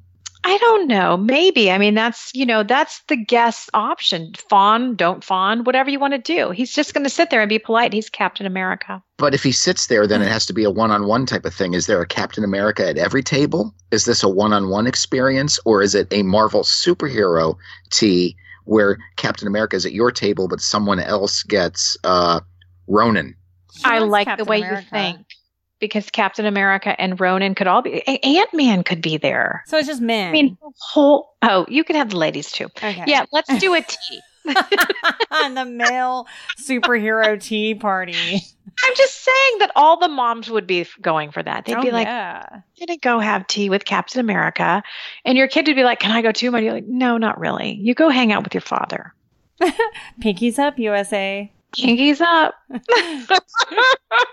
I 0.48 0.58
don't 0.58 0.86
know. 0.86 1.16
Maybe. 1.16 1.72
I 1.72 1.78
mean, 1.78 1.94
that's, 1.94 2.30
you 2.32 2.46
know, 2.46 2.62
that's 2.62 3.02
the 3.08 3.16
guest 3.16 3.68
option. 3.74 4.32
Fawn, 4.48 4.94
don't 4.94 5.24
fawn, 5.24 5.64
whatever 5.64 5.90
you 5.90 5.98
want 5.98 6.14
to 6.14 6.18
do. 6.18 6.50
He's 6.50 6.72
just 6.72 6.94
going 6.94 7.02
to 7.02 7.10
sit 7.10 7.30
there 7.30 7.40
and 7.40 7.48
be 7.48 7.58
polite. 7.58 7.92
He's 7.92 8.08
Captain 8.08 8.46
America. 8.46 9.02
But 9.16 9.34
if 9.34 9.42
he 9.42 9.50
sits 9.50 9.88
there, 9.88 10.06
then 10.06 10.22
it 10.22 10.28
has 10.28 10.46
to 10.46 10.52
be 10.52 10.62
a 10.62 10.70
one-on-one 10.70 11.26
type 11.26 11.44
of 11.46 11.52
thing. 11.52 11.74
Is 11.74 11.86
there 11.86 12.00
a 12.00 12.06
Captain 12.06 12.44
America 12.44 12.88
at 12.88 12.96
every 12.96 13.24
table? 13.24 13.74
Is 13.90 14.04
this 14.04 14.22
a 14.22 14.28
one-on-one 14.28 14.86
experience, 14.86 15.58
or 15.64 15.82
is 15.82 15.96
it 15.96 16.06
a 16.12 16.22
Marvel 16.22 16.62
superhero 16.62 17.56
tea 17.90 18.36
where 18.66 18.98
Captain 19.16 19.48
America 19.48 19.74
is 19.74 19.84
at 19.84 19.94
your 19.94 20.12
table, 20.12 20.46
but 20.46 20.60
someone 20.60 21.00
else 21.00 21.42
gets 21.42 21.98
uh, 22.04 22.38
Ronan? 22.86 23.34
She 23.74 23.84
I 23.84 23.98
like 23.98 24.26
Captain 24.26 24.44
the 24.44 24.48
way 24.48 24.58
America. 24.58 24.82
you 24.82 24.90
think 24.90 25.26
because 25.78 26.10
Captain 26.10 26.46
America 26.46 26.98
and 27.00 27.20
Ronan 27.20 27.54
could 27.54 27.66
all 27.66 27.82
be, 27.82 28.06
Ant 28.06 28.54
Man 28.54 28.82
could 28.82 29.02
be 29.02 29.16
there. 29.16 29.62
So 29.66 29.76
it's 29.76 29.86
just 29.86 30.00
men. 30.00 30.28
I 30.28 30.32
mean, 30.32 30.58
whole, 30.80 31.34
oh, 31.42 31.66
you 31.68 31.84
could 31.84 31.96
have 31.96 32.10
the 32.10 32.16
ladies 32.16 32.50
too. 32.50 32.66
okay. 32.76 33.04
Yeah, 33.06 33.24
let's 33.32 33.58
do 33.58 33.74
a 33.74 33.80
tea. 34.08 34.20
on 35.30 35.54
the 35.54 35.64
male 35.64 36.26
superhero 36.60 37.40
tea 37.40 37.74
party. 37.74 38.14
I'm 38.84 38.94
just 38.94 39.24
saying 39.24 39.58
that 39.60 39.72
all 39.74 39.98
the 39.98 40.08
moms 40.08 40.50
would 40.50 40.66
be 40.66 40.86
going 41.00 41.30
for 41.32 41.42
that. 41.42 41.64
They'd 41.64 41.76
oh, 41.76 41.82
be 41.82 41.90
like, 41.90 42.06
yeah. 42.06 42.44
I'm 42.50 42.62
gonna 42.78 42.98
go 42.98 43.18
have 43.18 43.46
tea 43.46 43.70
with 43.70 43.84
Captain 43.84 44.20
America. 44.20 44.82
And 45.24 45.36
your 45.36 45.48
kid 45.48 45.66
would 45.66 45.76
be 45.76 45.84
like, 45.84 45.98
Can 46.00 46.12
I 46.12 46.22
go 46.22 46.32
too? 46.32 46.54
And 46.54 46.64
you're 46.64 46.74
like, 46.74 46.86
No, 46.86 47.16
not 47.16 47.40
really. 47.40 47.74
You 47.74 47.94
go 47.94 48.08
hang 48.08 48.32
out 48.32 48.44
with 48.44 48.54
your 48.54 48.60
father. 48.60 49.14
Pinkies 50.20 50.58
up, 50.58 50.78
USA. 50.78 51.50
Kinkies 51.76 52.20
up. 52.20 52.54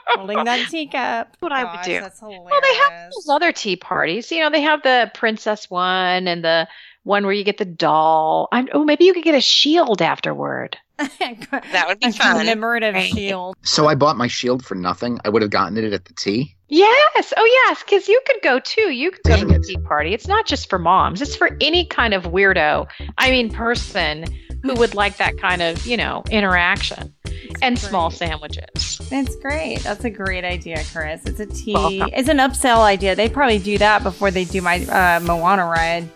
Holding 0.07 0.43
that 0.45 0.67
teacup. 0.69 1.35
what 1.39 1.51
I 1.51 1.63
would 1.63 1.83
do. 1.83 1.99
That's 1.99 2.19
hilarious. 2.19 2.47
Well, 2.49 2.61
they 2.61 2.75
have 2.75 3.11
those 3.11 3.29
other 3.29 3.51
tea 3.51 3.75
parties. 3.75 4.31
You 4.31 4.39
know, 4.43 4.49
they 4.49 4.61
have 4.61 4.83
the 4.83 5.11
princess 5.13 5.69
one 5.69 6.27
and 6.27 6.43
the 6.43 6.67
one 7.03 7.25
where 7.25 7.33
you 7.33 7.43
get 7.43 7.57
the 7.57 7.65
doll. 7.65 8.47
I'm, 8.51 8.69
oh, 8.73 8.83
maybe 8.85 9.03
you 9.05 9.13
could 9.13 9.23
get 9.25 9.35
a 9.35 9.41
shield 9.41 10.01
afterward. 10.01 10.77
That 11.19 11.85
would 11.87 11.99
be 11.99 12.07
a 12.07 12.11
fun. 12.13 12.37
commemorative 12.37 12.93
Right. 12.93 13.11
shield. 13.11 13.55
So 13.63 13.87
I 13.87 13.95
bought 13.95 14.15
my 14.15 14.27
shield 14.27 14.63
for 14.63 14.75
nothing. 14.75 15.19
I 15.25 15.29
would 15.29 15.41
have 15.41 15.51
gotten 15.51 15.75
it 15.77 15.91
at 15.91 16.05
the 16.05 16.13
tea. 16.13 16.55
Yes. 16.69 17.33
Oh, 17.35 17.45
yes. 17.67 17.83
Because 17.83 18.07
you 18.07 18.21
could 18.25 18.41
go 18.41 18.59
too. 18.59 18.91
You 18.91 19.11
could 19.11 19.23
go 19.23 19.35
Dang 19.35 19.47
to 19.47 19.59
the 19.59 19.65
tea 19.65 19.77
party. 19.77 20.13
It's 20.13 20.27
not 20.27 20.45
just 20.45 20.69
for 20.69 20.79
moms. 20.79 21.21
It's 21.21 21.35
for 21.35 21.57
any 21.59 21.85
kind 21.85 22.13
of 22.13 22.23
weirdo. 22.25 22.87
I 23.17 23.31
mean, 23.31 23.51
person 23.51 24.25
who 24.63 24.73
would 24.75 24.95
like 24.95 25.17
that 25.17 25.37
kind 25.37 25.61
of, 25.61 25.85
you 25.85 25.97
know, 25.97 26.23
interaction 26.31 27.13
and 27.61 27.77
small 27.77 28.09
sandwiches. 28.09 28.97
That's 29.09 29.35
great. 29.35 29.79
That's 29.81 30.05
a 30.05 30.09
great 30.09 30.43
idea, 30.45 30.81
Chris. 30.91 31.21
It's 31.25 31.39
a 31.39 31.45
tea. 31.45 31.73
Welcome. 31.73 32.09
It's 32.13 32.29
an 32.29 32.37
upsell 32.37 32.79
idea. 32.79 33.15
They 33.15 33.29
probably 33.29 33.59
do 33.59 33.77
that 33.77 34.03
before 34.03 34.31
they 34.31 34.45
do 34.45 34.61
my 34.61 34.83
uh, 34.85 35.19
Moana 35.19 35.65
ride. 35.65 36.09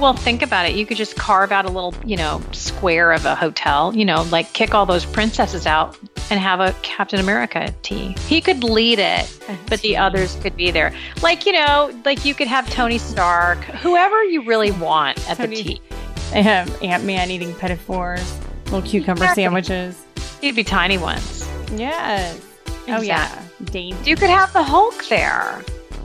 Well, 0.00 0.12
think 0.12 0.42
about 0.42 0.66
it. 0.66 0.74
You 0.74 0.86
could 0.86 0.96
just 0.96 1.14
carve 1.16 1.52
out 1.52 1.64
a 1.64 1.70
little, 1.70 1.94
you 2.04 2.16
know, 2.16 2.42
square 2.50 3.12
of 3.12 3.24
a 3.24 3.36
hotel, 3.36 3.94
you 3.94 4.04
know, 4.04 4.22
like 4.24 4.52
kick 4.52 4.74
all 4.74 4.86
those 4.86 5.06
princesses 5.06 5.66
out 5.66 5.96
and 6.30 6.40
have 6.40 6.58
a 6.58 6.74
Captain 6.82 7.20
America 7.20 7.72
tea. 7.82 8.14
He 8.26 8.40
could 8.40 8.64
lead 8.64 8.98
it, 8.98 9.40
but 9.68 9.80
the 9.82 9.96
others 9.96 10.36
could 10.42 10.56
be 10.56 10.72
there. 10.72 10.92
Like, 11.22 11.46
you 11.46 11.52
know, 11.52 11.96
like 12.04 12.24
you 12.24 12.34
could 12.34 12.48
have 12.48 12.68
Tony 12.70 12.98
Stark, 12.98 13.58
whoever 13.58 14.22
you 14.24 14.44
really 14.44 14.72
want 14.72 15.30
at 15.30 15.36
Tony- 15.36 15.56
the 15.56 15.62
tea. 15.62 15.80
They 16.32 16.42
have 16.42 16.82
Ant 16.82 17.04
Man 17.04 17.30
eating 17.30 17.54
petit 17.54 17.78
little 17.86 18.82
cucumber 18.82 19.22
Exactly. 19.24 19.42
sandwiches. 19.44 20.04
You'd 20.42 20.56
be 20.56 20.64
tiny 20.64 20.98
ones. 20.98 21.48
Yes. 21.72 22.40
Oh 22.88 23.00
yeah, 23.00 23.42
dainty. 23.64 24.08
You 24.10 24.16
could 24.16 24.30
have 24.30 24.52
the 24.52 24.62
Hulk 24.62 25.06
there, 25.08 25.62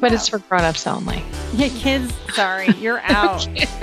but 0.00 0.12
it's 0.12 0.28
for 0.28 0.38
grown-ups 0.38 0.86
only. 0.86 1.22
yeah, 1.54 1.68
kids. 1.68 2.14
Sorry, 2.32 2.68
you're 2.78 3.00
out. 3.04 3.48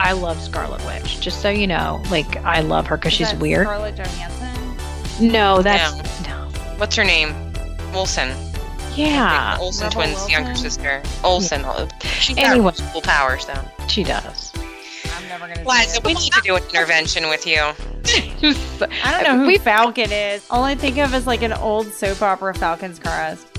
I 0.00 0.12
love 0.12 0.40
Scarlet 0.40 0.84
Witch. 0.86 1.20
Just 1.20 1.42
so 1.42 1.50
you 1.50 1.66
know, 1.66 2.02
like 2.10 2.36
I 2.38 2.60
love 2.60 2.86
her 2.86 2.96
because 2.96 3.12
she's 3.12 3.30
that 3.32 3.40
weird. 3.40 3.66
Scarlett 3.66 3.96
Johansson. 3.96 5.28
No, 5.30 5.60
that's 5.62 5.94
no. 6.26 6.48
What's 6.78 6.96
her 6.96 7.04
name? 7.04 7.34
Olsen. 7.92 8.30
Yeah, 8.96 9.56
Olsen 9.60 9.84
Rebel 9.84 9.94
twins, 9.94 10.12
Wilson? 10.14 10.30
younger 10.30 10.54
sister. 10.54 11.02
Olsen. 11.24 11.64
She 12.02 12.36
Anyway. 12.36 12.70
has 12.72 12.80
cool 12.92 13.00
powers 13.02 13.46
though. 13.46 13.86
she 13.88 14.04
does. 14.04 14.52
I'm 15.14 15.28
never 15.28 15.46
gonna. 15.48 15.68
Liza, 15.68 15.90
see 15.90 16.00
we 16.04 16.14
need 16.14 16.32
to 16.32 16.40
do 16.42 16.56
an 16.56 16.62
intervention 16.64 17.28
with 17.28 17.46
you. 17.46 17.60
I 18.42 19.10
don't 19.10 19.22
know 19.24 19.38
who 19.40 19.46
We- 19.46 19.58
Falcon 19.58 20.10
is. 20.12 20.44
All 20.50 20.64
I 20.64 20.74
think 20.74 20.98
of 20.98 21.14
is 21.14 21.26
like 21.26 21.42
an 21.42 21.52
old 21.52 21.86
soap 21.92 22.22
opera, 22.22 22.54
Falcon's 22.54 22.98
Crest. 22.98 23.46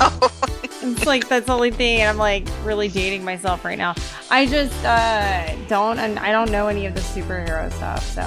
No. 0.00 0.90
It's 0.90 1.06
like 1.06 1.28
that's 1.28 1.46
the 1.46 1.52
only 1.54 1.70
thing, 1.70 2.00
and 2.02 2.10
I'm 2.10 2.18
like 2.18 2.46
really 2.62 2.88
dating 2.88 3.24
myself 3.24 3.64
right 3.64 3.78
now. 3.78 3.94
I 4.30 4.44
just 4.44 4.84
uh, 4.84 5.54
don't, 5.66 5.98
and 5.98 6.18
I 6.18 6.30
don't 6.30 6.50
know 6.50 6.68
any 6.68 6.84
of 6.84 6.94
the 6.94 7.00
superhero 7.00 7.72
stuff. 7.72 8.04
So 8.04 8.20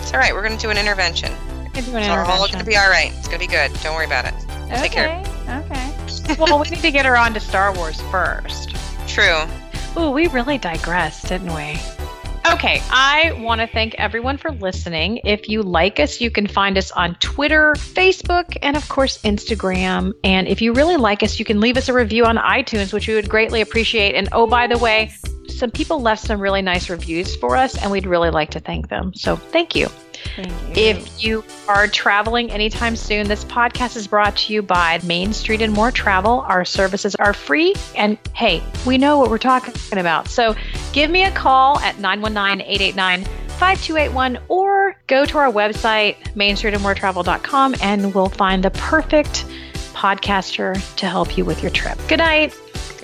It's 0.00 0.12
all 0.12 0.18
right. 0.18 0.34
We're 0.34 0.42
going 0.42 0.56
to 0.58 0.60
do 0.60 0.70
an 0.70 0.78
intervention. 0.78 1.30
Could 1.72 1.84
do 1.84 1.92
an 1.94 2.02
It's 2.02 2.08
all 2.08 2.48
gonna 2.48 2.64
be 2.64 2.76
all 2.76 2.90
right. 2.90 3.12
It's 3.16 3.28
going 3.28 3.38
to 3.40 3.46
be 3.46 3.52
good. 3.52 3.70
Don't 3.82 3.94
worry 3.94 4.06
about 4.06 4.24
it. 4.24 4.34
Okay, 4.72 4.80
take 4.82 4.92
care. 4.92 5.22
okay. 5.48 6.36
well, 6.38 6.58
we 6.58 6.70
need 6.70 6.80
to 6.80 6.90
get 6.90 7.04
her 7.04 7.16
on 7.16 7.34
to 7.34 7.40
Star 7.40 7.74
Wars 7.74 8.00
first. 8.10 8.74
True. 9.06 9.42
Ooh, 9.98 10.10
we 10.10 10.28
really 10.28 10.56
digressed, 10.56 11.28
didn't 11.28 11.54
we? 11.54 11.78
Okay, 12.50 12.82
I 12.90 13.32
want 13.38 13.60
to 13.60 13.66
thank 13.66 13.94
everyone 13.96 14.36
for 14.36 14.50
listening. 14.50 15.20
If 15.24 15.48
you 15.48 15.62
like 15.62 16.00
us, 16.00 16.20
you 16.20 16.30
can 16.30 16.46
find 16.46 16.76
us 16.76 16.90
on 16.90 17.14
Twitter, 17.16 17.74
Facebook, 17.74 18.56
and 18.62 18.76
of 18.76 18.88
course, 18.88 19.18
Instagram. 19.22 20.12
And 20.24 20.48
if 20.48 20.60
you 20.60 20.72
really 20.72 20.96
like 20.96 21.22
us, 21.22 21.38
you 21.38 21.44
can 21.44 21.60
leave 21.60 21.76
us 21.76 21.88
a 21.88 21.92
review 21.92 22.24
on 22.24 22.36
iTunes, 22.36 22.92
which 22.92 23.06
we 23.06 23.14
would 23.14 23.28
greatly 23.28 23.60
appreciate. 23.60 24.16
And 24.16 24.28
oh, 24.32 24.46
by 24.46 24.66
the 24.66 24.76
way, 24.78 25.12
some 25.62 25.70
people 25.70 26.02
left 26.02 26.26
some 26.26 26.40
really 26.40 26.60
nice 26.60 26.90
reviews 26.90 27.36
for 27.36 27.54
us, 27.54 27.80
and 27.80 27.92
we'd 27.92 28.04
really 28.04 28.30
like 28.30 28.50
to 28.50 28.58
thank 28.58 28.88
them. 28.88 29.14
So 29.14 29.36
thank 29.36 29.76
you. 29.76 29.86
Thank 30.34 30.48
you. 30.48 30.72
If 30.74 31.22
you 31.22 31.44
are 31.68 31.86
traveling 31.86 32.50
anytime 32.50 32.96
soon, 32.96 33.28
this 33.28 33.44
podcast 33.44 33.94
is 33.94 34.08
brought 34.08 34.36
to 34.38 34.52
you 34.52 34.60
by 34.60 34.98
Main 35.04 35.32
Street 35.32 35.62
and 35.62 35.72
More 35.72 35.92
Travel. 35.92 36.40
Our 36.48 36.64
services 36.64 37.14
are 37.14 37.32
free. 37.32 37.76
And 37.94 38.18
hey, 38.34 38.60
we 38.84 38.98
know 38.98 39.18
what 39.18 39.30
we're 39.30 39.38
talking 39.38 39.98
about. 39.98 40.26
So 40.26 40.56
give 40.92 41.12
me 41.12 41.22
a 41.22 41.30
call 41.30 41.78
at 41.78 41.96
919 42.00 42.66
889 42.66 43.24
5281 43.24 44.40
or 44.48 44.96
go 45.06 45.24
to 45.24 45.38
our 45.38 45.52
website, 45.52 46.16
mainstreetandmoretravel.com, 46.34 47.76
and 47.80 48.12
we'll 48.12 48.30
find 48.30 48.64
the 48.64 48.72
perfect 48.72 49.46
podcaster 49.92 50.74
to 50.96 51.06
help 51.06 51.38
you 51.38 51.44
with 51.44 51.62
your 51.62 51.70
trip. 51.70 51.96
Good 52.08 52.18
night. 52.18 52.52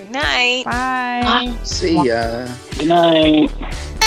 Good 0.09 0.15
night. 0.15 0.65
Bye. 0.65 1.55
See 1.63 1.93
ya. 2.03 2.47
Good 2.79 2.87
night. 2.87 3.51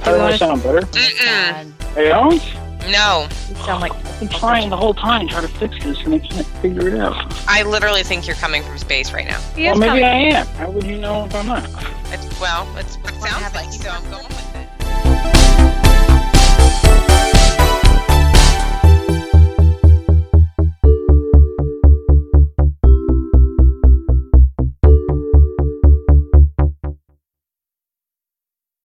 How 0.00 0.14
do 0.14 0.20
I 0.22 0.36
sound 0.38 0.62
better? 0.62 0.80
Mm-mm. 0.80 1.18
Sad. 1.18 1.66
Hey, 1.94 2.10
Alex? 2.10 2.42
No. 2.90 3.28
You 3.50 3.54
sound 3.56 3.82
like 3.82 3.92
I've 3.94 4.20
been 4.20 4.28
trying 4.30 4.70
the 4.70 4.76
whole 4.78 4.94
time 4.94 5.28
trying 5.28 5.42
to 5.46 5.48
fix 5.52 5.84
this 5.84 5.98
and 6.06 6.14
I 6.14 6.18
can't 6.18 6.46
figure 6.62 6.88
it 6.88 6.98
out. 6.98 7.14
I 7.46 7.62
literally 7.64 8.02
think 8.04 8.26
you're 8.26 8.36
coming 8.36 8.62
from 8.62 8.78
space 8.78 9.12
right 9.12 9.26
now. 9.26 9.38
He 9.54 9.64
Well, 9.64 9.74
is 9.74 9.80
maybe 9.80 9.90
coming. 10.00 10.04
I 10.04 10.38
am. 10.38 10.46
How 10.46 10.70
would 10.70 10.84
you 10.84 10.96
know 10.98 11.26
if 11.26 11.34
I'm 11.34 11.46
not? 11.48 11.64
It's, 12.10 12.40
well, 12.40 12.66
it's 12.78 12.96
what 12.96 13.12
it 13.12 13.20
sounds 13.20 13.54
like, 13.54 13.70
so 13.70 13.90
I'm 13.90 14.02
going 14.10 14.24
with 14.28 14.56
it. 14.56 15.37